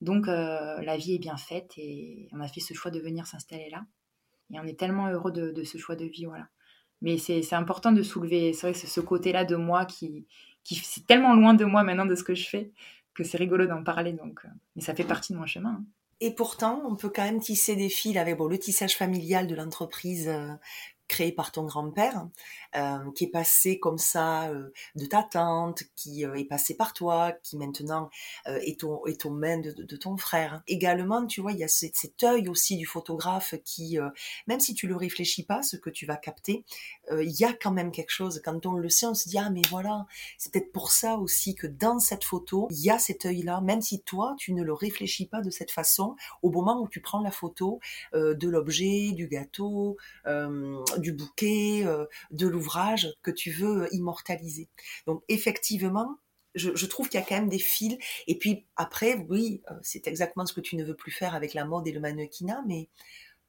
Donc, 0.00 0.28
la 0.28 0.96
vie 0.96 1.16
est 1.16 1.18
bien 1.18 1.36
faite 1.36 1.72
et 1.76 2.28
on 2.32 2.40
a 2.40 2.46
fait 2.46 2.60
ce 2.60 2.72
choix 2.72 2.92
de 2.92 3.00
venir 3.00 3.26
s'installer 3.26 3.68
là. 3.68 3.84
Et 4.54 4.60
on 4.60 4.64
est 4.64 4.78
tellement 4.78 5.08
heureux 5.08 5.32
de, 5.32 5.64
ce 5.64 5.76
choix 5.76 5.96
de 5.96 6.04
vie, 6.04 6.26
voilà. 6.26 6.46
Mais 7.02 7.18
c'est 7.18 7.52
important 7.52 7.90
de 7.90 8.02
soulever, 8.02 8.52
c'est 8.52 8.70
vrai 8.70 8.78
ce 8.78 9.00
côté-là 9.00 9.44
de 9.44 9.56
moi 9.56 9.84
qui, 9.86 10.26
qui 10.62 10.76
c'est 10.76 11.04
tellement 11.04 11.34
loin 11.34 11.54
de 11.54 11.64
moi 11.64 11.82
maintenant 11.82 12.06
de 12.06 12.14
ce 12.14 12.22
que 12.22 12.34
je 12.34 12.48
fais 12.48 12.72
que 13.18 13.24
c'est 13.24 13.36
rigolo 13.36 13.66
d'en 13.66 13.82
parler. 13.82 14.12
Donc, 14.12 14.40
euh, 14.44 14.48
mais 14.76 14.82
ça 14.82 14.94
fait 14.94 15.04
partie 15.04 15.32
de 15.32 15.38
mon 15.38 15.46
chemin. 15.46 15.70
Hein. 15.70 15.84
Et 16.20 16.34
pourtant, 16.34 16.82
on 16.86 16.96
peut 16.96 17.10
quand 17.10 17.24
même 17.24 17.40
tisser 17.40 17.76
des 17.76 17.88
fils 17.88 18.16
avec 18.16 18.38
le 18.38 18.58
tissage 18.58 18.96
familial 18.96 19.46
de 19.46 19.54
l'entreprise 19.54 20.28
euh, 20.28 20.48
créé 21.08 21.32
par 21.32 21.52
ton 21.52 21.64
grand-père, 21.64 22.26
euh, 22.76 23.10
qui 23.14 23.24
est 23.24 23.30
passé 23.30 23.78
comme 23.78 23.96
ça 23.96 24.50
euh, 24.50 24.70
de 24.94 25.06
ta 25.06 25.22
tante, 25.22 25.84
qui 25.96 26.26
euh, 26.26 26.34
est 26.34 26.44
passé 26.44 26.76
par 26.76 26.92
toi, 26.92 27.32
qui 27.42 27.56
maintenant 27.56 28.10
est, 28.44 28.80
ton, 28.80 29.06
est 29.06 29.22
ton 29.22 29.30
main 29.30 29.58
de, 29.58 29.96
ton 29.96 30.18
frère. 30.18 30.62
Également, 30.66 31.26
tu 31.26 31.40
vois, 31.40 31.52
il 31.52 31.58
y 31.58 31.64
a 31.64 31.68
cet, 31.68 31.94
œil 32.22 32.48
aussi 32.48 32.76
du 32.76 32.84
photographe 32.84 33.54
qui, 33.64 33.98
même 34.46 34.60
si 34.60 34.74
tu 34.74 34.86
le 34.86 34.96
réfléchis 34.96 35.44
pas, 35.44 35.62
ce 35.62 35.76
que 35.76 35.88
tu 35.90 36.04
vas 36.04 36.16
capter, 36.16 36.64
il 37.10 37.30
y 37.30 37.44
a 37.44 37.52
quand 37.52 37.70
même 37.70 37.90
quelque 37.90 38.10
chose. 38.10 38.40
Quand 38.44 38.66
on 38.66 38.72
le 38.72 38.88
sait, 38.88 39.06
on 39.06 39.14
se 39.14 39.28
dit, 39.28 39.38
ah 39.38 39.50
mais 39.50 39.62
voilà, 39.70 40.06
c'est 40.36 40.52
peut-être 40.52 40.72
pour 40.72 40.90
ça 40.90 41.16
aussi 41.16 41.54
que 41.54 41.66
dans 41.66 41.98
cette 41.98 42.24
photo, 42.24 42.68
il 42.70 42.80
y 42.80 42.90
a 42.90 42.98
cet 42.98 43.24
œil-là, 43.24 43.60
même 43.60 43.80
si 43.80 44.02
toi, 44.02 44.34
tu 44.38 44.52
ne 44.52 44.62
le 44.62 44.72
réfléchis 44.72 45.26
pas 45.26 45.40
de 45.40 45.50
cette 45.50 45.70
façon, 45.70 46.16
au 46.42 46.50
moment 46.50 46.80
où 46.80 46.88
tu 46.88 47.00
prends 47.00 47.20
la 47.20 47.30
photo 47.30 47.80
de 48.12 48.48
l'objet, 48.48 49.12
du 49.12 49.28
gâteau, 49.28 49.96
du 50.98 51.12
bouquet, 51.12 51.84
de 52.30 52.57
l'ouvrage 52.58 53.08
que 53.22 53.30
tu 53.30 53.50
veux 53.50 53.88
immortaliser. 53.92 54.68
Donc 55.06 55.22
effectivement, 55.28 56.18
je, 56.54 56.86
trouve 56.86 57.08
qu'il 57.08 57.20
y 57.20 57.22
a 57.22 57.26
quand 57.26 57.36
même 57.36 57.48
des 57.48 57.58
fils. 57.58 57.96
Et 58.26 58.36
puis 58.36 58.66
après, 58.76 59.14
oui, 59.28 59.62
euh, 59.70 59.74
c'est 59.82 60.08
exactement 60.08 60.44
ce 60.44 60.52
que 60.52 60.60
tu 60.60 60.76
ne 60.76 60.84
veux 60.84 60.96
plus 60.96 61.12
faire 61.12 61.34
avec 61.34 61.54
la 61.54 61.64
mode 61.64 61.86
et 61.86 61.92
le 61.92 62.00
mannequinat, 62.00 62.62
mais 62.66 62.88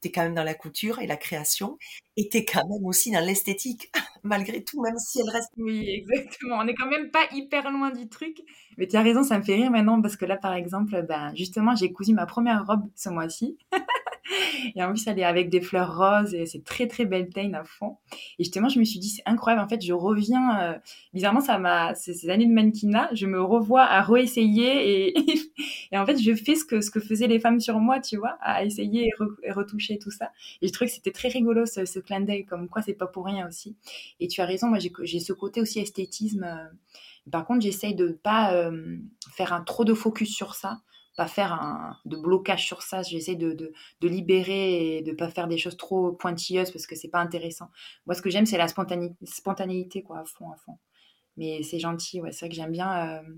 tu 0.02 0.08
es 0.08 0.12
quand 0.12 0.24
même 0.24 0.36
dans 0.36 0.44
la 0.44 0.54
couture 0.54 1.00
et 1.00 1.08
la 1.08 1.18
création, 1.18 1.78
et 2.16 2.30
tu 2.30 2.38
es 2.38 2.46
quand 2.46 2.66
même 2.70 2.86
aussi 2.86 3.12
dans 3.12 3.20
l'esthétique, 3.20 3.92
malgré 4.24 4.64
tout, 4.64 4.82
même 4.82 4.98
si 4.98 5.20
elle 5.20 5.30
reste... 5.30 5.52
Oui, 5.58 5.90
exactement. 5.90 6.58
On 6.60 6.64
n'est 6.64 6.76
quand 6.76 6.90
même 6.90 7.10
pas 7.12 7.26
hyper 7.34 7.70
loin 7.72 7.92
du 7.92 8.08
truc. 8.08 8.38
Mais 8.78 8.88
tu 8.88 8.96
as 8.96 9.02
raison, 9.02 9.24
ça 9.24 9.40
me 9.40 9.44
fait 9.44 9.56
rire 9.56 9.72
maintenant, 9.72 10.02
parce 10.02 10.16
que 10.16 10.26
là, 10.26 10.38
par 10.38 10.54
exemple, 10.54 11.02
ben, 11.08 11.34
justement, 11.36 11.76
j'ai 11.76 11.92
cousu 11.92 12.14
ma 12.14 12.26
première 12.26 12.66
robe 12.66 12.90
ce 12.96 13.10
mois-ci. 13.10 13.58
et 14.76 14.84
en 14.84 14.90
plus, 14.90 15.06
elle 15.08 15.20
est 15.20 15.24
avec 15.24 15.50
des 15.50 15.62
fleurs 15.62 15.98
roses 15.98 16.34
et 16.34 16.46
c'est 16.46 16.64
très, 16.64 16.88
très 16.88 17.06
Beltane 17.06 17.56
à 17.56 17.64
fond. 17.64 17.98
Et 18.38 18.44
justement, 18.44 18.70
je 18.70 18.80
me 18.80 18.84
suis 18.84 19.00
dit, 19.00 19.10
c'est 19.10 19.24
incroyable. 19.26 19.64
En 19.64 19.68
fait, 19.68 19.82
je 19.84 19.94
reviens, 19.94 20.60
euh, 20.62 20.78
bizarrement, 21.14 21.42
ça 21.42 21.58
m'a, 21.58 21.96
ces 21.96 22.30
années 22.30 22.46
de 22.46 22.54
mannequinat, 22.54 23.10
je 23.14 23.26
me 23.26 23.42
revois 23.42 23.84
à 23.84 24.02
réessayer 24.02 25.08
et, 25.08 25.16
et 25.92 25.98
en 25.98 26.06
fait, 26.06 26.18
je 26.18 26.34
fais 26.36 26.56
ce 26.56 26.66
que, 26.66 26.82
ce 26.82 26.92
que 26.92 27.00
faisaient 27.00 27.28
les 27.28 27.40
femmes 27.40 27.60
sur 27.60 27.80
moi, 27.80 28.00
tu 28.00 28.18
vois, 28.18 28.38
à 28.42 28.64
essayer 28.64 29.10
et, 29.44 29.52
retoucher 29.52 30.00
tout 30.00 30.12
ça. 30.12 30.32
Et 30.62 30.68
je 30.68 30.74
trouvais 30.74 30.90
que 30.90 30.96
c'était 30.96 31.12
très 31.12 31.30
rigolo, 31.30 31.66
ce, 31.66 31.86
ce 31.86 32.00
clin 32.00 32.22
d'œil, 32.22 32.46
comme 32.46 32.70
quoi 32.70 32.82
c'est 32.82 32.94
pas 32.94 33.08
pour 33.08 33.26
rien 33.26 33.48
aussi. 33.48 33.76
Et 34.20 34.28
tu 34.28 34.42
as 34.42 34.46
raison, 34.46 34.68
moi, 34.68 34.80
j'ai 34.80 35.20
ce 35.20 35.34
côté 35.34 35.62
aussi 35.62 35.80
esthétisme. 35.80 36.44
Euh, 36.44 36.68
par 37.32 37.46
contre, 37.46 37.62
j'essaye 37.62 37.96
de 37.96 38.10
pas 38.10 38.54
euh, 38.54 38.98
faire 39.32 39.54
un 39.54 39.62
trop 39.62 39.86
de 39.86 39.94
focus 39.94 40.34
sur 40.34 40.56
ça 40.56 40.80
pas 41.20 41.28
faire 41.28 41.52
un, 41.52 41.98
de 42.06 42.16
blocage 42.16 42.66
sur 42.66 42.82
ça. 42.82 43.02
J'essaie 43.02 43.36
de, 43.36 43.52
de, 43.52 43.74
de, 44.00 44.08
libérer 44.08 44.96
et 44.96 45.02
de 45.02 45.12
pas 45.12 45.30
faire 45.30 45.50
des 45.50 45.58
choses 45.58 45.76
trop 45.76 46.14
pointilleuses 46.14 46.72
parce 46.72 46.88
que 46.88 46.96
c'est 46.96 47.10
pas 47.10 47.20
intéressant. 47.20 47.70
Moi, 48.06 48.16
ce 48.16 48.22
que 48.22 48.30
j'aime, 48.30 48.46
c'est 48.46 48.58
la 48.58 48.70
spontanéité, 48.70 50.02
quoi, 50.02 50.20
à 50.20 50.24
fond, 50.24 50.50
à 50.50 50.56
fond. 50.56 50.78
Mais 51.36 51.62
c'est 51.62 51.78
gentil, 51.78 52.22
ouais. 52.22 52.32
C'est 52.32 52.46
vrai 52.46 52.50
que 52.50 52.56
j'aime 52.56 52.72
bien, 52.72 53.18
euh, 53.18 53.34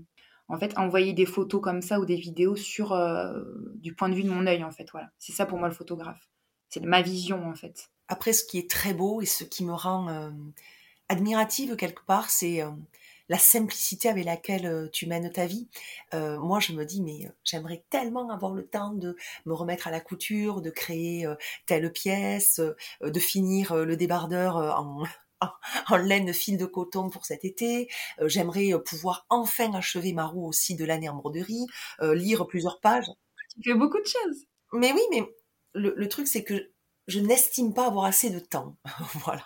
en 0.46 0.56
fait, 0.58 0.78
envoyer 0.78 1.12
des 1.12 1.26
photos 1.26 1.60
comme 1.60 1.82
ça 1.82 1.98
ou 1.98 2.06
des 2.06 2.14
vidéos 2.14 2.54
sur 2.54 2.92
euh, 2.92 3.42
du 3.74 3.96
point 3.96 4.08
de 4.08 4.14
vue 4.14 4.22
de 4.22 4.30
mon 4.30 4.46
œil, 4.46 4.62
en 4.62 4.70
fait. 4.70 4.88
Voilà. 4.92 5.10
C'est 5.18 5.32
ça 5.32 5.44
pour 5.44 5.58
moi 5.58 5.66
le 5.66 5.74
photographe. 5.74 6.30
C'est 6.68 6.84
ma 6.84 7.02
vision, 7.02 7.44
en 7.48 7.56
fait. 7.56 7.90
Après, 8.06 8.32
ce 8.32 8.44
qui 8.44 8.58
est 8.58 8.70
très 8.70 8.94
beau 8.94 9.22
et 9.22 9.26
ce 9.26 9.42
qui 9.42 9.64
me 9.64 9.72
rend 9.72 10.08
euh, 10.08 10.30
admirative 11.08 11.74
quelque 11.74 12.04
part, 12.06 12.30
c'est 12.30 12.62
la 13.28 13.38
simplicité 13.38 14.08
avec 14.08 14.24
laquelle 14.24 14.66
euh, 14.66 14.88
tu 14.92 15.06
mènes 15.06 15.30
ta 15.30 15.46
vie. 15.46 15.68
Euh, 16.14 16.38
moi, 16.38 16.60
je 16.60 16.72
me 16.72 16.84
dis, 16.84 17.02
mais 17.02 17.26
euh, 17.26 17.30
j'aimerais 17.44 17.84
tellement 17.90 18.30
avoir 18.30 18.52
le 18.54 18.66
temps 18.66 18.92
de 18.92 19.16
me 19.46 19.54
remettre 19.54 19.88
à 19.88 19.90
la 19.90 20.00
couture, 20.00 20.60
de 20.60 20.70
créer 20.70 21.26
telle 21.66 21.90
pièce, 21.92 22.60
de 23.00 23.20
finir 23.20 23.74
le 23.74 23.96
débardeur 23.96 24.56
en, 24.78 25.04
en 25.88 25.96
laine 25.96 26.32
fine 26.32 26.56
de 26.56 26.66
coton 26.66 27.10
pour 27.10 27.24
cet 27.24 27.44
été. 27.44 27.88
J'aimerais 28.26 28.70
pouvoir 28.84 29.26
enfin 29.28 29.72
achever 29.74 30.12
ma 30.12 30.26
roue 30.26 30.46
aussi 30.46 30.76
de 30.76 30.84
l'année 30.84 31.08
en 31.08 31.16
broderie, 31.16 31.66
lire 32.00 32.46
plusieurs 32.46 32.80
pages. 32.80 33.06
Tu 33.62 33.70
fais 33.70 33.78
beaucoup 33.78 34.00
de 34.00 34.06
choses. 34.06 34.46
Mais 34.72 34.92
oui, 34.92 35.02
mais 35.10 35.22
le, 35.74 35.94
le 35.96 36.08
truc, 36.08 36.26
c'est 36.26 36.44
que 36.44 36.72
je 37.08 37.18
n'estime 37.20 37.74
pas 37.74 37.86
avoir 37.86 38.04
assez 38.04 38.30
de 38.30 38.38
temps. 38.38 38.76
voilà. 39.24 39.44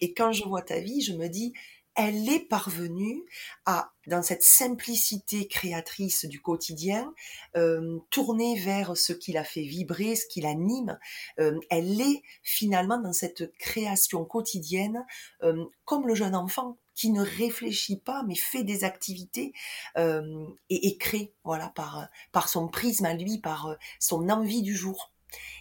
Et 0.00 0.12
quand 0.12 0.32
je 0.32 0.44
vois 0.44 0.62
ta 0.62 0.80
vie, 0.80 1.00
je 1.00 1.12
me 1.12 1.28
dis, 1.28 1.52
elle 1.96 2.28
est 2.28 2.46
parvenue 2.46 3.24
à, 3.64 3.90
dans 4.06 4.22
cette 4.22 4.42
simplicité 4.42 5.48
créatrice 5.48 6.26
du 6.26 6.40
quotidien, 6.40 7.12
euh, 7.56 7.98
tourner 8.10 8.58
vers 8.60 8.96
ce 8.96 9.14
qui 9.14 9.32
la 9.32 9.44
fait 9.44 9.62
vibrer, 9.62 10.14
ce 10.14 10.26
qui 10.26 10.42
l'anime. 10.42 10.98
Euh, 11.40 11.58
elle 11.70 12.00
est 12.00 12.22
finalement 12.42 12.98
dans 12.98 13.14
cette 13.14 13.50
création 13.58 14.24
quotidienne 14.24 15.04
euh, 15.42 15.64
comme 15.84 16.06
le 16.06 16.14
jeune 16.14 16.36
enfant 16.36 16.76
qui 16.94 17.10
ne 17.10 17.22
réfléchit 17.22 17.98
pas 17.98 18.22
mais 18.26 18.36
fait 18.36 18.64
des 18.64 18.84
activités 18.84 19.52
euh, 19.98 20.46
et, 20.70 20.88
et, 20.88 20.96
crée 20.96 21.34
voilà 21.44 21.68
par 21.68 22.08
par 22.32 22.48
son 22.48 22.68
prisme 22.68 23.04
à 23.04 23.12
lui 23.12 23.38
par 23.38 23.76
son 24.00 24.30
envie 24.30 24.62
du 24.62 24.74
jour 24.74 25.12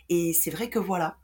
et 0.08 0.32
c'est 0.34 0.52
vrai 0.52 0.70
que 0.70 0.80
voilà 0.80 1.18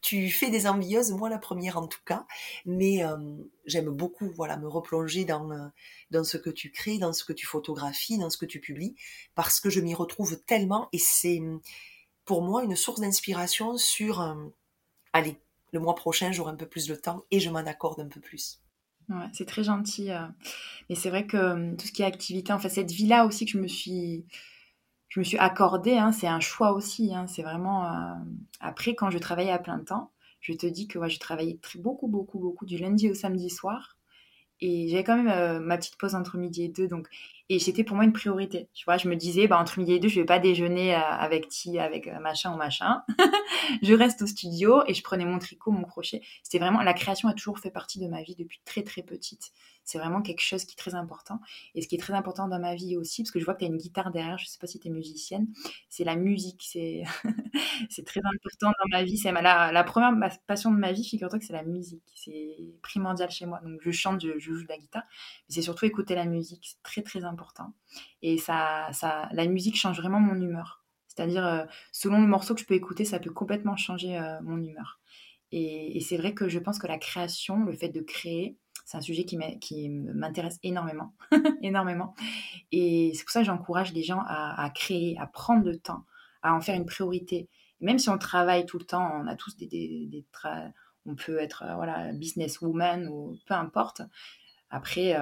tu 0.00 0.30
fais 0.30 0.50
des 0.50 0.66
envieuses, 0.66 1.12
moi 1.12 1.28
la 1.28 1.38
première 1.38 1.78
en 1.78 1.86
tout 1.86 2.00
cas, 2.04 2.26
mais 2.64 3.04
euh, 3.04 3.16
j'aime 3.64 3.90
beaucoup 3.90 4.30
voilà 4.30 4.56
me 4.56 4.68
replonger 4.68 5.24
dans 5.24 5.50
euh, 5.50 5.68
dans 6.10 6.24
ce 6.24 6.36
que 6.36 6.50
tu 6.50 6.70
crées, 6.70 6.98
dans 6.98 7.12
ce 7.12 7.24
que 7.24 7.32
tu 7.32 7.46
photographies, 7.46 8.18
dans 8.18 8.30
ce 8.30 8.36
que 8.36 8.46
tu 8.46 8.60
publies, 8.60 8.96
parce 9.34 9.60
que 9.60 9.70
je 9.70 9.80
m'y 9.80 9.94
retrouve 9.94 10.40
tellement 10.44 10.88
et 10.92 10.98
c'est 10.98 11.40
pour 12.24 12.42
moi 12.42 12.62
une 12.64 12.76
source 12.76 13.00
d'inspiration 13.00 13.76
sur 13.76 14.20
euh, 14.20 14.34
allez 15.12 15.36
le 15.72 15.80
mois 15.80 15.94
prochain 15.94 16.32
j'aurai 16.32 16.52
un 16.52 16.56
peu 16.56 16.66
plus 16.66 16.86
de 16.86 16.94
temps 16.94 17.24
et 17.30 17.40
je 17.40 17.50
m'en 17.50 17.58
accorde 17.58 18.00
un 18.00 18.08
peu 18.08 18.20
plus. 18.20 18.60
Ouais, 19.08 19.26
c'est 19.32 19.46
très 19.46 19.64
gentil. 19.64 20.10
Et 20.90 20.94
c'est 20.94 21.08
vrai 21.08 21.26
que 21.26 21.74
tout 21.76 21.86
ce 21.86 21.92
qui 21.92 22.02
est 22.02 22.04
activité, 22.04 22.52
en 22.52 22.58
fait, 22.58 22.68
cette 22.68 22.90
vie-là 22.90 23.24
aussi 23.24 23.46
que 23.46 23.52
je 23.52 23.58
me 23.58 23.66
suis 23.66 24.26
je 25.08 25.20
me 25.20 25.24
suis 25.24 25.38
accordée, 25.38 25.96
hein, 25.96 26.12
c'est 26.12 26.26
un 26.26 26.40
choix 26.40 26.72
aussi. 26.72 27.14
Hein, 27.14 27.26
c'est 27.26 27.42
vraiment. 27.42 27.86
Euh, 27.86 28.14
après, 28.60 28.94
quand 28.94 29.10
je 29.10 29.18
travaillais 29.18 29.50
à 29.50 29.58
plein 29.58 29.78
temps, 29.78 30.10
je 30.40 30.52
te 30.52 30.66
dis 30.66 30.86
que 30.86 30.98
ouais, 30.98 31.10
je 31.10 31.18
travaillais 31.18 31.58
beaucoup, 31.76 32.08
beaucoup, 32.08 32.38
beaucoup 32.38 32.66
du 32.66 32.78
lundi 32.78 33.10
au 33.10 33.14
samedi 33.14 33.50
soir. 33.50 33.96
Et 34.60 34.88
j'avais 34.88 35.04
quand 35.04 35.16
même 35.16 35.28
euh, 35.28 35.60
ma 35.60 35.78
petite 35.78 35.96
pause 35.96 36.14
entre 36.14 36.36
midi 36.36 36.64
et 36.64 36.68
deux. 36.68 36.88
Donc, 36.88 37.08
et 37.50 37.58
c'était 37.58 37.82
pour 37.82 37.96
moi 37.96 38.04
une 38.04 38.12
priorité. 38.12 38.68
Tu 38.74 38.84
vois, 38.84 38.98
je 38.98 39.08
me 39.08 39.16
disais, 39.16 39.46
bah, 39.46 39.58
entre 39.58 39.78
midi 39.78 39.94
et 39.94 39.98
deux, 39.98 40.08
je 40.08 40.20
vais 40.20 40.26
pas 40.26 40.38
déjeuner 40.38 40.94
euh, 40.94 40.98
avec 41.00 41.48
ti, 41.48 41.78
avec 41.78 42.06
euh, 42.06 42.18
machin 42.20 42.52
ou 42.52 42.56
machin. 42.56 43.02
je 43.82 43.94
reste 43.94 44.20
au 44.20 44.26
studio 44.26 44.82
et 44.86 44.92
je 44.92 45.02
prenais 45.02 45.24
mon 45.24 45.38
tricot, 45.38 45.70
mon 45.70 45.84
crochet. 45.84 46.20
C'était 46.42 46.58
vraiment, 46.58 46.82
la 46.82 46.92
création 46.92 47.26
a 47.28 47.32
toujours 47.32 47.58
fait 47.58 47.70
partie 47.70 48.00
de 48.00 48.06
ma 48.06 48.22
vie 48.22 48.34
depuis 48.36 48.60
très, 48.66 48.82
très 48.82 49.02
petite. 49.02 49.52
C'est 49.84 49.96
vraiment 49.96 50.20
quelque 50.20 50.42
chose 50.42 50.66
qui 50.66 50.74
est 50.74 50.76
très 50.76 50.94
important. 50.94 51.40
Et 51.74 51.80
ce 51.80 51.88
qui 51.88 51.94
est 51.94 51.98
très 51.98 52.12
important 52.12 52.46
dans 52.48 52.58
ma 52.58 52.74
vie 52.74 52.98
aussi, 52.98 53.22
parce 53.22 53.30
que 53.30 53.40
je 53.40 53.46
vois 53.46 53.54
que 53.54 53.60
tu 53.60 53.64
as 53.64 53.68
une 53.68 53.78
guitare 53.78 54.10
derrière, 54.10 54.36
je 54.36 54.44
sais 54.44 54.58
pas 54.58 54.66
si 54.66 54.78
tu 54.78 54.88
es 54.88 54.90
musicienne, 54.90 55.46
c'est 55.88 56.04
la 56.04 56.16
musique. 56.16 56.62
C'est, 57.90 58.04
très 58.04 58.20
important 58.20 58.68
dans 58.68 58.98
ma 58.98 59.02
vie. 59.02 59.16
C'est 59.16 59.30
la, 59.32 59.72
la 59.72 59.84
première 59.84 60.12
passion 60.46 60.70
de 60.70 60.76
ma 60.76 60.92
vie, 60.92 61.04
figure-toi 61.04 61.38
que 61.38 61.44
c'est 61.44 61.52
la 61.52 61.62
musique. 61.62 62.02
C'est 62.14 62.56
primordial 62.82 63.30
chez 63.30 63.46
moi. 63.46 63.60
Donc, 63.64 63.78
je 63.80 63.90
chante, 63.90 64.20
je, 64.20 64.38
je 64.38 64.52
joue 64.52 64.62
de 64.64 64.68
la 64.68 64.78
guitare. 64.78 65.04
Mais 65.48 65.54
c'est 65.54 65.62
surtout 65.62 65.86
écouter 65.86 66.14
la 66.14 66.24
musique. 66.24 66.66
C'est 66.66 66.82
très, 66.82 67.02
très 67.02 67.24
important 67.24 67.37
Et 68.22 68.38
ça, 68.38 68.88
ça, 68.92 69.28
la 69.32 69.46
musique 69.46 69.76
change 69.76 70.00
vraiment 70.00 70.20
mon 70.20 70.40
humeur. 70.40 70.84
C'est-à-dire, 71.18 71.46
euh, 71.46 71.64
selon 71.90 72.20
le 72.20 72.28
morceau 72.28 72.54
que 72.54 72.60
je 72.60 72.66
peux 72.66 72.74
écouter, 72.74 73.04
ça 73.04 73.18
peut 73.18 73.32
complètement 73.32 73.76
changer 73.76 74.16
euh, 74.16 74.40
mon 74.42 74.62
humeur. 74.62 75.00
Et, 75.50 76.00
c'est 76.00 76.16
vrai 76.16 76.34
que 76.34 76.48
je 76.48 76.58
pense 76.58 76.78
que 76.78 76.86
la 76.86 76.98
création, 76.98 77.64
le 77.64 77.72
fait 77.72 77.88
de 77.88 78.00
créer, 78.00 78.56
c'est 78.84 78.96
un 78.96 79.00
sujet 79.00 79.24
qui 79.24 79.88
m'intéresse 79.88 80.58
énormément, 80.62 81.14
énormément. 81.62 82.14
Et 82.70 83.12
c'est 83.14 83.24
pour 83.24 83.30
ça 83.30 83.40
que 83.40 83.46
j'encourage 83.46 83.92
les 83.92 84.02
gens 84.02 84.22
à, 84.26 84.70
créer, 84.74 85.16
à 85.18 85.26
prendre 85.26 85.64
le 85.64 85.78
temps, 85.78 86.04
à 86.42 86.54
en 86.54 86.60
faire 86.60 86.76
une 86.76 86.86
priorité. 86.86 87.48
Même 87.80 87.98
si 87.98 88.08
on 88.08 88.18
travaille 88.18 88.66
tout 88.66 88.78
le 88.78 88.84
temps, 88.84 89.10
on 89.14 89.26
a 89.26 89.36
tous 89.36 89.56
des, 89.56 89.66
des, 89.66 90.24
on 91.06 91.14
peut 91.14 91.38
être 91.38 91.64
euh, 91.64 91.74
voilà 91.74 92.12
businesswoman 92.12 93.08
ou 93.08 93.36
peu 93.46 93.54
importe. 93.54 94.02
Après, 94.70 95.16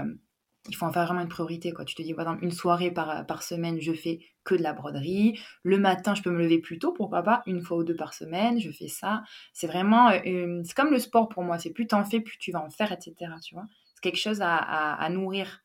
il 0.69 0.77
faut 0.77 0.87
en 0.87 0.93
faire 0.93 1.05
vraiment 1.07 1.21
une 1.21 1.29
priorité. 1.29 1.73
Quoi. 1.73 1.85
Tu 1.85 1.95
te 1.95 2.03
dis, 2.03 2.15
par 2.15 2.27
exemple, 2.27 2.45
une 2.45 2.51
soirée 2.51 2.91
par, 2.91 3.43
semaine, 3.43 3.81
je 3.81 3.93
fais 3.93 4.21
que 4.45 4.55
de 4.55 4.63
la 4.63 4.73
broderie. 4.73 5.39
Le 5.63 5.79
matin, 5.79 6.15
je 6.15 6.23
peux 6.23 6.31
me 6.31 6.39
lever 6.39 6.59
plus 6.59 6.79
tôt, 6.79 6.93
pourquoi 6.93 7.23
pas, 7.23 7.43
une 7.47 7.61
fois 7.61 7.79
ou 7.79 7.85
deux 7.85 7.97
par 7.97 8.15
semaine, 8.15 8.61
je 8.61 8.71
fais 8.71 8.89
ça. 8.89 9.23
C'est 9.53 9.67
vraiment, 9.67 10.11
euh, 10.11 10.63
c'est 10.65 10.75
comme 10.75 10.91
le 10.91 10.99
sport 10.99 11.29
pour 11.29 11.43
moi, 11.43 11.59
c'est 11.59 11.71
plus 11.71 11.87
t'en 11.87 12.05
fais, 12.05 12.21
plus 12.21 12.39
tu 12.39 12.53
vas 12.53 12.63
en 12.63 12.71
faire, 12.71 12.93
etc. 12.93 13.15
Tu 13.43 13.55
vois 13.55 13.65
c'est 13.97 14.03
quelque 14.03 14.21
chose 14.21 14.43
à, 14.43 14.57
à, 14.57 15.09
nourrir. 15.09 15.65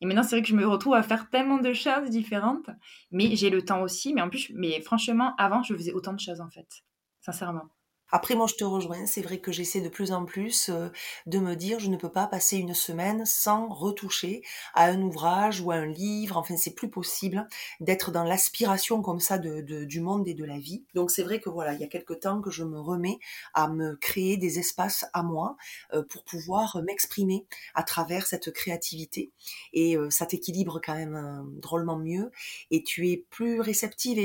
Et 0.00 0.06
maintenant, 0.06 0.22
c'est 0.22 0.36
vrai 0.36 0.42
que 0.42 0.48
je 0.48 0.54
me 0.54 0.66
retrouve 0.66 0.94
à 0.94 1.02
faire 1.02 1.30
tellement 1.30 1.58
de 1.58 1.72
choses 1.72 2.10
différentes, 2.10 2.68
mais 3.10 3.36
j'ai 3.36 3.48
le 3.48 3.64
temps 3.64 3.80
aussi. 3.80 4.12
Mais 4.12 4.20
en 4.20 4.28
plus, 4.28 4.52
mais 4.54 4.80
franchement, 4.82 5.34
avant, 5.38 5.62
je 5.62 5.74
faisais 5.74 5.92
autant 5.92 6.12
de 6.12 6.20
choses 6.20 6.42
en 6.42 6.50
fait, 6.50 6.82
sincèrement. 7.20 7.70
Après, 8.14 8.34
moi, 8.34 8.46
je 8.46 8.54
te 8.56 8.64
rejoins. 8.64 9.06
C'est 9.06 9.22
vrai 9.22 9.38
que 9.38 9.52
j'essaie 9.52 9.80
de 9.80 9.88
plus 9.88 10.12
en 10.12 10.26
plus 10.26 10.68
euh, 10.68 10.90
de 11.24 11.38
me 11.38 11.56
dire, 11.56 11.80
je 11.80 11.88
ne 11.88 11.96
peux 11.96 12.12
pas 12.12 12.26
passer 12.26 12.58
une 12.58 12.74
semaine 12.74 13.24
sans 13.24 13.68
retoucher 13.68 14.42
à 14.74 14.84
un 14.84 15.00
ouvrage 15.00 15.62
ou 15.62 15.70
à 15.70 15.76
un 15.76 15.86
livre. 15.86 16.36
Enfin, 16.36 16.56
c'est 16.58 16.74
plus 16.74 16.90
possible 16.90 17.48
d'être 17.80 18.10
dans 18.10 18.24
l'aspiration 18.24 19.00
comme 19.00 19.18
ça 19.18 19.38
du 19.38 20.00
monde 20.00 20.28
et 20.28 20.34
de 20.34 20.44
la 20.44 20.58
vie. 20.58 20.84
Donc, 20.94 21.10
c'est 21.10 21.22
vrai 21.22 21.40
que 21.40 21.48
voilà, 21.48 21.72
il 21.72 21.80
y 21.80 21.84
a 21.84 21.88
quelque 21.88 22.12
temps 22.12 22.42
que 22.42 22.50
je 22.50 22.64
me 22.64 22.78
remets 22.78 23.18
à 23.54 23.68
me 23.68 23.96
créer 23.96 24.36
des 24.36 24.58
espaces 24.58 25.06
à 25.14 25.22
moi 25.22 25.56
euh, 25.94 26.02
pour 26.02 26.24
pouvoir 26.24 26.82
m'exprimer 26.84 27.46
à 27.74 27.82
travers 27.82 28.26
cette 28.26 28.52
créativité. 28.52 29.32
Et 29.72 29.96
euh, 29.96 30.10
ça 30.10 30.26
t'équilibre 30.26 30.82
quand 30.84 30.94
même 30.94 31.46
drôlement 31.62 31.96
mieux. 31.96 32.30
Et 32.70 32.82
tu 32.82 33.08
es 33.08 33.24
plus 33.30 33.60
réceptive 33.62 34.18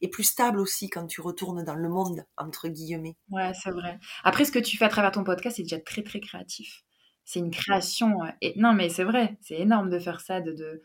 et 0.00 0.08
plus 0.08 0.24
stable 0.24 0.60
aussi 0.60 0.88
quand 0.88 1.06
tu 1.06 1.20
retournes 1.20 1.62
dans 1.62 1.74
le 1.74 1.90
monde, 1.90 2.24
entre 2.38 2.68
guillemets 2.68 3.01
Ouais, 3.30 3.52
c'est 3.54 3.70
vrai. 3.70 3.98
Après, 4.24 4.44
ce 4.44 4.52
que 4.52 4.58
tu 4.58 4.76
fais 4.76 4.84
à 4.84 4.88
travers 4.88 5.12
ton 5.12 5.24
podcast, 5.24 5.56
c'est 5.56 5.62
déjà 5.62 5.80
très, 5.80 6.02
très 6.02 6.20
créatif. 6.20 6.82
C'est 7.24 7.38
une 7.40 7.50
création. 7.50 8.18
Et... 8.40 8.54
Non, 8.58 8.72
mais 8.74 8.88
c'est 8.88 9.04
vrai, 9.04 9.36
c'est 9.40 9.58
énorme 9.58 9.90
de 9.90 9.98
faire 9.98 10.20
ça. 10.20 10.40
De, 10.40 10.52
de... 10.52 10.82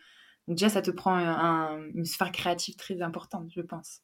Donc, 0.48 0.58
déjà, 0.58 0.70
ça 0.70 0.82
te 0.82 0.92
prend 0.92 1.18
une 1.94 2.06
sphère 2.06 2.32
créative 2.32 2.76
très 2.76 3.02
importante, 3.02 3.50
je 3.56 3.62
pense. 3.62 4.02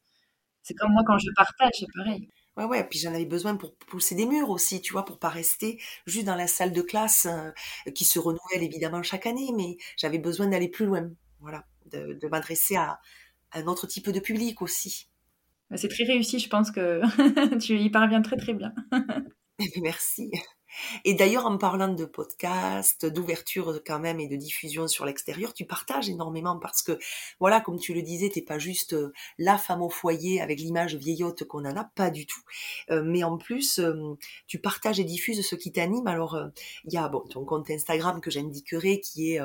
C'est 0.62 0.74
comme 0.74 0.92
moi 0.92 1.02
quand 1.06 1.18
je 1.18 1.30
partage, 1.36 1.72
c'est 1.78 1.86
pareil. 1.94 2.28
Ouais, 2.56 2.64
ouais, 2.64 2.84
puis 2.88 2.98
j'en 3.00 3.12
avais 3.14 3.26
besoin 3.26 3.56
pour 3.56 3.76
pousser 3.76 4.14
des 4.14 4.26
murs 4.26 4.50
aussi, 4.50 4.80
tu 4.80 4.92
vois, 4.92 5.04
pour 5.04 5.18
pas 5.18 5.28
rester 5.28 5.80
juste 6.06 6.24
dans 6.26 6.36
la 6.36 6.46
salle 6.46 6.72
de 6.72 6.82
classe 6.82 7.26
euh, 7.26 7.50
qui 7.92 8.04
se 8.04 8.18
renouvelle 8.18 8.62
évidemment 8.62 9.02
chaque 9.02 9.26
année, 9.26 9.50
mais 9.56 9.76
j'avais 9.96 10.18
besoin 10.18 10.46
d'aller 10.46 10.68
plus 10.68 10.86
loin, 10.86 11.10
voilà, 11.40 11.64
de, 11.86 12.14
de 12.14 12.28
m'adresser 12.28 12.76
à 12.76 13.00
un 13.52 13.66
autre 13.66 13.86
type 13.88 14.08
de 14.10 14.20
public 14.20 14.62
aussi. 14.62 15.08
C'est 15.76 15.88
très 15.88 16.04
réussi, 16.04 16.38
je 16.38 16.48
pense 16.48 16.70
que 16.70 17.00
tu 17.58 17.78
y 17.78 17.90
parviens 17.90 18.22
très 18.22 18.36
très 18.36 18.54
bien. 18.54 18.72
Merci. 19.82 20.30
Et 21.04 21.14
d'ailleurs, 21.14 21.46
en 21.46 21.58
parlant 21.58 21.88
de 21.88 22.04
podcast, 22.04 23.06
d'ouverture 23.06 23.80
quand 23.86 23.98
même 23.98 24.20
et 24.20 24.28
de 24.28 24.36
diffusion 24.36 24.88
sur 24.88 25.04
l'extérieur, 25.04 25.54
tu 25.54 25.64
partages 25.64 26.08
énormément 26.08 26.58
parce 26.58 26.82
que, 26.82 26.98
voilà, 27.40 27.60
comme 27.60 27.78
tu 27.78 27.94
le 27.94 28.02
disais, 28.02 28.28
t'es 28.28 28.42
pas 28.42 28.58
juste 28.58 28.94
euh, 28.94 29.12
la 29.38 29.58
femme 29.58 29.82
au 29.82 29.90
foyer 29.90 30.40
avec 30.40 30.58
l'image 30.58 30.96
vieillotte 30.96 31.44
qu'on 31.44 31.64
en 31.64 31.76
a, 31.76 31.84
pas 31.84 32.10
du 32.10 32.26
tout. 32.26 32.40
Euh, 32.90 33.02
mais 33.04 33.24
en 33.24 33.38
plus, 33.38 33.78
euh, 33.78 34.14
tu 34.46 34.58
partages 34.58 35.00
et 35.00 35.04
diffuses 35.04 35.46
ce 35.46 35.54
qui 35.54 35.72
t'anime. 35.72 36.06
Alors, 36.06 36.38
il 36.84 36.92
y 36.92 36.96
a 36.96 37.08
bon, 37.08 37.20
ton 37.20 37.44
compte 37.44 37.70
Instagram 37.70 38.20
que 38.20 38.30
j'indiquerai 38.30 39.00
qui 39.00 39.32
est 39.32 39.40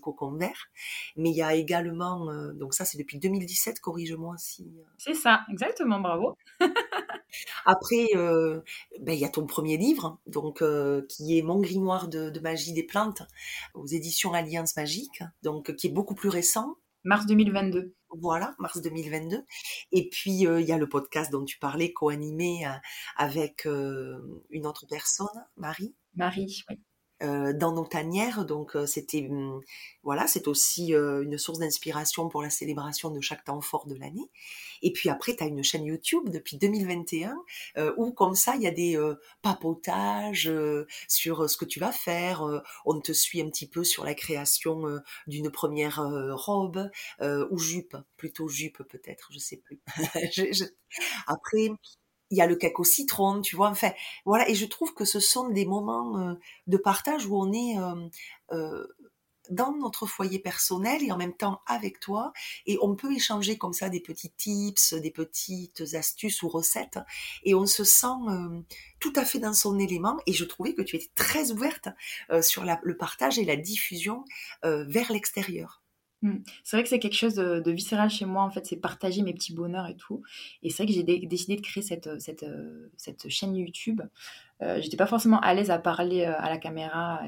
@coconvert, 0.00 0.70
mais 1.16 1.30
il 1.30 1.36
y 1.36 1.42
a 1.42 1.54
également, 1.54 2.32
donc 2.54 2.74
ça 2.74 2.84
c'est 2.84 2.98
depuis 2.98 3.18
2017, 3.18 3.80
corrige-moi 3.80 4.34
si. 4.38 4.70
C'est 4.98 5.14
ça, 5.14 5.42
exactement, 5.50 6.00
bravo. 6.00 6.36
Après, 7.66 8.08
ben, 8.14 9.12
il 9.12 9.18
y 9.18 9.24
a 9.24 9.28
ton 9.28 9.46
premier 9.46 9.76
livre, 9.76 10.18
donc 10.26 10.62
qui 11.08 11.38
est 11.38 11.42
Mon 11.42 11.60
grimoire 11.60 12.08
de, 12.08 12.38
magie 12.40 12.72
des 12.72 12.82
plantes 12.82 13.22
aux 13.74 13.86
éditions 13.86 14.32
Alliance 14.32 14.76
Magique, 14.76 15.22
donc 15.42 15.74
qui 15.76 15.88
est 15.88 15.90
beaucoup 15.90 16.14
plus 16.14 16.28
récent. 16.28 16.76
Mars 17.04 17.26
2022. 17.26 17.94
Voilà, 18.18 18.54
mars 18.58 18.80
2022. 18.80 19.44
Et 19.92 20.08
puis 20.08 20.32
il 20.32 20.62
y 20.62 20.72
a 20.72 20.78
le 20.78 20.88
podcast 20.88 21.30
dont 21.30 21.44
tu 21.44 21.58
parlais, 21.58 21.92
co-animé 21.92 22.66
avec 23.16 23.64
une 23.64 24.66
autre 24.66 24.86
personne, 24.88 25.28
Marie. 25.56 25.94
Marie, 26.14 26.64
oui. 26.68 26.80
Euh, 27.22 27.52
dans 27.52 27.72
nos 27.72 27.84
tanières. 27.84 28.46
Donc 28.46 28.74
euh, 28.76 28.86
c'était 28.86 29.26
hum, 29.28 29.60
voilà, 30.02 30.26
c'est 30.26 30.48
aussi 30.48 30.94
euh, 30.94 31.22
une 31.22 31.36
source 31.36 31.58
d'inspiration 31.58 32.30
pour 32.30 32.42
la 32.42 32.48
célébration 32.48 33.10
de 33.10 33.20
chaque 33.20 33.44
temps 33.44 33.60
fort 33.60 33.86
de 33.86 33.94
l'année. 33.94 34.30
Et 34.80 34.90
puis 34.90 35.10
après, 35.10 35.36
tu 35.36 35.44
as 35.44 35.46
une 35.46 35.62
chaîne 35.62 35.84
YouTube 35.84 36.30
depuis 36.30 36.56
2021 36.56 37.36
où 37.98 38.12
comme 38.12 38.34
ça, 38.34 38.56
il 38.56 38.62
y 38.62 38.66
a 38.66 38.70
des 38.70 38.98
papotages 39.42 40.50
sur 41.08 41.50
ce 41.50 41.56
que 41.58 41.66
tu 41.66 41.78
vas 41.80 41.92
faire. 41.92 42.62
on 42.86 42.98
te 43.00 43.12
suit 43.12 43.42
un 43.42 43.50
petit 43.50 43.68
peu 43.68 43.84
sur 43.84 44.04
la 44.06 44.14
création 44.14 45.00
d'une 45.26 45.50
première 45.50 46.00
robe 46.32 46.90
ou 47.20 47.58
jupe, 47.58 47.96
plutôt 48.16 48.48
jupe 48.48 48.82
peut-être, 48.84 49.28
je 49.32 49.38
sais 49.38 49.58
plus. 49.58 49.80
Après, 51.26 51.68
il 52.30 52.38
y 52.38 52.40
a 52.40 52.46
le 52.46 52.56
cake 52.56 52.78
au 52.78 52.84
citron, 52.84 53.40
tu 53.40 53.56
vois. 53.56 53.68
Enfin, 53.68 53.92
voilà. 54.24 54.48
Et 54.48 54.54
je 54.54 54.66
trouve 54.66 54.94
que 54.94 55.04
ce 55.04 55.20
sont 55.20 55.48
des 55.48 55.66
moments 55.66 56.18
euh, 56.18 56.34
de 56.66 56.76
partage 56.76 57.26
où 57.26 57.36
on 57.36 57.52
est 57.52 57.78
euh, 57.78 58.08
euh, 58.52 58.86
dans 59.50 59.72
notre 59.72 60.06
foyer 60.06 60.38
personnel 60.38 61.02
et 61.02 61.10
en 61.10 61.16
même 61.16 61.36
temps 61.36 61.60
avec 61.66 61.98
toi. 61.98 62.32
Et 62.66 62.78
on 62.82 62.94
peut 62.94 63.12
échanger 63.12 63.58
comme 63.58 63.72
ça 63.72 63.88
des 63.88 64.00
petits 64.00 64.30
tips, 64.30 64.94
des 64.94 65.10
petites 65.10 65.82
astuces 65.94 66.42
ou 66.42 66.48
recettes. 66.48 67.00
Et 67.42 67.54
on 67.54 67.66
se 67.66 67.82
sent 67.82 68.06
tout 69.00 69.12
à 69.16 69.24
fait 69.24 69.40
dans 69.40 69.54
son 69.54 69.78
élément. 69.80 70.18
Et 70.26 70.32
je 70.32 70.44
trouvais 70.44 70.74
que 70.74 70.82
tu 70.82 70.94
étais 70.94 71.10
très 71.16 71.50
ouverte 71.50 71.88
sur 72.42 72.64
le 72.64 72.96
partage 72.96 73.40
et 73.40 73.44
la 73.44 73.56
diffusion 73.56 74.24
vers 74.62 75.10
l'extérieur. 75.10 75.79
Mmh. 76.22 76.36
C'est 76.64 76.76
vrai 76.76 76.82
que 76.82 76.88
c'est 76.88 76.98
quelque 76.98 77.16
chose 77.16 77.34
de, 77.34 77.70
viscéral 77.70 78.10
chez 78.10 78.26
moi, 78.26 78.42
en 78.42 78.50
fait, 78.50 78.66
c'est 78.66 78.76
partager 78.76 79.22
mes 79.22 79.32
petits 79.32 79.54
bonheurs 79.54 79.86
et 79.86 79.96
tout. 79.96 80.22
Et 80.62 80.70
c'est 80.70 80.82
vrai 80.82 80.92
que 80.92 80.98
j'ai 80.98 81.26
décidé 81.26 81.56
de 81.56 81.62
créer 81.62 81.82
cette, 81.82 82.20
cette, 82.20 82.44
cette 82.96 83.28
chaîne 83.28 83.56
YouTube. 83.56 84.02
Euh, 84.62 84.80
J'étais 84.80 84.96
pas 84.96 85.06
forcément 85.06 85.40
à 85.40 85.54
l'aise 85.54 85.70
à 85.70 85.78
parler 85.78 86.24
euh, 86.24 86.34
à 86.38 86.50
la 86.50 86.58
caméra. 86.58 87.22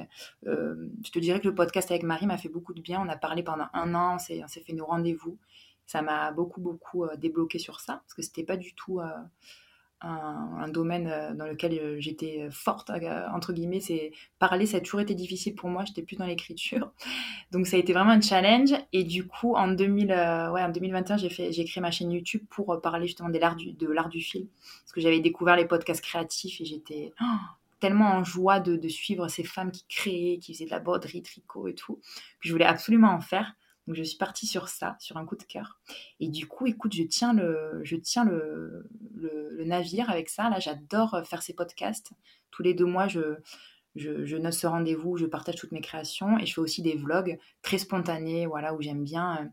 Euh, 0.47 0.88
je 1.05 1.11
te 1.11 1.18
dirais 1.18 1.40
que 1.40 1.49
le 1.49 1.55
podcast 1.55 1.90
avec 1.90 2.03
Marie 2.03 2.26
m'a 2.26 2.36
fait 2.36 2.49
beaucoup 2.49 2.74
de 2.74 2.80
bien. 2.80 3.01
On 3.01 3.09
a 3.09 3.16
parlé 3.16 3.43
pendant 3.43 3.66
un 3.72 3.95
an, 3.95 4.16
on 4.16 4.18
s'est 4.18 4.61
fait 4.61 4.72
nos 4.72 4.86
rendez-vous. 4.86 5.38
Ça 5.86 6.03
m'a 6.03 6.30
beaucoup, 6.32 6.61
beaucoup 6.61 7.05
euh, 7.05 7.16
débloqué 7.16 7.59
sur 7.59 7.80
ça, 7.80 8.03
parce 8.05 8.14
que 8.14 8.22
c'était 8.22 8.45
pas 8.45 8.57
du 8.57 8.74
tout 8.74 9.01
un, 10.03 10.68
domaine 10.68 11.07
euh, 11.07 11.34
dans 11.34 11.46
lequel 11.46 11.78
euh, 11.78 11.96
j'étais 12.00 12.48
forte, 12.50 12.90
euh, 12.90 13.26
entre 13.34 13.53
guillemets, 13.53 13.80
c'est 13.80 14.12
parler, 14.38 14.66
ça 14.66 14.78
a 14.78 14.80
toujours 14.80 15.00
été 15.00 15.14
difficile 15.14 15.55
pour 15.55 15.68
moi, 15.68 15.84
j'étais 15.84 16.03
plus 16.03 16.16
dans 16.16 16.26
l'écriture. 16.26 16.92
Donc 17.53 17.66
ça 17.66 17.76
a 17.76 17.80
été 17.80 17.92
vraiment 17.92 18.12
un 18.12 18.20
challenge. 18.20 18.72
Et 18.92 19.05
du 19.05 19.26
coup, 19.26 19.55
en, 19.55 19.68
2000, 19.68 20.09
ouais, 20.09 20.62
en 20.62 20.70
2021, 20.70 21.16
j'ai, 21.16 21.28
créé 21.28 21.80
ma 21.80 21.90
chaîne 21.90 22.11
YouTube 22.12 22.42
pour 22.50 22.80
parler 22.80 23.07
justement 23.07 23.28
de 23.28 23.38
l'art 23.38 23.57
du, 23.57 23.72
de 23.72 24.09
du 24.09 24.20
film. 24.20 24.46
Parce 24.82 24.92
que 24.92 25.00
j'avais 25.00 25.20
découvert 25.20 25.57
les 25.57 25.66
podcasts 25.66 26.03
créatifs 26.03 26.61
et 26.61 26.64
j'étais 26.64 27.12
oh, 27.20 27.24
tellement 27.78 28.12
en 28.12 28.24
joie 28.24 28.61
de, 28.61 28.76
de, 28.76 28.88
suivre 28.88 29.28
ces 29.28 29.44
femmes 29.44 29.70
qui 29.70 29.84
créaient, 29.88 30.38
qui 30.38 30.55
faisaient 30.55 30.66
de 30.66 30.70
la 30.70 30.80
broderie, 30.80 31.22
tricot 31.22 31.68
et 31.68 31.74
tout. 31.74 32.00
Puis 32.40 32.48
je 32.48 32.55
voulais 32.55 32.64
absolument 32.64 33.11
en 33.11 33.20
faire. 33.20 33.55
Donc 33.87 33.97
je 33.97 34.03
suis 34.03 34.18
partie 34.18 34.47
sur 34.47 34.68
ça, 34.68 34.97
sur 35.01 35.16
un 35.16 35.26
coup 35.26 35.37
de 35.37 35.43
cœur. 35.43 35.80
Et 36.20 36.28
du 36.28 36.47
coup, 36.47 36.66
écoute, 36.66 36.95
je 36.95 37.03
tiens 37.03 37.33
le, 37.33 37.80
je 37.83 37.97
tiens 37.97 38.24
le, 38.24 38.89
navire 39.64 40.11
avec 40.11 40.28
ça. 40.28 40.51
Là, 40.51 40.59
j'adore 40.59 41.22
faire 41.24 41.43
ces 41.43 41.55
podcasts. 41.55 42.12
Tous 42.51 42.62
les 42.62 42.74
deux 42.74 42.85
mois, 42.85 43.09
je, 43.09 43.37
je, 43.95 44.24
je 44.24 44.37
note 44.37 44.53
ce 44.53 44.66
rendez-vous, 44.66 45.16
je 45.16 45.26
partage 45.26 45.57
toutes 45.57 45.72
mes 45.72 45.80
créations 45.80 46.39
et 46.39 46.47
je 46.47 46.55
fais 46.55 46.61
aussi 46.61 46.83
des 46.83 46.97
vlogs 46.97 47.39
très 47.62 47.78
spontanés, 47.78 48.47
voilà, 48.47 48.74
où 48.74 48.80
j'aime 48.80 49.05
bien. 49.05 49.37
Euh, 49.37 49.49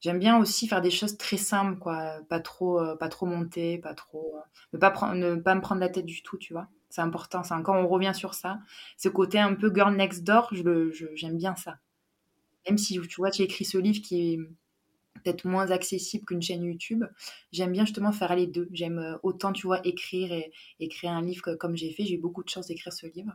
j'aime 0.00 0.18
bien 0.18 0.38
aussi 0.38 0.66
faire 0.66 0.80
des 0.80 0.90
choses 0.90 1.16
très 1.16 1.36
simples, 1.36 1.78
quoi, 1.78 2.20
pas 2.28 2.40
trop, 2.40 2.80
euh, 2.80 2.96
pas 2.96 3.08
trop 3.08 3.26
monter, 3.26 3.78
pas 3.78 3.94
trop, 3.94 4.36
euh, 4.72 4.78
ne 5.14 5.36
pas 5.36 5.54
me 5.54 5.60
prendre 5.60 5.80
la 5.80 5.88
tête 5.88 6.06
du 6.06 6.22
tout, 6.22 6.38
tu 6.38 6.52
vois. 6.52 6.68
C'est 6.88 7.02
important. 7.02 7.42
Encore, 7.50 7.76
on 7.76 7.86
revient 7.86 8.12
sur 8.14 8.34
ça. 8.34 8.58
Ce 8.96 9.08
côté 9.08 9.38
un 9.38 9.54
peu 9.54 9.72
girl 9.72 9.94
next 9.94 10.24
door, 10.24 10.48
je, 10.52 10.90
j'aime 11.14 11.36
bien 11.36 11.54
ça 11.54 11.78
même 12.66 12.78
si 12.78 13.00
tu 13.00 13.16
vois, 13.16 13.30
j'ai 13.30 13.44
écrit 13.44 13.64
ce 13.64 13.78
livre 13.78 14.02
qui 14.02 14.34
est 14.34 14.38
peut-être 15.22 15.44
moins 15.44 15.70
accessible 15.70 16.24
qu'une 16.24 16.42
chaîne 16.42 16.62
YouTube, 16.64 17.04
j'aime 17.52 17.72
bien 17.72 17.84
justement 17.84 18.12
faire 18.12 18.34
les 18.34 18.46
deux. 18.46 18.68
J'aime 18.72 18.98
euh, 18.98 19.16
autant, 19.22 19.52
tu 19.52 19.66
vois, 19.66 19.80
écrire 19.86 20.32
et, 20.32 20.52
écrire 20.78 21.10
un 21.10 21.22
livre 21.22 21.54
comme 21.54 21.76
j'ai 21.76 21.92
fait. 21.92 22.04
J'ai 22.04 22.14
eu 22.14 22.18
beaucoup 22.20 22.42
de 22.42 22.48
chance 22.48 22.66
d'écrire 22.68 22.92
ce 22.92 23.06
livre. 23.06 23.32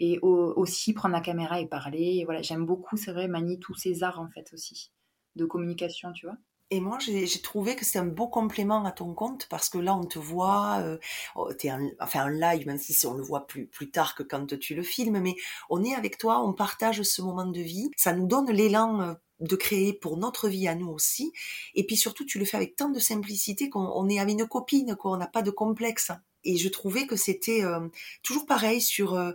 Et 0.00 0.18
aussi 0.20 0.92
prendre 0.92 1.14
la 1.14 1.20
caméra 1.20 1.60
et 1.60 1.66
parler. 1.66 2.22
voilà, 2.24 2.42
j'aime 2.42 2.66
beaucoup, 2.66 2.96
c'est 2.96 3.12
vrai, 3.12 3.28
manier 3.28 3.58
tous 3.58 3.74
ces 3.74 4.02
arts, 4.02 4.20
en 4.20 4.28
fait, 4.28 4.52
aussi, 4.52 4.92
de 5.36 5.44
communication, 5.44 6.12
tu 6.12 6.26
vois. 6.26 6.36
Et 6.70 6.80
moi, 6.80 6.98
j'ai 6.98 7.42
trouvé 7.42 7.76
que 7.76 7.84
c'est 7.84 7.98
un 7.98 8.06
beau 8.06 8.26
complément 8.26 8.84
à 8.84 8.90
ton 8.90 9.14
compte 9.14 9.46
parce 9.48 9.68
que 9.68 9.78
là, 9.78 9.94
on 9.94 10.04
te 10.04 10.18
voit, 10.18 10.78
euh, 10.80 10.98
oh, 11.36 11.48
es 11.62 11.68
un, 11.68 11.88
enfin 12.00 12.24
un 12.24 12.30
live, 12.30 12.66
même 12.66 12.78
si 12.78 13.06
on 13.06 13.14
le 13.14 13.22
voit 13.22 13.46
plus, 13.46 13.66
plus 13.66 13.90
tard 13.90 14.16
que 14.16 14.24
quand 14.24 14.58
tu 14.58 14.74
le 14.74 14.82
filmes, 14.82 15.20
mais 15.20 15.36
on 15.70 15.84
est 15.84 15.94
avec 15.94 16.18
toi, 16.18 16.42
on 16.42 16.52
partage 16.52 17.02
ce 17.02 17.22
moment 17.22 17.46
de 17.46 17.60
vie, 17.60 17.90
ça 17.96 18.12
nous 18.12 18.26
donne 18.26 18.50
l'élan 18.50 19.00
euh, 19.00 19.14
de 19.40 19.54
créer 19.56 19.92
pour 19.92 20.16
notre 20.16 20.48
vie 20.48 20.66
à 20.66 20.74
nous 20.74 20.88
aussi. 20.88 21.32
Et 21.74 21.86
puis 21.86 21.96
surtout, 21.96 22.24
tu 22.24 22.38
le 22.38 22.44
fais 22.44 22.56
avec 22.56 22.76
tant 22.76 22.88
de 22.88 22.98
simplicité 22.98 23.70
qu'on 23.70 24.08
est 24.08 24.18
avec 24.18 24.38
une 24.38 24.46
copine, 24.48 24.96
qu'on 24.96 25.16
n'a 25.16 25.28
pas 25.28 25.42
de 25.42 25.50
complexe. 25.50 26.10
Et 26.44 26.56
je 26.56 26.68
trouvais 26.68 27.06
que 27.06 27.16
c'était 27.16 27.64
euh, 27.64 27.88
toujours 28.22 28.46
pareil 28.46 28.80
sur 28.80 29.14
euh, 29.14 29.32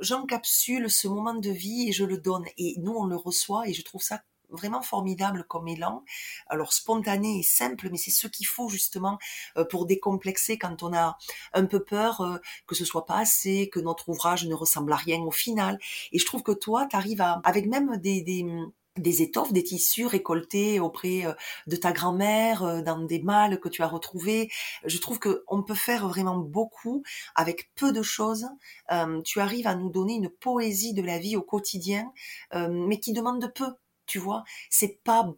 j'encapsule 0.00 0.90
ce 0.90 1.08
moment 1.08 1.34
de 1.34 1.50
vie 1.50 1.88
et 1.88 1.92
je 1.92 2.04
le 2.04 2.18
donne. 2.18 2.44
Et 2.56 2.74
nous, 2.78 2.92
on 2.92 3.06
le 3.06 3.16
reçoit 3.16 3.68
et 3.68 3.72
je 3.72 3.82
trouve 3.82 4.02
ça 4.02 4.22
vraiment 4.50 4.82
formidable 4.82 5.44
comme 5.48 5.68
élan. 5.68 6.04
Alors 6.48 6.72
spontané 6.72 7.40
et 7.40 7.42
simple, 7.42 7.88
mais 7.90 7.98
c'est 7.98 8.10
ce 8.10 8.26
qu'il 8.26 8.46
faut 8.46 8.68
justement 8.68 9.18
euh, 9.56 9.64
pour 9.64 9.86
décomplexer 9.86 10.58
quand 10.58 10.82
on 10.82 10.92
a 10.92 11.16
un 11.52 11.66
peu 11.66 11.82
peur 11.82 12.20
euh, 12.20 12.38
que 12.66 12.74
ce 12.74 12.84
soit 12.84 13.06
pas 13.06 13.18
assez, 13.18 13.68
que 13.70 13.80
notre 13.80 14.08
ouvrage 14.08 14.46
ne 14.46 14.54
ressemble 14.54 14.92
à 14.92 14.96
rien 14.96 15.20
au 15.20 15.30
final. 15.30 15.78
Et 16.12 16.18
je 16.18 16.26
trouve 16.26 16.42
que 16.42 16.52
toi, 16.52 16.86
tu 16.86 16.96
arrives 16.96 17.20
à, 17.20 17.40
avec 17.44 17.66
même 17.66 17.96
des, 17.98 18.22
des 18.22 18.46
des 18.96 19.22
étoffes, 19.22 19.52
des 19.52 19.62
tissus 19.62 20.04
récoltés 20.04 20.80
auprès 20.80 21.24
euh, 21.24 21.32
de 21.68 21.76
ta 21.76 21.92
grand-mère, 21.92 22.82
dans 22.82 22.98
des 22.98 23.22
malles 23.22 23.60
que 23.60 23.68
tu 23.68 23.82
as 23.82 23.86
retrouvés. 23.86 24.50
Je 24.84 24.98
trouve 24.98 25.18
que 25.20 25.44
on 25.46 25.62
peut 25.62 25.74
faire 25.74 26.08
vraiment 26.08 26.36
beaucoup 26.36 27.02
avec 27.34 27.70
peu 27.76 27.92
de 27.92 28.02
choses. 28.02 28.46
tu 29.24 29.40
arrives 29.40 29.68
à 29.68 29.76
nous 29.76 29.90
donner 29.90 30.14
une 30.14 30.28
poésie 30.28 30.92
de 30.92 31.02
la 31.02 31.18
vie 31.18 31.36
au 31.36 31.42
quotidien, 31.42 32.12
mais 32.52 32.98
qui 32.98 33.12
demande 33.12 33.50
peu 33.54 33.72
tu 34.10 34.18
vois. 34.18 34.42
C'est 34.68 35.00
pas 35.04 35.32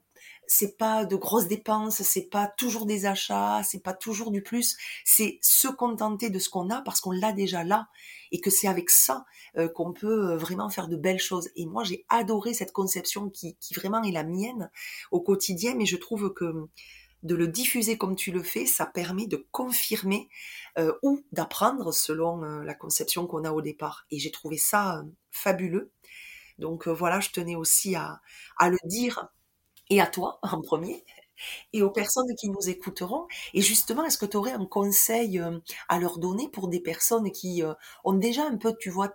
pas 0.79 1.05
de 1.05 1.17
grosses 1.17 1.47
dépenses, 1.47 2.03
c'est 2.03 2.29
pas 2.29 2.47
toujours 2.47 2.87
des 2.87 3.07
achats, 3.07 3.63
c'est 3.65 3.83
pas 3.83 3.95
toujours 3.95 4.31
du 4.31 4.43
plus, 4.43 4.77
c'est 5.05 5.39
se 5.41 5.69
contenter 5.69 6.31
de 6.31 6.39
ce 6.39 6.49
qu'on 6.51 6.71
a 6.71 6.83
parce 6.83 7.01
qu'on 7.01 7.11
l'a 7.11 7.33
déjà 7.33 7.65
là 7.65 7.89
et 8.33 8.41
que 8.41 8.51
c'est 8.51 8.69
avec 8.69 8.91
ça 8.91 9.25
euh, 9.57 9.69
qu'on 9.69 9.93
peut 9.93 10.33
euh, 10.33 10.37
vraiment 10.37 10.69
faire 10.69 10.89
de 10.89 10.97
belles 10.97 11.19
choses. 11.19 11.49
Et 11.57 11.67
moi, 11.67 11.85
j'ai 11.85 12.05
adoré 12.09 12.55
cette 12.55 12.73
conception 12.73 13.31
qui, 13.31 13.57
qui 13.61 13.75
vraiment 13.75 14.03
est 14.03 14.13
la 14.13 14.25
mienne 14.25 14.71
au 15.11 15.21
quotidien, 15.21 15.75
mais 15.75 15.87
je 15.87 15.97
trouve 15.97 16.33
que 16.35 16.69
de 17.23 17.35
le 17.37 17.47
diffuser 17.47 17.97
comme 17.97 18.17
tu 18.17 18.33
le 18.33 18.43
fais, 18.43 18.67
ça 18.67 18.85
permet 18.85 19.27
de 19.27 19.47
confirmer 19.53 20.29
euh, 20.79 20.93
ou 21.03 21.25
d'apprendre 21.31 21.93
selon 21.93 22.41
la 22.41 22.75
conception 22.75 23.27
qu'on 23.27 23.45
a 23.45 23.53
au 23.53 23.63
départ. 23.63 24.07
Et 24.11 24.19
j'ai 24.19 24.33
trouvé 24.33 24.57
ça 24.57 25.05
fabuleux. 25.31 25.93
Donc 26.63 26.89
euh, 26.89 26.93
voilà, 26.93 27.21
je 27.21 27.31
tenais 27.31 27.57
aussi 27.57 27.95
à, 27.97 28.23
le 28.63 28.79
dire 28.85 29.29
et 29.91 30.01
à 30.01 30.07
toi 30.07 30.39
en 30.43 30.63
premier 30.63 31.05
et 31.73 31.83
aux 31.83 31.91
personnes 31.91 32.33
qui 32.37 32.49
nous 32.49 32.69
écouteront. 32.69 33.27
Et 33.53 33.61
justement, 33.61 34.05
est-ce 34.05 34.17
que 34.17 34.27
tu 34.27 34.37
aurais 34.37 34.53
un 34.53 34.65
conseil 34.65 35.41
euh, 35.41 35.59
à 35.89 35.99
leur 35.99 36.19
donner 36.19 36.49
pour 36.49 36.69
des 36.69 36.81
personnes 36.81 37.33
qui 37.33 37.65
euh, 37.65 37.75
ont 38.05 38.13
déjà 38.13 38.45
un 38.45 38.57
peu, 38.57 38.75
tu 38.79 38.91
vois, 38.91 39.13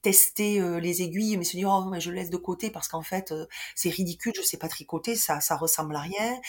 tester 0.00 0.58
les 0.80 1.02
aiguilles, 1.02 1.36
mais 1.36 1.44
se 1.44 1.54
dire 1.54 1.68
oh 1.68 1.84
mais 1.90 2.00
je 2.00 2.10
laisse 2.10 2.30
de 2.30 2.38
côté 2.38 2.70
parce 2.70 2.88
qu'en 2.88 3.02
fait 3.02 3.34
c'est 3.74 3.90
ridicule, 3.90 4.32
je 4.34 4.40
sais 4.40 4.56
pas 4.56 4.68
tricoter, 4.68 5.16
ça 5.16 5.38
ressemble 5.56 5.94
à 5.96 6.00
rien. 6.00 6.40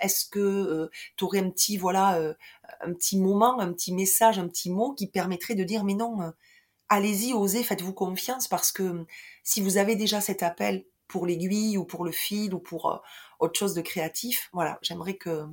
Est-ce 0.00 0.26
que 0.26 0.88
tu 1.16 1.24
aurais 1.24 1.52
voilà 1.80 2.36
un 2.80 2.92
petit 2.92 3.18
moment, 3.18 3.58
un 3.58 3.72
petit 3.72 3.92
message, 3.92 4.38
un 4.38 4.46
petit 4.46 4.70
mot 4.70 4.94
qui 4.94 5.08
permettrait 5.08 5.56
de 5.56 5.64
dire 5.64 5.82
mais 5.82 5.94
non, 5.94 6.32
allez-y, 6.92 7.32
osez, 7.32 7.62
faites-vous 7.62 7.94
confiance 7.94 8.48
parce 8.48 8.72
que 8.72 9.06
si 9.42 9.60
vous 9.60 9.76
avez 9.76 9.96
déjà 9.96 10.20
cet 10.20 10.42
appel 10.42 10.84
pour 11.08 11.26
l'aiguille 11.26 11.76
ou 11.78 11.84
pour 11.84 12.04
le 12.04 12.12
fil 12.12 12.54
ou 12.54 12.58
pour 12.58 13.02
autre 13.40 13.58
chose 13.58 13.74
de 13.74 13.80
créatif, 13.80 14.48
voilà, 14.52 14.78
j'aimerais 14.82 15.16
que 15.16 15.46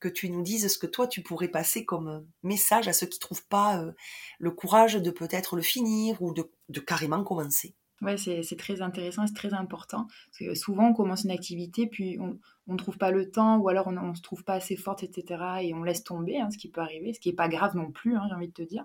que 0.00 0.08
tu 0.08 0.30
nous 0.30 0.42
dises 0.42 0.68
ce 0.72 0.78
que 0.78 0.86
toi 0.86 1.06
tu 1.06 1.22
pourrais 1.22 1.48
passer 1.48 1.84
comme 1.84 2.08
euh, 2.08 2.20
message 2.42 2.88
à 2.88 2.92
ceux 2.92 3.06
qui 3.06 3.18
trouvent 3.18 3.46
pas 3.46 3.78
euh, 3.80 3.92
le 4.38 4.50
courage 4.50 4.94
de 4.94 5.10
peut-être 5.10 5.56
le 5.56 5.62
finir 5.62 6.20
ou 6.20 6.34
de, 6.34 6.80
carrément 6.80 7.24
commencer. 7.24 7.74
Ouais, 8.02 8.18
c'est 8.18 8.58
très 8.58 8.82
intéressant, 8.82 9.26
c'est 9.26 9.34
très 9.34 9.54
important. 9.54 10.06
Que 10.38 10.54
souvent, 10.54 10.88
on 10.88 10.92
commence 10.92 11.24
une 11.24 11.30
activité, 11.30 11.86
puis 11.86 12.18
on 12.20 12.38
ne 12.72 12.76
trouve 12.76 12.98
pas 12.98 13.10
le 13.10 13.30
temps, 13.30 13.56
ou 13.56 13.70
alors 13.70 13.86
on 13.86 13.92
ne 13.92 14.14
se 14.14 14.20
trouve 14.20 14.44
pas 14.44 14.54
assez 14.54 14.76
forte, 14.76 15.02
etc. 15.02 15.42
Et 15.62 15.72
on 15.72 15.82
laisse 15.82 16.04
tomber, 16.04 16.38
hein, 16.38 16.50
ce 16.50 16.58
qui 16.58 16.68
peut 16.68 16.82
arriver, 16.82 17.14
ce 17.14 17.20
qui 17.20 17.30
n'est 17.30 17.34
pas 17.34 17.48
grave 17.48 17.74
non 17.74 17.90
plus, 17.90 18.16
hein, 18.16 18.26
j'ai 18.28 18.34
envie 18.34 18.48
de 18.48 18.52
te 18.52 18.62
dire. 18.62 18.84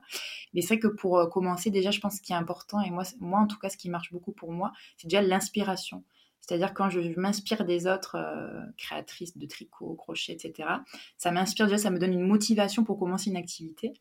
Mais 0.54 0.62
c'est 0.62 0.76
vrai 0.76 0.80
que 0.80 0.88
pour 0.88 1.18
euh, 1.18 1.28
commencer, 1.28 1.72
déjà, 1.72 1.92
je 1.92 2.00
pense 2.00 2.18
ce 2.18 2.22
qui 2.22 2.32
est 2.32 2.38
important, 2.38 2.80
et 2.80 2.90
moi, 2.90 3.04
moi, 3.20 3.40
en 3.40 3.48
tout 3.48 3.60
cas, 3.60 3.70
ce 3.70 3.76
qui 3.76 3.90
marche 3.90 4.14
beaucoup 4.14 4.32
pour 4.32 4.54
moi, 4.54 4.72
c'est 4.96 5.08
déjà 5.08 5.22
l'inspiration. 5.22 6.06
C'est-à-dire 6.40 6.74
quand 6.74 6.90
je 6.90 7.02
m'inspire 7.20 7.66
des 7.66 7.88
autres 7.88 8.16
euh, 8.16 8.62
créatrices 8.78 9.38
de 9.38 9.46
tricot, 9.46 9.94
crochet, 9.96 10.34
etc., 10.34 10.70
ça 11.18 11.32
m'inspire 11.32 11.66
déjà, 11.66 11.78
ça 11.78 11.92
me 11.92 12.00
donne 12.00 12.14
une 12.14 12.26
motivation 12.26 12.86
pour 12.86 12.98
commencer 12.98 13.30
une 13.30 13.38
activité. 13.38 13.94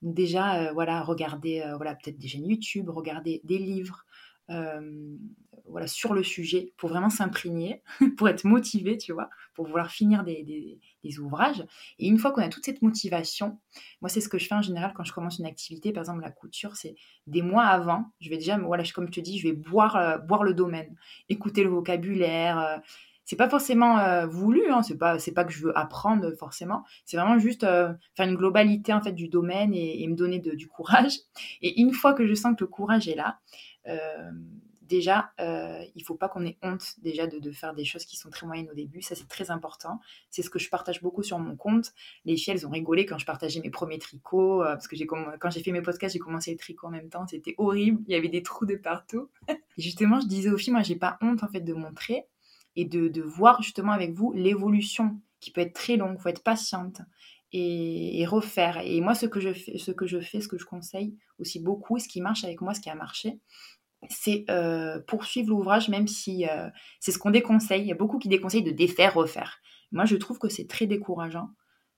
déjà, 0.00 0.68
euh, 0.68 0.72
voilà, 0.72 1.02
regarder 1.02 1.62
voilà, 1.76 1.94
peut-être 1.94 2.18
des 2.18 2.28
chaînes 2.28 2.46
YouTube, 2.46 2.88
regarder 2.88 3.42
des 3.44 3.58
livres, 3.58 4.06
voilà, 5.70 5.86
sur 5.86 6.14
le 6.14 6.22
sujet 6.22 6.72
pour 6.76 6.88
vraiment 6.88 7.10
s'imprégner, 7.10 7.82
pour 8.16 8.28
être 8.28 8.44
motivé, 8.44 8.96
tu 8.96 9.12
vois, 9.12 9.30
pour 9.54 9.66
vouloir 9.66 9.90
finir 9.90 10.24
des, 10.24 10.78
ouvrages. 11.18 11.64
Et 11.98 12.06
une 12.06 12.18
fois 12.18 12.32
qu'on 12.32 12.42
a 12.42 12.48
toute 12.48 12.64
cette 12.64 12.82
motivation, 12.82 13.58
moi, 14.02 14.08
c'est 14.08 14.20
ce 14.20 14.28
que 14.28 14.38
je 14.38 14.46
fais 14.46 14.54
en 14.54 14.62
général 14.62 14.92
quand 14.94 15.04
je 15.04 15.12
commence 15.12 15.38
une 15.38 15.46
activité, 15.46 15.92
par 15.92 16.02
exemple 16.02 16.20
la 16.20 16.30
couture, 16.30 16.76
c'est 16.76 16.96
des 17.26 17.42
mois 17.42 17.64
avant, 17.64 18.12
je 18.20 18.28
vais 18.28 18.36
déjà, 18.36 18.58
voilà, 18.58 18.84
comme 18.94 19.06
je 19.06 19.12
te 19.12 19.20
dis, 19.20 19.38
je 19.38 19.48
vais 19.48 19.54
boire, 19.54 19.96
euh, 19.96 20.18
boire 20.18 20.44
le 20.44 20.52
domaine, 20.52 20.94
écouter 21.28 21.62
le 21.62 21.70
vocabulaire. 21.70 22.58
Euh, 22.58 22.76
c'est 23.24 23.36
pas 23.36 23.48
forcément 23.50 23.98
euh, 23.98 24.26
voulu, 24.26 24.70
hein, 24.70 24.82
c'est 24.82 24.96
pas 24.96 25.18
pas 25.34 25.44
que 25.44 25.52
je 25.52 25.62
veux 25.62 25.78
apprendre 25.78 26.32
forcément, 26.38 26.84
c'est 27.04 27.18
vraiment 27.18 27.38
juste 27.38 27.60
faire 27.60 28.26
une 28.26 28.36
globalité 28.36 28.94
en 28.94 29.02
fait 29.02 29.12
du 29.12 29.28
domaine 29.28 29.74
et, 29.74 30.06
me 30.08 30.14
donner 30.14 30.38
du 30.38 30.66
courage. 30.66 31.12
Et 31.60 31.78
une 31.80 31.92
fois 31.92 32.14
que 32.14 32.26
je 32.26 32.32
sens 32.32 32.54
que 32.56 32.64
le 32.64 32.68
courage 32.68 33.06
est 33.06 33.14
là, 33.14 33.38
déjà, 34.88 35.32
euh, 35.38 35.84
il 35.94 36.02
faut 36.02 36.14
pas 36.14 36.28
qu'on 36.28 36.44
ait 36.44 36.58
honte 36.62 36.94
déjà 37.02 37.26
de, 37.26 37.50
faire 37.52 37.74
des 37.74 37.84
choses 37.84 38.04
qui 38.04 38.16
sont 38.16 38.30
très 38.30 38.46
moyennes 38.46 38.68
au 38.70 38.74
début. 38.74 39.02
Ça, 39.02 39.14
c'est 39.14 39.28
très 39.28 39.50
important. 39.50 40.00
C'est 40.30 40.42
ce 40.42 40.50
que 40.50 40.58
je 40.58 40.68
partage 40.68 41.02
beaucoup 41.02 41.22
sur 41.22 41.38
mon 41.38 41.56
compte. 41.56 41.92
Les 42.24 42.36
filles, 42.36 42.54
elles 42.54 42.66
ont 42.66 42.70
rigolé 42.70 43.06
quand 43.06 43.18
je 43.18 43.26
partageais 43.26 43.60
mes 43.60 43.70
premiers 43.70 43.98
tricots. 43.98 44.62
Euh, 44.62 44.72
parce 44.72 44.88
que 44.88 44.96
quand 45.04 45.50
j'ai 45.50 45.62
fait 45.62 45.72
mes 45.72 45.82
podcasts, 45.82 46.14
j'ai 46.14 46.18
commencé 46.18 46.50
les 46.50 46.56
tricots 46.56 46.88
en 46.88 46.90
même 46.90 47.10
temps. 47.10 47.26
C'était 47.26 47.54
horrible. 47.58 48.02
Il 48.08 48.12
y 48.12 48.16
avait 48.16 48.28
des 48.28 48.42
trous 48.42 48.66
de 48.66 48.76
partout. 48.76 49.28
et 49.48 49.56
justement, 49.76 50.20
je 50.20 50.26
disais 50.26 50.50
aux 50.50 50.58
filles, 50.58 50.72
moi, 50.72 50.82
j'ai 50.82 50.96
pas 50.96 51.18
honte 51.20 51.42
en 51.42 51.48
fait 51.48 51.60
de 51.60 51.74
montrer 51.74 52.24
et 52.74 52.84
de, 52.84 53.22
voir 53.22 53.62
justement 53.62 53.92
avec 53.92 54.12
vous 54.12 54.32
l'évolution 54.32 55.20
qui 55.40 55.50
peut 55.50 55.60
être 55.60 55.74
très 55.74 55.96
longue. 55.96 56.16
Il 56.18 56.22
faut 56.22 56.28
être 56.28 56.42
patiente. 56.42 57.00
Et, 57.50 58.26
refaire. 58.26 58.78
Et 58.84 59.00
moi, 59.00 59.14
ce 59.14 59.24
que 59.24 59.40
je 59.40 59.54
fais, 59.54 59.78
ce 59.78 59.90
que 59.90 60.06
je 60.06 60.20
fais, 60.20 60.42
ce 60.42 60.48
que 60.48 60.58
je 60.58 60.66
conseille 60.66 61.16
aussi 61.38 61.60
beaucoup, 61.60 61.98
ce 61.98 62.06
qui 62.06 62.20
marche 62.20 62.44
avec 62.44 62.60
moi, 62.60 62.74
ce 62.74 62.80
qui 62.80 62.90
a 62.90 62.94
marché, 62.94 63.40
c'est 64.08 64.44
euh, 64.50 65.00
poursuivre 65.06 65.50
l'ouvrage, 65.50 65.88
même 65.88 66.06
si 66.06 66.46
euh, 66.46 66.68
c'est 67.00 67.12
ce 67.12 67.18
qu'on 67.18 67.30
déconseille. 67.30 67.82
Il 67.82 67.88
y 67.88 67.92
a 67.92 67.96
beaucoup 67.96 68.18
qui 68.18 68.28
déconseillent 68.28 68.62
de 68.62 68.70
défaire, 68.70 69.14
refaire. 69.14 69.58
Moi, 69.92 70.04
je 70.04 70.16
trouve 70.16 70.38
que 70.38 70.48
c'est 70.48 70.66
très 70.66 70.86
décourageant. 70.86 71.48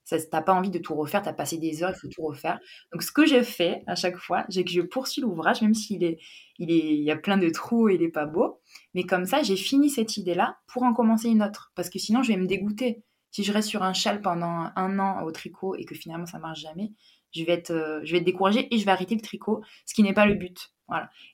Tu 0.08 0.16
n'as 0.32 0.42
pas 0.42 0.54
envie 0.54 0.70
de 0.70 0.78
tout 0.78 0.94
refaire, 0.94 1.22
tu 1.22 1.28
as 1.28 1.32
passé 1.32 1.58
des 1.58 1.82
heures, 1.82 1.92
il 1.94 1.98
faut 1.98 2.08
tout 2.08 2.22
refaire. 2.22 2.58
Donc, 2.92 3.02
ce 3.02 3.12
que 3.12 3.26
j'ai 3.26 3.44
fait 3.44 3.82
à 3.86 3.94
chaque 3.94 4.16
fois, 4.16 4.44
c'est 4.48 4.64
que 4.64 4.70
je 4.70 4.80
poursuis 4.80 5.20
l'ouvrage, 5.20 5.62
même 5.62 5.74
s'il 5.74 6.02
est, 6.02 6.18
il 6.58 6.72
est, 6.72 6.96
il 6.96 7.04
y 7.04 7.10
a 7.12 7.16
plein 7.16 7.36
de 7.36 7.48
trous 7.50 7.88
et 7.88 7.94
il 7.94 8.00
n'est 8.00 8.08
pas 8.08 8.26
beau. 8.26 8.60
Mais 8.94 9.04
comme 9.04 9.26
ça, 9.26 9.42
j'ai 9.42 9.56
fini 9.56 9.88
cette 9.88 10.16
idée-là 10.16 10.56
pour 10.66 10.82
en 10.82 10.94
commencer 10.94 11.28
une 11.28 11.42
autre. 11.42 11.70
Parce 11.76 11.90
que 11.90 11.98
sinon, 11.98 12.22
je 12.22 12.32
vais 12.32 12.38
me 12.38 12.46
dégoûter. 12.46 13.04
Si 13.30 13.44
je 13.44 13.52
reste 13.52 13.68
sur 13.68 13.84
un 13.84 13.92
châle 13.92 14.20
pendant 14.22 14.70
un 14.74 14.98
an 14.98 15.22
au 15.22 15.30
tricot 15.30 15.76
et 15.76 15.84
que 15.84 15.94
finalement 15.94 16.26
ça 16.26 16.40
marche 16.40 16.60
jamais, 16.60 16.90
je 17.32 17.44
vais 17.44 17.52
être, 17.52 17.70
euh, 17.70 18.00
je 18.02 18.12
vais 18.12 18.18
être 18.18 18.24
découragée 18.24 18.72
et 18.74 18.78
je 18.78 18.84
vais 18.84 18.90
arrêter 18.90 19.14
le 19.14 19.20
tricot, 19.20 19.62
ce 19.86 19.94
qui 19.94 20.02
n'est 20.02 20.12
pas 20.12 20.26
le 20.26 20.34
but. 20.34 20.72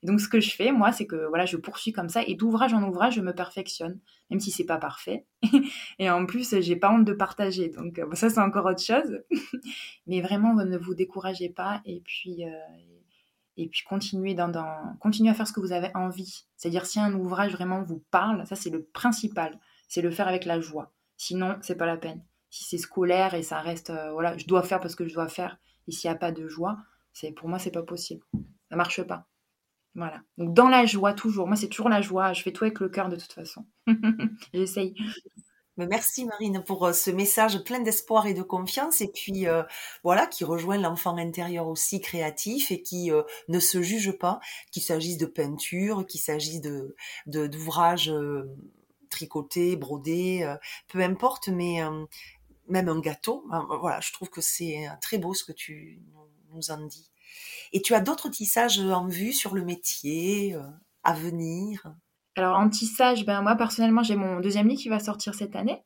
Et 0.03 0.07
donc 0.07 0.21
ce 0.21 0.29
que 0.29 0.41
je 0.41 0.55
fais, 0.55 0.73
moi, 0.73 0.93
c'est 0.93 1.07
que 1.07 1.29
voilà, 1.29 1.47
je 1.47 1.57
poursuis 1.57 1.93
comme 1.93 2.09
ça 2.09 2.23
et 2.27 2.35
d'ouvrage 2.35 2.75
en 2.75 2.83
ouvrage, 2.83 3.15
je 3.15 3.21
me 3.21 3.35
perfectionne, 3.35 3.99
même 4.31 4.41
si 4.41 4.51
c'est 4.51 4.65
pas 4.65 4.79
parfait. 4.79 5.27
et 5.99 6.11
en 6.11 6.27
plus, 6.27 6.61
j'ai 6.61 6.77
pas 6.77 6.93
honte 6.93 7.05
de 7.05 7.13
partager. 7.13 7.69
Donc 7.69 7.99
euh, 7.99 8.07
ça, 8.15 8.31
c'est 8.31 8.41
encore 8.41 8.67
autre 8.67 8.83
chose. 8.83 9.21
Mais 10.07 10.21
vraiment, 10.21 10.55
ne 10.55 10.79
vous 10.79 10.95
découragez 10.95 11.49
pas 11.49 11.81
et 11.85 12.03
puis 12.05 12.45
euh, 12.45 12.51
et 13.57 13.69
puis 13.69 13.83
continuez 13.85 14.35
dans, 14.35 14.53
à 14.55 15.35
faire 15.35 15.47
ce 15.47 15.53
que 15.53 15.61
vous 15.61 15.73
avez 15.73 15.91
envie. 15.95 16.45
C'est-à-dire 16.57 16.87
si 16.87 17.01
un 17.01 17.15
ouvrage 17.15 17.53
vraiment 17.53 17.83
vous 17.83 18.05
parle, 18.11 18.47
ça 18.47 18.55
c'est 18.55 18.71
le 18.71 18.85
principal, 18.85 19.59
c'est 19.89 20.03
le 20.03 20.11
faire 20.11 20.29
avec 20.29 20.45
la 20.45 20.61
joie. 20.61 20.93
Sinon, 21.17 21.57
c'est 21.63 21.77
pas 21.77 21.87
la 21.87 21.97
peine. 21.97 22.23
Si 22.51 22.65
c'est 22.65 22.79
scolaire 22.79 23.35
et 23.35 23.43
ça 23.43 23.61
reste 23.61 23.91
euh, 23.91 24.13
voilà, 24.13 24.37
je 24.37 24.47
dois 24.47 24.63
faire 24.63 24.81
parce 24.81 24.95
que 24.95 25.09
je 25.09 25.15
dois 25.15 25.29
faire 25.29 25.59
et 25.89 25.93
s'il 25.93 26.11
n'y 26.11 26.15
a 26.15 26.19
pas 26.19 26.33
de 26.33 26.47
joie, 26.49 26.79
pour 27.37 27.49
moi 27.49 27.59
c'est 27.59 27.71
pas 27.71 27.83
possible. 27.83 28.25
Ça 28.69 28.77
marche 28.77 29.03
pas. 29.03 29.27
Voilà. 29.97 30.21
Donc 30.37 30.53
dans 30.53 30.69
la 30.69 30.85
joie 30.85 31.15
toujours. 31.15 31.47
Moi 31.47 31.57
c'est 31.57 31.69
toujours 31.69 31.89
la 31.89 32.03
joie. 32.03 32.35
Je 32.35 32.43
fais 32.43 32.53
tout 32.53 32.65
avec 32.65 32.79
le 32.81 32.89
cœur 32.91 33.09
de 33.09 33.17
toute 33.17 33.33
façon. 33.33 33.65
J'essaye. 34.55 34.95
Merci 35.79 36.25
Marine 36.25 36.63
pour 36.65 36.87
euh, 36.87 36.93
ce 36.93 37.11
message 37.11 37.63
plein 37.65 37.81
d'espoir 37.81 38.27
et 38.27 38.33
de 38.33 38.43
confiance 38.43 39.03
et 39.03 39.09
puis 39.09 39.47
euh, 39.47 39.63
voilà 40.03 40.27
qui 40.27 40.43
rejoint 40.45 40.79
l'enfant 40.79 41.19
intérieur 41.19 41.67
aussi 41.69 42.01
créatif 42.01 42.71
et 42.71 42.81
qui 42.81 43.11
euh, 43.11 43.23
ne 43.49 43.59
se 43.59 43.83
juge 43.83 44.13
pas, 44.13 44.41
qu'il 44.71 44.83
s'agisse 44.83 45.19
de 45.19 45.27
peinture, 45.27 46.07
qu'il 46.07 46.21
s'agisse 46.21 46.61
de 46.61 46.95
d'ouvrages 47.27 48.13
tricotés, 49.11 49.77
brodés, 49.77 50.51
peu 50.89 51.01
importe, 51.01 51.49
mais 51.49 51.81
même 52.69 52.89
un 52.89 53.01
gâteau. 53.01 53.45
Ben, 53.51 53.67
voilà, 53.81 54.01
je 54.01 54.13
trouve 54.13 54.31
que 54.31 54.41
c'est 54.41 54.89
très 55.01 55.19
beau 55.19 55.35
ce 55.35 55.45
que 55.45 55.53
tu 55.53 56.01
nous 56.53 56.71
en 56.71 56.85
dis. 56.87 57.11
Et 57.73 57.83
tu 57.83 57.95
as 57.95 58.01
d'autres 58.01 58.29
tissages 58.29 58.79
en 58.81 59.07
vue 59.07 59.33
sur 59.33 59.55
le 59.55 59.65
métier 59.65 60.55
euh, 60.55 60.63
à 61.03 61.15
venir? 61.15 61.95
Alors 62.37 62.59
en 62.59 62.69
tissage, 62.69 63.25
ben 63.25 63.43
moi 63.43 63.57
personnellement 63.57 64.03
j'ai 64.03 64.17
mon 64.17 64.41
deuxième 64.41 64.69
livre 64.69 64.81
qui 64.81 64.89
va 64.89 64.99
sortir 64.99 65.35
cette 65.35 65.57
année. 65.57 65.83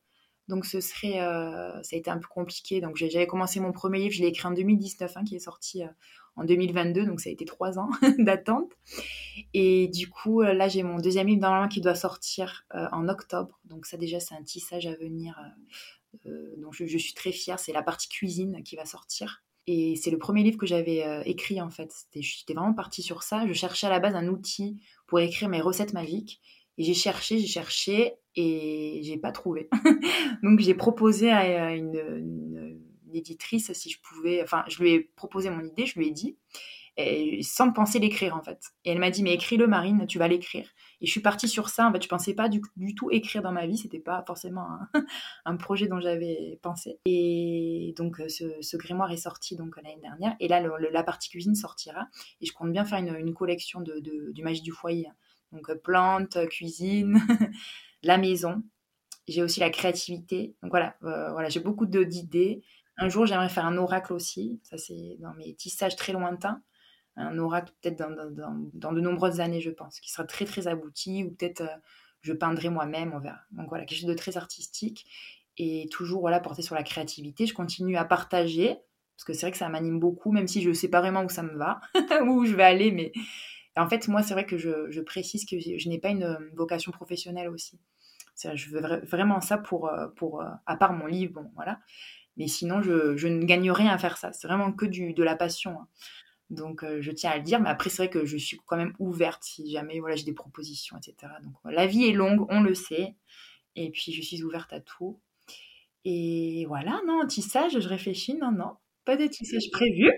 Donc 0.47 0.65
ce 0.65 0.81
serait, 0.81 1.21
euh, 1.21 1.81
ça 1.83 1.95
a 1.95 1.99
été 1.99 2.09
un 2.09 2.17
peu 2.17 2.27
compliqué. 2.27 2.81
Donc 2.81 2.97
j'avais 2.97 3.27
commencé 3.27 3.59
mon 3.59 3.71
premier 3.71 3.99
livre, 3.99 4.13
je 4.13 4.21
l'ai 4.21 4.27
écrit 4.27 4.47
en 4.47 4.51
2019, 4.51 5.15
hein, 5.15 5.23
qui 5.23 5.35
est 5.35 5.39
sorti 5.39 5.83
euh, 5.83 5.87
en 6.35 6.43
2022, 6.43 7.05
donc 7.05 7.19
ça 7.21 7.29
a 7.29 7.33
été 7.33 7.45
trois 7.45 7.77
ans 7.79 7.89
d'attente. 8.19 8.71
Et 9.53 9.87
du 9.87 10.09
coup 10.09 10.41
là 10.41 10.67
j'ai 10.67 10.83
mon 10.83 10.97
deuxième 10.97 11.27
livre 11.27 11.41
normalement 11.41 11.67
qui 11.67 11.81
doit 11.81 11.95
sortir 11.95 12.65
en 12.73 13.07
octobre. 13.09 13.59
Donc 13.65 13.85
ça 13.85 13.97
déjà 13.97 14.19
c'est 14.19 14.35
un 14.35 14.43
tissage 14.43 14.87
à 14.87 14.95
venir 14.95 15.37
dont 16.57 16.71
je, 16.71 16.85
je, 16.85 16.97
suis 16.97 17.13
très 17.13 17.31
fière. 17.31 17.59
C'est 17.59 17.73
la 17.73 17.83
partie 17.83 18.09
cuisine 18.09 18.63
qui 18.63 18.75
va 18.75 18.85
sortir. 18.85 19.43
Et 19.67 19.95
c'est 19.95 20.11
le 20.11 20.17
premier 20.17 20.43
livre 20.43 20.57
que 20.57 20.65
j'avais 20.65 21.05
euh, 21.05 21.21
écrit 21.25 21.61
en 21.61 21.69
fait. 21.69 21.93
J'étais 22.15 22.53
vraiment 22.53 22.73
partie 22.73 23.01
sur 23.01 23.23
ça. 23.23 23.45
Je 23.47 23.53
cherchais 23.53 23.87
à 23.87 23.89
la 23.89 23.99
base 23.99 24.15
un 24.15 24.27
outil 24.27 24.79
pour 25.07 25.19
écrire 25.19 25.49
mes 25.49 25.61
recettes 25.61 25.93
magiques. 25.93 26.41
Et 26.77 26.83
j'ai 26.83 26.93
cherché, 26.93 27.39
j'ai 27.39 27.47
cherché 27.47 28.13
et 28.35 29.01
j'ai 29.03 29.17
pas 29.17 29.31
trouvé. 29.31 29.69
Donc 30.43 30.59
j'ai 30.59 30.73
proposé 30.73 31.31
à 31.31 31.75
une, 31.75 31.95
une, 31.95 32.81
éditrice 33.13 33.73
si 33.73 33.89
je 33.89 33.99
pouvais. 34.01 34.41
Enfin, 34.41 34.63
je 34.69 34.81
lui 34.81 34.91
ai 34.91 34.99
proposé 35.01 35.49
mon 35.49 35.63
idée, 35.63 35.85
je 35.85 35.99
lui 35.99 36.07
ai 36.07 36.11
dit 36.11 36.37
sans 37.41 37.71
penser 37.71 37.99
l'écrire 37.99 38.35
en 38.35 38.41
fait. 38.41 38.59
Et 38.85 38.91
elle 38.91 38.99
m'a 38.99 39.09
dit 39.09 39.23
mais 39.23 39.33
écris-le 39.33 39.67
Marine, 39.67 40.05
tu 40.07 40.17
vas 40.17 40.27
l'écrire. 40.27 40.69
Et 41.01 41.07
je 41.07 41.11
suis 41.11 41.21
partie 41.21 41.47
sur 41.47 41.69
ça. 41.69 41.87
En 41.87 41.91
fait, 41.91 42.03
je 42.03 42.07
pensais 42.07 42.33
pas 42.33 42.47
du, 42.47 42.61
tout 42.95 43.09
écrire 43.11 43.41
dans 43.41 43.51
ma 43.51 43.65
vie. 43.65 43.77
C'était 43.77 43.99
pas 43.99 44.23
forcément 44.25 44.67
un, 45.45 45.55
projet 45.57 45.87
dont 45.87 45.99
j'avais 45.99 46.59
pensé. 46.61 46.99
Et 47.05 47.93
donc 47.97 48.19
euh, 48.19 48.29
ce, 48.29 48.77
grimoire 48.77 49.11
est 49.11 49.17
sorti 49.17 49.55
donc 49.55 49.75
l'année 49.77 49.99
dernière. 50.01 50.35
Et 50.39 50.47
là, 50.47 50.61
la 50.61 51.03
partie 51.03 51.29
cuisine 51.29 51.55
sortira. 51.55 52.07
Et 52.39 52.45
je 52.45 52.53
compte 52.53 52.71
bien 52.71 52.85
faire 52.85 52.99
une, 52.99 53.33
collection 53.33 53.81
de, 53.81 53.99
du 53.99 54.43
magie 54.43 54.61
du 54.61 54.71
foyer. 54.71 55.07
Donc 55.51 55.69
euh, 55.69 55.75
plantes, 55.75 56.37
cuisine, 56.49 57.19
la 58.03 58.17
maison. 58.17 58.63
J'ai 59.27 59.41
aussi 59.41 59.59
la 59.59 59.69
créativité. 59.69 60.55
Donc 60.61 60.71
voilà, 60.71 60.95
euh, 61.03 61.31
voilà, 61.31 61.49
j'ai 61.49 61.59
beaucoup 61.59 61.85
d'idées. 61.85 62.63
Un 62.97 63.09
jour, 63.09 63.25
j'aimerais 63.25 63.49
faire 63.49 63.65
un 63.65 63.77
oracle 63.77 64.13
aussi. 64.13 64.59
Ça, 64.63 64.77
c'est 64.77 65.17
dans 65.19 65.33
mes 65.33 65.55
tissages 65.55 65.95
très 65.95 66.13
lointains 66.13 66.61
un 67.15 67.37
oracle 67.37 67.73
peut-être 67.81 67.97
dans, 67.97 68.93
de 68.93 69.01
nombreuses 69.01 69.39
années, 69.39 69.61
je 69.61 69.71
pense, 69.71 69.99
qui 69.99 70.11
sera 70.11 70.23
très 70.23 70.45
très 70.45 70.67
abouti, 70.67 71.23
ou 71.23 71.31
peut-être 71.31 71.61
euh, 71.61 71.77
je 72.21 72.33
peindrai 72.33 72.69
moi-même, 72.69 73.13
on 73.13 73.19
verra. 73.19 73.39
Donc 73.51 73.69
voilà, 73.69 73.85
quelque 73.85 73.99
chose 73.99 74.09
de 74.09 74.13
très 74.13 74.37
artistique 74.37 75.05
et 75.57 75.87
toujours 75.91 76.21
voilà 76.21 76.39
porté 76.39 76.61
sur 76.61 76.75
la 76.75 76.83
créativité. 76.83 77.45
Je 77.45 77.53
continue 77.53 77.97
à 77.97 78.05
partager, 78.05 78.77
Parce 79.15 79.25
que 79.25 79.33
c'est 79.33 79.41
vrai 79.41 79.51
que 79.51 79.57
ça 79.57 79.69
m'anime 79.69 79.99
beaucoup, 79.99 80.31
même 80.31 80.47
si 80.47 80.61
je 80.61 80.71
sais 80.71 80.87
pas 80.87 81.01
vraiment 81.01 81.23
où 81.23 81.29
ça 81.29 81.43
me 81.43 81.55
va, 81.55 81.81
où 82.25 82.45
je 82.45 82.55
vais 82.55 82.63
aller. 82.63 82.91
Mais 82.91 83.11
en 83.75 83.87
fait, 83.87 84.07
moi, 84.07 84.21
c'est 84.23 84.33
vrai 84.33 84.45
que 84.45 84.57
je, 84.57 84.99
précise 85.01 85.45
que 85.45 85.59
je, 85.59 85.89
n'ai 85.89 85.99
pas 85.99 86.09
une 86.09 86.37
vocation 86.55 86.91
professionnelle 86.91 87.49
aussi. 87.49 87.79
Je 88.55 88.69
veux 88.69 88.81
vraiment 89.05 89.39
ça 89.39 89.57
pour, 89.57 89.89
euh, 89.89 90.07
pour, 90.15 90.41
euh, 90.41 90.49
à 90.65 90.75
part 90.75 90.93
mon 90.93 91.05
livre, 91.05 91.33
bon, 91.33 91.51
voilà. 91.55 91.79
Mais 92.37 92.47
sinon, 92.47 92.81
je, 92.81 93.15
je 93.17 93.27
ne 93.27 93.43
gagne 93.45 93.69
rien 93.71 93.91
à 93.91 93.97
faire 93.97 94.17
ça. 94.17 94.31
C'est 94.33 94.47
vraiment 94.47 94.71
que 94.71 94.85
du, 94.85 95.13
de 95.13 95.23
la 95.23 95.35
passion. 95.35 95.77
Hein. 95.79 95.87
Donc, 96.51 96.83
euh, 96.83 97.01
je 97.01 97.11
tiens 97.11 97.31
à 97.31 97.37
le 97.37 97.43
dire. 97.43 97.61
Mais 97.61 97.69
après, 97.69 97.89
c'est 97.89 98.03
vrai 98.03 98.09
que 98.09 98.25
je 98.25 98.37
suis 98.37 98.59
quand 98.65 98.75
même 98.75 98.93
ouverte 98.99 99.43
si 99.43 99.71
jamais 99.71 99.99
voilà, 99.99 100.15
j'ai 100.17 100.25
des 100.25 100.33
propositions, 100.33 100.97
etc. 100.97 101.31
Donc, 101.43 101.53
la 101.63 101.87
vie 101.87 102.05
est 102.05 102.11
longue, 102.11 102.45
on 102.49 102.61
le 102.61 102.75
sait. 102.75 103.15
Et 103.75 103.89
puis, 103.89 104.11
je 104.11 104.21
suis 104.21 104.43
ouverte 104.43 104.73
à 104.73 104.81
tout. 104.81 105.19
Et 106.03 106.65
voilà, 106.67 106.99
non, 107.07 107.25
tissage, 107.25 107.79
je 107.79 107.87
réfléchis. 107.87 108.35
Non, 108.35 108.51
non, 108.51 108.75
pas 109.05 109.15
de 109.15 109.27
tissage 109.27 109.71
prévu. 109.71 110.11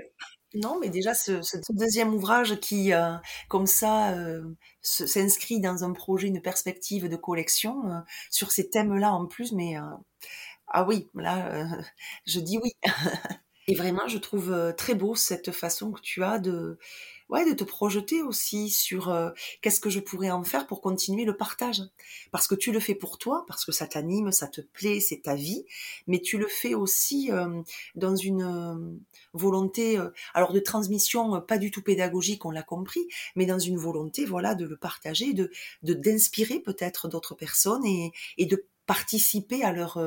Non, 0.55 0.79
mais 0.79 0.89
déjà 0.89 1.13
ce, 1.13 1.41
deuxième 1.69 2.13
ouvrage 2.13 2.59
qui, 2.59 2.93
euh, 2.93 3.13
comme 3.47 3.67
ça, 3.67 4.13
euh, 4.13 4.43
s'inscrit 4.81 5.59
dans 5.59 5.83
un 5.83 5.93
projet, 5.93 6.27
une 6.27 6.41
perspective 6.41 7.09
de 7.09 7.15
collection 7.15 8.03
sur 8.31 8.51
ces 8.51 8.69
thèmes-là 8.69 9.13
en 9.13 9.27
plus, 9.27 9.51
mais 9.51 9.75
ah 10.67 10.83
oui, 10.85 11.09
là, 11.15 11.67
je 12.25 12.39
dis 12.39 12.57
oui. 12.57 12.71
Et 13.67 13.75
vraiment, 13.75 14.07
je 14.07 14.17
trouve 14.17 14.73
très 14.77 14.95
beau 14.95 15.15
cette 15.15 15.51
façon 15.51 15.91
que 15.91 16.01
tu 16.01 16.23
as 16.23 16.39
de, 16.39 16.77
ouais, 17.29 17.45
de 17.49 17.53
te 17.55 17.63
projeter 17.63 18.21
aussi 18.21 18.69
sur 18.69 19.13
qu'est-ce 19.61 19.79
que 19.79 19.89
je 19.89 19.99
pourrais 19.99 20.31
en 20.31 20.43
faire 20.43 20.67
pour 20.67 20.81
continuer 20.81 21.25
le 21.25 21.35
partage. 21.35 21.81
Parce 22.31 22.47
que 22.47 22.55
tu 22.55 22.71
le 22.71 22.79
fais 22.79 22.95
pour 22.95 23.17
toi, 23.17 23.45
parce 23.47 23.65
que 23.65 23.71
ça 23.71 23.87
t'anime, 23.87 24.31
ça 24.31 24.47
te 24.47 24.61
plaît, 24.61 24.99
c'est 24.99 25.21
ta 25.21 25.35
vie, 25.35 25.65
mais 26.07 26.19
tu 26.19 26.37
le 26.37 26.47
fais 26.47 26.73
aussi 26.73 27.29
dans 27.95 28.15
une 28.15 28.99
volonté, 29.33 29.99
alors 30.33 30.53
de 30.53 30.59
transmission 30.59 31.41
pas 31.41 31.57
du 31.57 31.71
tout 31.71 31.81
pédagogique, 31.81 32.45
on 32.45 32.51
l'a 32.51 32.63
compris, 32.63 33.07
mais 33.35 33.45
dans 33.45 33.59
une 33.59 33.77
volonté, 33.77 34.25
voilà, 34.25 34.55
de 34.55 34.65
le 34.65 34.77
partager, 34.77 35.33
de 35.33 35.51
d'inspirer 35.83 36.59
peut-être 36.59 37.07
d'autres 37.07 37.35
personnes 37.35 37.85
et, 37.85 38.11
et 38.37 38.45
de 38.45 38.65
participer 38.85 39.63
à 39.63 39.71
leur 39.71 39.99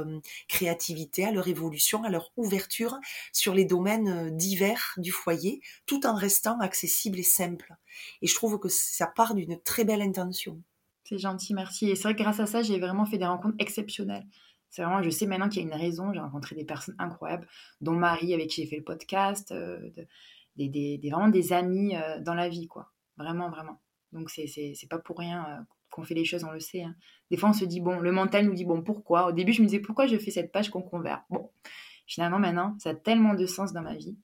créativité, 0.49 1.25
à 1.25 1.33
leur 1.33 1.49
évolution, 1.49 2.05
à 2.05 2.11
leur 2.11 2.33
ouverture 2.37 2.99
sur 3.33 3.55
les 3.55 3.65
domaines 3.65 4.37
divers 4.37 4.95
du 4.99 5.11
foyer, 5.11 5.61
tout 5.87 6.07
en 6.07 6.15
restant 6.15 6.61
accessible 6.61 7.19
et 7.19 7.23
simple. 7.23 7.75
Et 8.23 8.27
je 8.27 8.35
trouve 8.35 8.59
que 8.59 8.69
ça 8.69 9.07
part 9.07 9.35
d'une 9.35 9.61
très 9.63 9.85
belle 9.85 10.03
intention. 10.03 10.63
C'est 11.05 11.19
gentil, 11.19 11.55
merci. 11.55 11.89
Et 11.89 11.95
c'est 11.95 12.03
vrai 12.03 12.15
que 12.15 12.23
grâce 12.23 12.41
à 12.41 12.47
ça, 12.47 12.63
j'ai 12.63 12.81
vraiment 12.81 13.07
fait 13.07 13.19
des 13.19 13.27
rencontres 13.27 13.57
exceptionnelles. 13.59 14.27
C'est 14.71 14.83
vraiment, 14.83 15.03
je 15.03 15.11
sais 15.11 15.27
maintenant 15.27 15.49
qu'il 15.49 15.63
y 15.63 15.65
a 15.65 15.69
une 15.69 15.81
raison. 15.81 16.13
J'ai 16.13 16.21
rencontré 16.21 16.57
des 16.57 16.65
personnes 16.65 16.97
incroyables, 16.99 17.49
dont 17.81 17.93
Marie, 17.93 18.35
avec 18.35 18.51
qui 18.51 18.63
j'ai 18.63 18.69
fait 18.69 18.77
le 18.77 18.85
podcast, 18.85 19.55
des, 20.57 21.01
vraiment 21.05 21.29
des 21.29 21.53
amis 21.53 21.95
dans 22.21 22.35
la 22.35 22.49
vie, 22.49 22.67
quoi. 22.67 22.93
Vraiment, 23.17 23.49
vraiment. 23.51 23.81
Donc, 24.13 24.31
c'est 24.31 24.89
pas 24.91 24.99
pour 24.99 25.19
rien 25.19 25.67
qu'on 25.97 26.05
fait 26.05 26.15
les 26.15 26.25
choses, 26.25 26.45
on 26.45 26.53
le 26.53 26.61
sait. 26.61 26.83
Hein. 26.83 26.95
Des 27.31 27.37
fois, 27.37 27.49
on 27.49 27.55
se 27.55 27.65
dit, 27.65 27.81
bon, 27.81 27.99
le 27.99 28.13
mental 28.13 28.45
nous 28.45 28.55
dit, 28.55 28.67
bon, 28.67 28.83
pourquoi? 28.83 29.27
Au 29.27 29.33
début, 29.33 29.53
je 29.53 29.63
me 29.63 29.67
disais, 29.67 29.81
pourquoi 29.81 30.07
je 30.07 30.19
fais 30.19 30.31
cette 30.31 30.53
page 30.53 30.71
qu'on 30.71 30.83
convert 30.83 31.25
Bon, 31.31 31.51
finalement, 32.07 32.39
maintenant, 32.39 32.77
ça 32.79 32.91
a 32.91 32.95
tellement 32.95 33.35
de 33.35 33.47
sens 33.47 33.73
dans 33.73 33.83
ma 33.83 33.95
vie. 33.95 34.17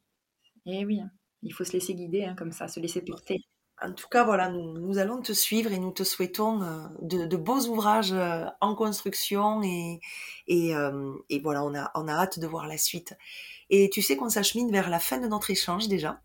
Et 0.66 0.84
oui, 0.84 1.00
hein, 1.00 1.10
il 1.42 1.52
faut 1.52 1.64
se 1.64 1.72
laisser 1.72 1.94
guider 1.94 2.24
hein, 2.24 2.34
comme 2.36 2.52
ça, 2.52 2.68
se 2.68 2.78
laisser 2.78 3.02
porter. 3.02 3.40
En 3.82 3.92
tout 3.92 4.06
cas, 4.08 4.22
voilà, 4.22 4.48
nous, 4.50 4.98
allons 4.98 5.20
te 5.22 5.32
suivre 5.32 5.72
et 5.72 5.78
nous 5.78 5.90
te 5.90 6.04
souhaitons 6.04 6.62
euh, 6.62 6.86
de, 7.00 7.36
beaux 7.36 7.66
ouvrages 7.66 8.12
euh, 8.12 8.44
en 8.60 8.76
construction 8.76 9.60
et, 9.64 10.00
euh, 10.76 11.14
et, 11.30 11.40
voilà, 11.40 11.64
on 11.64 11.74
a, 11.74 11.90
on 11.96 12.06
a 12.06 12.12
hâte 12.12 12.38
de 12.38 12.46
voir 12.46 12.68
la 12.68 12.78
suite. 12.78 13.16
Et 13.70 13.90
tu 13.90 14.02
sais 14.02 14.16
qu'on 14.16 14.28
s'achemine 14.28 14.70
vers 14.70 14.88
la 14.88 15.00
fin 15.00 15.18
de 15.18 15.26
notre 15.26 15.50
échange 15.50 15.88
déjà. 15.88 16.20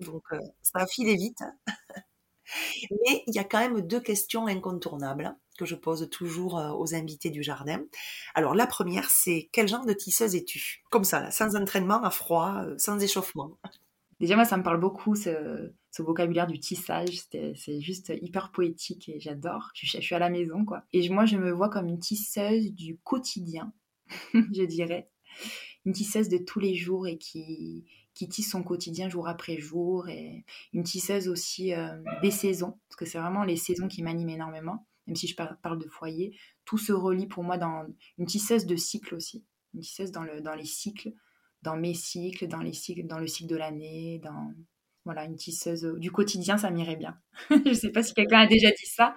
Donc, 0.00 0.24
ça 0.62 0.80
a 0.80 0.86
filé 0.86 1.14
vite. 1.14 1.42
Mais 2.90 3.22
il 3.26 3.34
y 3.34 3.38
a 3.38 3.44
quand 3.44 3.58
même 3.58 3.80
deux 3.80 4.00
questions 4.00 4.46
incontournables 4.46 5.36
que 5.58 5.64
je 5.64 5.74
pose 5.74 6.08
toujours 6.10 6.58
euh, 6.58 6.72
aux 6.72 6.94
invités 6.94 7.30
du 7.30 7.42
jardin. 7.42 7.82
Alors 8.34 8.54
la 8.54 8.66
première, 8.66 9.10
c'est 9.10 9.48
quel 9.52 9.68
genre 9.68 9.86
de 9.86 9.92
tisseuse 9.92 10.34
es-tu? 10.36 10.82
Comme 10.90 11.04
ça, 11.04 11.30
sans 11.30 11.56
entraînement, 11.56 12.02
à 12.02 12.10
froid, 12.10 12.62
euh, 12.64 12.74
sans 12.78 13.02
échauffement. 13.02 13.58
Déjà, 14.20 14.34
moi, 14.34 14.44
ça 14.44 14.56
me 14.56 14.62
parle 14.62 14.80
beaucoup, 14.80 15.14
ce, 15.14 15.72
vocabulaire 15.98 16.46
du 16.46 16.58
tissage. 16.58 17.22
C'est 17.30 17.80
juste 17.80 18.12
hyper 18.20 18.50
poétique 18.50 19.08
et 19.08 19.20
j'adore. 19.20 19.70
Je, 19.74 19.86
je, 19.86 20.00
suis 20.00 20.14
à 20.14 20.18
la 20.18 20.30
maison, 20.30 20.64
quoi. 20.64 20.84
Et 20.92 21.08
moi, 21.08 21.26
je 21.26 21.36
me 21.36 21.50
vois 21.50 21.68
comme 21.68 21.86
une 21.86 21.98
tisseuse 21.98 22.72
du 22.72 22.98
quotidien, 22.98 23.72
je 24.34 24.64
dirais. 24.64 25.10
Une 25.84 25.92
tisseuse 25.92 26.28
de 26.28 26.38
tous 26.38 26.60
les 26.60 26.74
jours 26.74 27.06
et 27.06 27.18
qui, 27.18 27.84
qui 28.16 28.28
tisse 28.28 28.50
son 28.50 28.62
quotidien 28.62 29.10
jour 29.10 29.28
après 29.28 29.58
jour 29.58 30.08
et 30.08 30.44
une 30.72 30.82
tisseuse 30.82 31.28
aussi 31.28 31.74
euh, 31.74 32.02
des 32.22 32.30
saisons, 32.30 32.80
parce 32.88 32.96
que 32.96 33.04
c'est 33.04 33.18
vraiment 33.18 33.44
les 33.44 33.56
saisons 33.56 33.88
qui 33.88 34.02
m'animent 34.02 34.30
énormément, 34.30 34.86
même 35.06 35.16
si 35.16 35.28
je 35.28 35.36
parle 35.36 35.78
de 35.78 35.86
foyer. 35.86 36.36
Tout 36.64 36.78
se 36.78 36.92
relie 36.92 37.26
pour 37.26 37.44
moi 37.44 37.58
dans 37.58 37.86
une 38.16 38.24
tisseuse 38.24 38.64
de 38.64 38.74
cycle 38.74 39.14
aussi, 39.14 39.44
une 39.74 39.82
tisseuse 39.82 40.12
dans, 40.12 40.22
le, 40.22 40.40
dans 40.40 40.54
les 40.54 40.64
cycles, 40.64 41.12
dans 41.60 41.76
mes 41.76 41.92
cycles, 41.92 42.48
dans, 42.48 42.62
les 42.62 42.72
cycles, 42.72 43.06
dans 43.06 43.18
le 43.18 43.26
cycle 43.26 43.50
de 43.50 43.56
l'année, 43.56 44.18
dans 44.24 44.50
voilà, 45.04 45.24
une 45.24 45.36
tisseuse 45.36 45.84
du 45.98 46.10
quotidien, 46.10 46.56
ça 46.56 46.70
m'irait 46.70 46.96
bien. 46.96 47.20
je 47.50 47.68
ne 47.68 47.74
sais 47.74 47.90
pas 47.90 48.02
si 48.02 48.14
quelqu'un 48.14 48.40
a 48.40 48.46
déjà 48.46 48.70
dit 48.70 48.86
ça. 48.86 49.14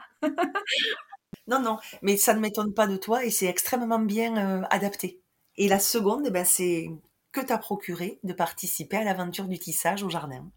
non, 1.48 1.62
non, 1.62 1.78
mais 2.02 2.18
ça 2.18 2.34
ne 2.34 2.42
m'étonne 2.42 2.74
pas 2.74 2.86
de 2.86 2.98
toi 2.98 3.24
et 3.24 3.30
c'est 3.30 3.48
extrêmement 3.48 4.00
bien 4.00 4.36
euh, 4.36 4.62
adapté. 4.70 5.22
Et 5.56 5.70
la 5.70 5.80
seconde, 5.80 6.26
eh 6.28 6.32
ben, 6.32 6.46
c'est 6.46 6.90
que 7.32 7.42
t'as 7.42 7.58
procuré 7.58 8.20
de 8.24 8.34
participer 8.34 8.98
à 8.98 9.04
l'aventure 9.04 9.48
du 9.48 9.60
tissage 9.60 10.04
au 10.04 10.10
jardin 10.10 10.52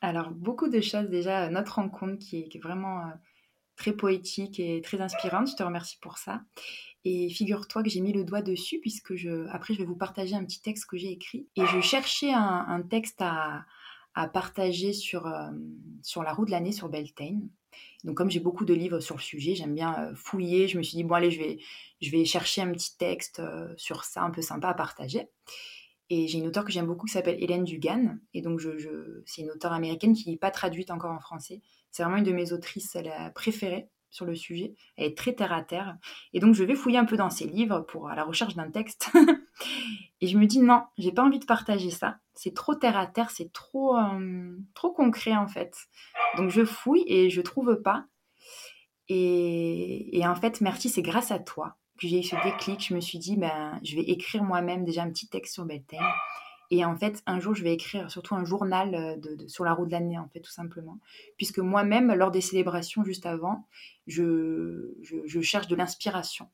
Alors, 0.00 0.30
beaucoup 0.30 0.68
de 0.68 0.80
choses 0.80 1.08
déjà. 1.08 1.48
Notre 1.50 1.76
rencontre 1.76 2.18
qui 2.18 2.38
est, 2.38 2.58
vraiment 2.58 3.00
euh, 3.00 3.10
très 3.76 3.92
poétique 3.92 4.58
et 4.58 4.80
très 4.82 5.00
inspirante. 5.00 5.48
Je 5.48 5.56
te 5.56 5.62
remercie 5.62 5.98
pour 6.00 6.18
ça. 6.18 6.42
Et 7.04 7.28
figure-toi 7.28 7.84
que 7.84 7.88
j'ai 7.88 8.00
mis 8.00 8.12
le 8.12 8.24
doigt 8.24 8.42
dessus 8.42 8.80
puisque 8.80 9.14
je, 9.14 9.46
après 9.50 9.74
je 9.74 9.78
vais 9.78 9.84
vous 9.84 9.94
partager 9.94 10.34
un 10.34 10.44
petit 10.44 10.60
texte 10.60 10.86
que 10.86 10.96
j'ai 10.96 11.12
écrit. 11.12 11.48
Et 11.54 11.64
je 11.66 11.80
cherchais 11.80 12.32
un, 12.32 12.82
texte 12.82 13.20
à, 13.20 13.64
partager 14.32 14.92
sur, 14.92 15.26
euh, 15.26 15.50
sur 16.02 16.22
la 16.22 16.32
roue 16.32 16.46
de 16.46 16.50
l'année 16.50 16.72
sur 16.72 16.88
Beltane. 16.88 17.48
Donc 18.02 18.16
comme 18.16 18.30
j'ai 18.30 18.40
beaucoup 18.40 18.64
de 18.64 18.74
livres 18.74 18.98
sur 18.98 19.16
le 19.16 19.20
sujet, 19.20 19.54
j'aime 19.54 19.74
bien 19.74 19.94
euh, 20.00 20.14
fouiller. 20.16 20.66
Je 20.66 20.78
me 20.78 20.82
suis 20.82 20.96
dit, 20.96 21.04
bon 21.04 21.14
allez, 21.14 21.30
je 21.30 21.38
vais, 21.38 21.58
je 22.00 22.10
vais 22.10 22.24
chercher 22.24 22.62
un 22.62 22.72
petit 22.72 22.96
texte 22.96 23.40
sur 23.76 24.04
ça, 24.04 24.22
un 24.22 24.30
peu 24.30 24.42
sympa 24.42 24.68
à 24.68 24.74
partager. 24.74 25.28
Et 26.08 26.28
j'ai 26.28 26.38
une 26.38 26.46
auteure 26.46 26.64
que 26.64 26.72
j'aime 26.72 26.86
beaucoup 26.86 27.06
qui 27.06 27.12
s'appelle 27.12 27.42
Hélène 27.42 27.64
Dugan. 27.64 28.18
Et 28.32 28.40
donc, 28.40 28.60
c'est 29.24 29.42
une 29.42 29.50
auteure 29.50 29.72
américaine 29.72 30.14
qui 30.14 30.30
n'est 30.30 30.36
pas 30.36 30.50
traduite 30.50 30.90
encore 30.90 31.10
en 31.10 31.18
français. 31.18 31.62
C'est 31.90 32.02
vraiment 32.02 32.18
une 32.18 32.24
de 32.24 32.32
mes 32.32 32.52
autrices 32.52 32.96
préférées 33.34 33.88
sur 34.10 34.24
le 34.24 34.34
sujet. 34.34 34.74
Elle 34.96 35.06
est 35.06 35.18
très 35.18 35.34
terre 35.34 35.52
à 35.52 35.62
terre. 35.62 35.96
Et 36.32 36.40
donc, 36.40 36.54
je 36.54 36.62
vais 36.62 36.76
fouiller 36.76 36.98
un 36.98 37.04
peu 37.04 37.16
dans 37.16 37.30
ses 37.30 37.46
livres 37.46 37.80
pour 37.80 38.08
à 38.08 38.14
la 38.14 38.24
recherche 38.24 38.54
d'un 38.54 38.70
texte. 38.70 39.10
et 40.20 40.28
je 40.28 40.38
me 40.38 40.46
dis 40.46 40.60
non, 40.60 40.84
j'ai 40.96 41.12
pas 41.12 41.24
envie 41.24 41.40
de 41.40 41.44
partager 41.44 41.90
ça. 41.90 42.18
C'est 42.34 42.54
trop 42.54 42.74
terre 42.74 42.96
à 42.96 43.06
terre, 43.06 43.30
c'est 43.30 43.52
trop, 43.52 43.96
euh, 43.96 44.56
trop 44.74 44.92
concret 44.92 45.34
en 45.34 45.48
fait. 45.48 45.76
Donc, 46.36 46.50
je 46.50 46.64
fouille 46.64 47.04
et 47.06 47.30
je 47.30 47.40
trouve 47.40 47.82
pas. 47.82 48.04
Et, 49.08 50.18
et 50.18 50.26
en 50.26 50.34
fait, 50.34 50.60
merci, 50.60 50.88
c'est 50.88 51.02
grâce 51.02 51.30
à 51.32 51.38
toi 51.38 51.76
que 51.98 52.06
j'ai 52.06 52.20
eu 52.20 52.22
ce 52.22 52.36
déclic, 52.44 52.86
je 52.88 52.94
me 52.94 53.00
suis 53.00 53.18
dit, 53.18 53.36
ben, 53.36 53.78
je 53.82 53.96
vais 53.96 54.02
écrire 54.02 54.42
moi-même 54.42 54.84
déjà 54.84 55.02
un 55.02 55.10
petit 55.10 55.28
texte 55.28 55.54
sur 55.54 55.64
Beltane. 55.64 56.00
Et 56.70 56.84
en 56.84 56.96
fait, 56.96 57.22
un 57.26 57.38
jour, 57.38 57.54
je 57.54 57.62
vais 57.62 57.72
écrire 57.72 58.10
surtout 58.10 58.34
un 58.34 58.44
journal 58.44 58.94
euh, 58.94 59.16
de, 59.16 59.46
sur 59.46 59.64
la 59.64 59.72
roue 59.72 59.86
de 59.86 59.92
l'année, 59.92 60.18
en 60.18 60.28
fait, 60.28 60.40
tout 60.40 60.50
simplement. 60.50 60.98
Puisque 61.36 61.58
moi-même, 61.58 62.12
lors 62.12 62.30
des 62.30 62.40
célébrations 62.40 63.04
juste 63.04 63.26
avant, 63.26 63.66
je, 64.06 64.94
je, 65.02 65.40
cherche 65.40 65.68
de 65.68 65.76
l'inspiration. 65.76 66.48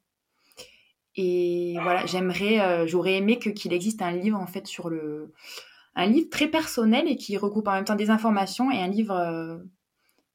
Et 1.16 1.76
voilà, 1.82 2.04
j'aimerais, 2.06 2.60
euh, 2.60 2.86
j'aurais 2.86 3.14
aimé 3.14 3.38
que, 3.38 3.50
qu'il 3.50 3.72
existe 3.72 4.02
un 4.02 4.12
livre, 4.12 4.38
en 4.38 4.46
fait, 4.46 4.66
sur 4.66 4.90
le. 4.90 5.32
Un 5.94 6.06
livre 6.06 6.30
très 6.30 6.48
personnel 6.48 7.06
et 7.06 7.16
qui 7.16 7.36
regroupe 7.36 7.68
en 7.68 7.72
même 7.72 7.84
temps 7.84 7.94
des 7.94 8.10
informations 8.10 8.70
et 8.70 8.78
un 8.78 8.88
livre. 8.88 9.14
Euh, 9.14 9.58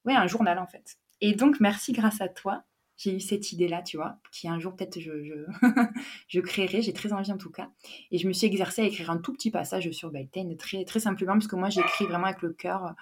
ouais, 0.04 0.14
un 0.14 0.26
journal, 0.26 0.58
en 0.58 0.66
fait. 0.66 0.98
Et 1.20 1.34
donc, 1.34 1.60
merci 1.60 1.92
grâce 1.92 2.20
à 2.20 2.28
toi 2.28 2.64
j'ai 2.98 3.14
eu 3.14 3.20
cette 3.20 3.52
idée-là, 3.52 3.80
tu 3.82 3.96
vois, 3.96 4.18
qui 4.32 4.48
un 4.48 4.58
jour 4.58 4.74
peut-être 4.74 5.00
je, 5.00 5.22
je, 5.22 5.34
je, 6.28 6.40
créerai, 6.40 6.82
j'ai 6.82 6.92
très 6.92 7.12
envie 7.12 7.32
en 7.32 7.38
tout 7.38 7.50
cas. 7.50 7.70
Et 8.10 8.18
je 8.18 8.26
me 8.26 8.32
suis 8.32 8.46
exercée 8.46 8.82
à 8.82 8.84
écrire 8.84 9.10
un 9.10 9.18
tout 9.18 9.32
petit 9.32 9.50
passage 9.50 9.90
sur 9.92 10.10
Beltane, 10.10 10.56
très, 10.56 10.84
très 10.84 11.00
simplement, 11.00 11.32
parce 11.34 11.46
que 11.46 11.56
moi 11.56 11.70
j'écris 11.70 12.04
vraiment 12.06 12.26
avec 12.26 12.42
le 12.42 12.52
cœur, 12.52 12.94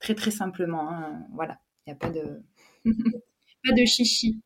très 0.00 0.14
très 0.14 0.32
simplement. 0.32 0.90
Hein. 0.90 1.24
Voilà, 1.32 1.60
il 1.86 1.90
n'y 1.90 1.92
a 1.94 1.96
pas 1.96 2.10
de, 2.10 2.42
pas 3.64 3.72
de 3.72 3.84
chichi. 3.86 4.42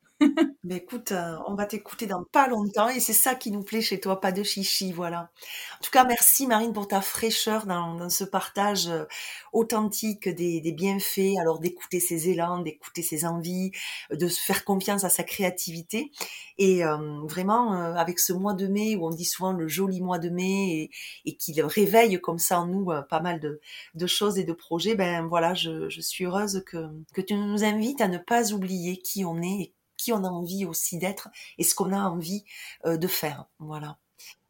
Mais 0.63 0.77
écoute, 0.77 1.11
euh, 1.11 1.35
on 1.47 1.55
va 1.55 1.65
t'écouter 1.65 2.05
dans 2.05 2.23
pas 2.23 2.47
longtemps 2.47 2.87
et 2.89 2.99
c'est 2.99 3.13
ça 3.13 3.33
qui 3.35 3.51
nous 3.51 3.63
plaît 3.63 3.81
chez 3.81 3.99
toi, 3.99 4.21
pas 4.21 4.31
de 4.31 4.43
chichi, 4.43 4.91
voilà. 4.91 5.31
En 5.79 5.83
tout 5.83 5.91
cas, 5.91 6.05
merci 6.05 6.45
Marine 6.45 6.73
pour 6.73 6.87
ta 6.87 7.01
fraîcheur 7.01 7.65
dans, 7.65 8.09
ce 8.09 8.23
partage 8.23 8.87
euh, 8.87 9.05
authentique 9.53 10.29
des, 10.29 10.71
bienfaits, 10.71 11.37
alors 11.39 11.59
d'écouter 11.59 11.99
ses 11.99 12.29
élans, 12.29 12.59
d'écouter 12.59 13.01
ses 13.01 13.25
envies, 13.25 13.71
de 14.11 14.27
se 14.27 14.39
faire 14.39 14.63
confiance 14.63 15.03
à 15.03 15.09
sa 15.09 15.23
créativité. 15.23 16.11
Et 16.57 16.85
euh, 16.85 16.97
vraiment, 17.23 17.73
avec 17.73 18.19
ce 18.19 18.31
mois 18.33 18.53
de 18.53 18.67
mai, 18.67 18.95
où 18.95 19.07
on 19.07 19.09
dit 19.09 19.25
souvent 19.25 19.53
le 19.53 19.67
joli 19.67 20.01
mois 20.01 20.19
de 20.19 20.29
mai, 20.29 20.73
et, 20.73 20.91
et 21.25 21.35
qu'il 21.35 21.61
réveille 21.63 22.19
comme 22.21 22.39
ça 22.39 22.59
en 22.61 22.67
nous 22.67 22.91
pas 23.09 23.19
mal 23.19 23.39
de, 23.39 24.07
choses 24.07 24.37
et 24.37 24.43
de 24.43 24.53
projets, 24.53 24.95
ben 24.95 25.27
voilà, 25.27 25.53
je, 25.53 25.89
suis 26.01 26.25
heureuse 26.25 26.63
que, 26.65 26.77
que 27.13 27.21
tu 27.21 27.33
nous 27.33 27.63
invites 27.63 28.01
à 28.01 28.07
ne 28.07 28.17
pas 28.17 28.53
oublier 28.53 28.97
qui 28.97 29.25
on 29.25 29.41
est 29.41 29.73
qui 30.01 30.11
on 30.13 30.23
a 30.23 30.29
envie 30.29 30.65
aussi 30.65 30.97
d'être 30.97 31.29
et 31.57 31.63
ce 31.63 31.75
qu'on 31.75 31.93
a 31.93 32.01
envie 32.01 32.43
euh, 32.85 32.97
de 32.97 33.07
faire. 33.07 33.45
Voilà. 33.59 33.97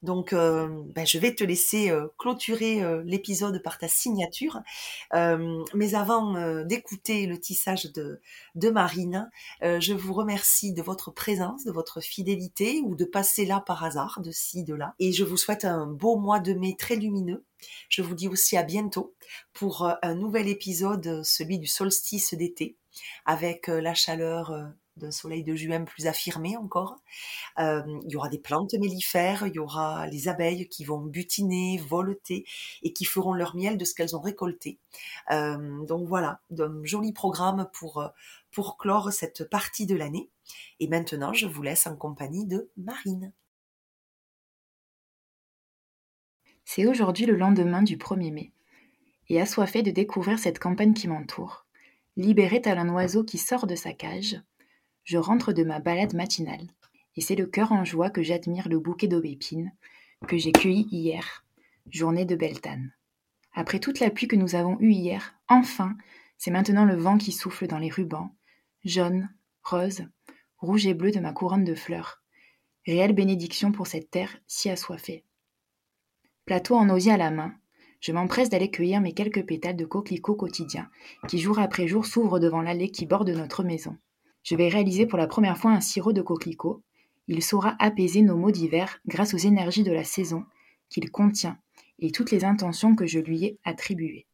Donc, 0.01 0.33
euh, 0.33 0.67
ben, 0.95 1.05
je 1.05 1.19
vais 1.19 1.35
te 1.35 1.43
laisser 1.43 1.91
euh, 1.91 2.07
clôturer 2.17 2.81
l'épisode 3.05 3.61
par 3.61 3.77
ta 3.77 3.87
signature. 3.87 4.59
mais 5.13 5.93
avant 5.93 6.63
d'écouter 6.63 7.27
le 7.27 7.39
tissage 7.39 7.91
de, 7.93 8.19
de 8.55 8.69
Marine, 8.69 9.29
je 9.61 9.93
vous 9.93 10.13
remercie 10.13 10.73
de 10.73 10.81
votre 10.81 11.11
présence, 11.11 11.63
de 11.65 11.71
votre 11.71 12.01
fidélité 12.01 12.81
ou 12.83 12.95
de 12.95 13.05
passer 13.05 13.45
là 13.45 13.63
par 13.65 13.83
hasard, 13.83 14.19
de 14.21 14.31
ci, 14.31 14.63
de 14.63 14.73
là. 14.73 14.95
Et 14.99 15.11
je 15.11 15.23
vous 15.23 15.37
souhaite 15.37 15.65
un 15.65 15.85
beau 15.85 16.17
mois 16.17 16.39
de 16.39 16.53
mai 16.53 16.75
très 16.77 16.95
lumineux. 16.95 17.45
Je 17.89 18.01
vous 18.01 18.15
dis 18.15 18.27
aussi 18.27 18.57
à 18.57 18.63
bientôt 18.63 19.13
pour 19.53 19.87
un 20.01 20.15
nouvel 20.15 20.47
épisode, 20.47 21.21
celui 21.23 21.59
du 21.59 21.67
solstice 21.67 22.33
d'été, 22.33 22.75
avec 23.25 23.67
la 23.67 23.93
chaleur 23.93 24.73
d'un 25.01 25.11
soleil 25.11 25.43
de 25.43 25.55
juin 25.55 25.83
plus 25.83 26.07
affirmé 26.07 26.57
encore. 26.57 26.97
Euh, 27.59 27.83
il 28.05 28.11
y 28.11 28.15
aura 28.15 28.29
des 28.29 28.39
plantes 28.39 28.73
mellifères, 28.73 29.47
il 29.47 29.55
y 29.55 29.59
aura 29.59 30.07
les 30.07 30.27
abeilles 30.27 30.67
qui 30.69 30.85
vont 30.85 31.01
butiner, 31.01 31.81
voleter 31.87 32.45
et 32.83 32.93
qui 32.93 33.05
feront 33.05 33.33
leur 33.33 33.55
miel 33.55 33.77
de 33.77 33.85
ce 33.85 33.93
qu'elles 33.93 34.15
ont 34.15 34.21
récolté. 34.21 34.79
Euh, 35.31 35.85
donc 35.85 36.07
voilà, 36.07 36.41
un 36.57 36.83
joli 36.83 37.13
programme 37.13 37.69
pour, 37.73 38.11
clore 38.77 39.11
cette 39.11 39.49
partie 39.49 39.85
de 39.85 39.95
l'année. 39.95 40.29
Et 40.79 40.87
maintenant, 40.87 41.33
je 41.33 41.47
vous 41.47 41.61
laisse 41.61 41.87
en 41.87 41.95
compagnie 41.95 42.45
de 42.45 42.69
Marine. 42.77 43.33
C'est 46.65 46.85
aujourd'hui 46.85 47.25
le 47.25 47.35
lendemain 47.35 47.81
du 47.83 47.97
1er 47.97 48.31
mai, 48.31 48.53
et 49.29 49.41
assoiffé 49.41 49.83
de 49.83 49.91
découvrir 49.91 50.39
cette 50.39 50.59
campagne 50.59 50.93
qui 50.93 51.07
m'entoure, 51.07 51.65
libéré 52.15 52.61
tel 52.61 52.77
un 52.77 52.89
oiseau 52.89 53.23
qui 53.23 53.37
sort 53.37 53.67
de 53.67 53.75
sa 53.75 53.93
cage, 53.93 54.41
je 55.03 55.17
rentre 55.17 55.53
de 55.53 55.63
ma 55.63 55.79
balade 55.79 56.13
matinale, 56.13 56.67
et 57.15 57.21
c'est 57.21 57.35
le 57.35 57.45
cœur 57.45 57.71
en 57.71 57.85
joie 57.85 58.09
que 58.09 58.23
j'admire 58.23 58.69
le 58.69 58.79
bouquet 58.79 59.07
d'aubépines 59.07 59.71
que 60.27 60.37
j'ai 60.37 60.51
cueilli 60.51 60.87
hier, 60.91 61.45
journée 61.89 62.25
de 62.25 62.35
Beltane. 62.35 62.93
Après 63.53 63.79
toute 63.79 63.99
la 63.99 64.11
pluie 64.11 64.27
que 64.27 64.35
nous 64.35 64.55
avons 64.55 64.77
eue 64.79 64.91
hier, 64.91 65.35
enfin, 65.47 65.97
c'est 66.37 66.51
maintenant 66.51 66.85
le 66.85 66.95
vent 66.95 67.17
qui 67.17 67.31
souffle 67.31 67.67
dans 67.67 67.79
les 67.79 67.89
rubans, 67.89 68.33
jaune, 68.85 69.29
rose, 69.63 70.05
rouge 70.57 70.85
et 70.85 70.93
bleu 70.93 71.11
de 71.11 71.19
ma 71.19 71.33
couronne 71.33 71.63
de 71.63 71.75
fleurs. 71.75 72.21
Réelle 72.85 73.13
bénédiction 73.13 73.71
pour 73.71 73.87
cette 73.87 74.09
terre 74.09 74.37
si 74.47 74.69
assoiffée. 74.69 75.25
Plateau 76.45 76.75
en 76.75 76.89
osier 76.89 77.11
à 77.11 77.17
la 77.17 77.31
main, 77.31 77.53
je 77.99 78.11
m'empresse 78.11 78.49
d'aller 78.49 78.71
cueillir 78.71 79.01
mes 79.01 79.13
quelques 79.13 79.45
pétales 79.45 79.75
de 79.75 79.85
coquelicots 79.85 80.35
quotidiens, 80.35 80.89
qui 81.27 81.37
jour 81.37 81.59
après 81.59 81.87
jour 81.87 82.05
s'ouvrent 82.05 82.39
devant 82.39 82.61
l'allée 82.61 82.89
qui 82.89 83.05
borde 83.05 83.29
notre 83.29 83.63
maison. 83.63 83.97
Je 84.43 84.55
vais 84.55 84.69
réaliser 84.69 85.05
pour 85.05 85.17
la 85.17 85.27
première 85.27 85.57
fois 85.57 85.71
un 85.71 85.81
sirop 85.81 86.13
de 86.13 86.21
coquelicot. 86.21 86.83
Il 87.27 87.43
saura 87.43 87.75
apaiser 87.79 88.21
nos 88.21 88.35
maux 88.35 88.51
d'hiver 88.51 88.99
grâce 89.07 89.33
aux 89.33 89.37
énergies 89.37 89.83
de 89.83 89.91
la 89.91 90.03
saison 90.03 90.45
qu'il 90.89 91.11
contient 91.11 91.57
et 91.99 92.11
toutes 92.11 92.31
les 92.31 92.43
intentions 92.43 92.95
que 92.95 93.05
je 93.05 93.19
lui 93.19 93.45
ai 93.45 93.59
attribuées. 93.63 94.27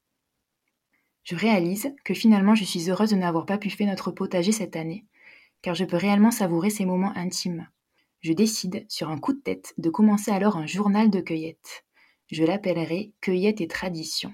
Je 1.24 1.36
réalise 1.36 1.94
que 2.06 2.14
finalement 2.14 2.56
je 2.56 2.64
suis 2.64 2.90
heureuse 2.90 3.10
de 3.10 3.18
n'avoir 3.18 3.46
pas 3.46 3.58
pu 3.58 3.70
faire 3.70 3.88
notre 3.88 4.12
potager 4.12 4.54
cette 4.54 4.78
année, 4.78 5.06
car 5.62 5.76
je 5.76 5.84
peux 5.84 5.98
réellement 5.98 6.32
savourer 6.32 6.70
ces 6.70 6.86
moments 6.86 7.16
intimes. 7.16 7.68
Je 8.22 8.32
décide, 8.32 8.86
sur 8.88 9.10
un 9.10 9.20
coup 9.20 9.34
de 9.34 9.42
tête, 9.42 9.74
de 9.78 9.90
commencer 9.90 10.32
alors 10.32 10.56
un 10.56 10.66
journal 10.66 11.10
de 11.10 11.20
cueillette. 11.20 11.86
Je 12.32 12.44
l'appellerai 12.44 13.14
Cueillette 13.22 13.62
et 13.62 13.68
Tradition. 13.68 14.34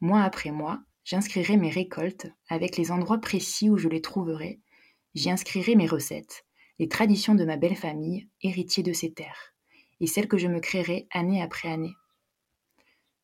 Mois 0.00 0.22
après 0.22 0.50
mois, 0.50 0.80
j'inscrirai 1.04 1.56
mes 1.56 1.70
récoltes 1.70 2.26
avec 2.48 2.76
les 2.76 2.90
endroits 2.90 3.18
précis 3.18 3.70
où 3.70 3.76
je 3.76 3.88
les 3.88 4.00
trouverai 4.00 4.60
J'y 5.18 5.30
inscrirai 5.30 5.74
mes 5.74 5.88
recettes, 5.88 6.46
les 6.78 6.86
traditions 6.86 7.34
de 7.34 7.44
ma 7.44 7.56
belle 7.56 7.74
famille, 7.74 8.28
héritier 8.40 8.84
de 8.84 8.92
ces 8.92 9.10
terres, 9.10 9.52
et 9.98 10.06
celles 10.06 10.28
que 10.28 10.38
je 10.38 10.46
me 10.46 10.60
créerai 10.60 11.08
année 11.10 11.42
après 11.42 11.68
année. 11.68 11.96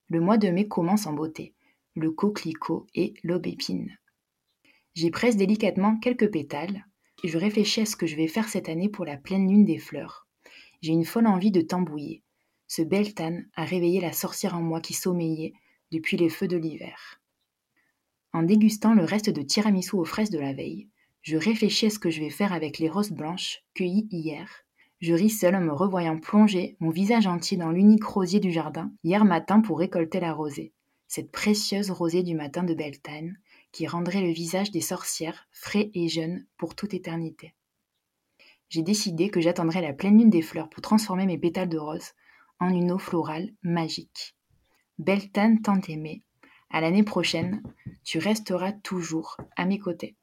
Le 0.09 0.19
mois 0.19 0.37
de 0.37 0.49
mai 0.49 0.67
commence 0.67 1.07
en 1.07 1.13
beauté, 1.13 1.55
le 1.95 2.11
coquelicot 2.11 2.89
et 2.97 3.15
l'aubépine. 3.23 3.97
J'y 4.95 5.13
presse 5.13 5.37
délicatement 5.37 5.97
quelques 6.01 6.33
pétales, 6.33 6.85
et 7.23 7.29
je 7.29 7.39
réfléchis 7.39 7.83
à 7.83 7.87
ce 7.87 7.95
que 7.95 8.09
je 8.09 8.17
vais 8.17 8.27
faire 8.27 8.49
cette 8.49 8.69
année 8.69 8.89
pour 8.89 9.05
la 9.05 9.17
pleine 9.17 9.49
lune 9.49 9.65
des 9.65 9.79
fleurs. 9.79 10.27
J'ai 10.83 10.91
une 10.91 11.05
folle 11.05 11.29
envie 11.29 11.53
de 11.53 11.61
tambouiller. 11.61 12.25
Ce 12.67 12.83
beltane 12.83 13.49
a 13.55 13.65
réveillé 13.65 14.01
la 14.01 14.13
sorcière 14.13 14.57
en 14.57 14.63
moi 14.63 14.81
qui 14.81 14.95
sommeillait 14.95 15.53
depuis 15.93 16.17
les 16.17 16.29
feux 16.29 16.49
de 16.49 16.57
l'hiver. 16.57 17.21
En 18.33 18.43
dégustant 18.43 18.95
le 18.95 19.05
reste 19.05 19.31
de 19.31 19.43
tiramisu 19.43 19.95
aux 19.95 20.05
fraises 20.05 20.31
de 20.31 20.41
la 20.41 20.55
veille, 20.55 20.89
je 21.25 21.39
réfléchis 21.39 21.87
à 21.87 21.91
ce 21.91 21.99
que 21.99 22.11
je 22.11 22.21
vais 22.21 22.31
faire 22.31 22.53
avec 22.53 22.79
les 22.79 22.91
roses 22.91 23.11
blanches 23.11 23.63
cueillies 23.75 24.07
hier. 24.11 24.47
Je 25.01 25.15
ris 25.15 25.31
seul 25.31 25.57
en 25.57 25.63
me 25.63 25.73
revoyant 25.73 26.21
plonger 26.21 26.77
mon 26.81 26.91
visage 26.91 27.27
entier 27.27 27.57
dans 27.57 27.71
l'unique 27.71 28.05
rosier 28.05 28.41
du 28.41 28.53
jardin 28.53 28.93
hier 29.03 29.25
matin 29.25 29.61
pour 29.61 29.79
récolter 29.79 30.21
la 30.21 30.35
rosée, 30.35 30.75
cette 31.09 31.33
précieuse 31.33 31.91
rosée 31.91 32.23
du 32.23 32.35
matin 32.35 32.63
de 32.63 32.75
Beltane 32.75 33.39
qui 33.73 33.87
rendrait 33.87 34.21
le 34.21 34.33
visage 34.33 34.71
des 34.71 34.83
sorcières 34.83 35.49
frais 35.51 35.91
et 35.95 36.09
jeune 36.09 36.47
pour 36.59 36.75
toute 36.75 36.93
éternité. 36.93 37.55
J'ai 38.69 38.83
décidé 38.83 39.31
que 39.31 39.41
j'attendrais 39.41 39.81
la 39.81 39.95
pleine 39.95 40.19
lune 40.19 40.31
des 40.31 40.43
fleurs 40.43 40.69
pour 40.69 40.83
transformer 40.83 41.25
mes 41.25 41.39
pétales 41.39 41.71
de 41.71 41.79
rose 41.79 42.13
en 42.61 42.69
une 42.69 42.93
eau 42.93 42.99
florale 42.99 43.51
magique. 43.63 44.37
Beltane 44.99 45.63
tant 45.63 45.81
aimée, 45.89 46.23
à 46.69 46.83
l'année 46.83 47.03
prochaine, 47.03 47.63
tu 48.05 48.19
resteras 48.19 48.73
toujours 48.73 49.39
à 49.57 49.65
mes 49.65 49.79
côtés. 49.79 50.17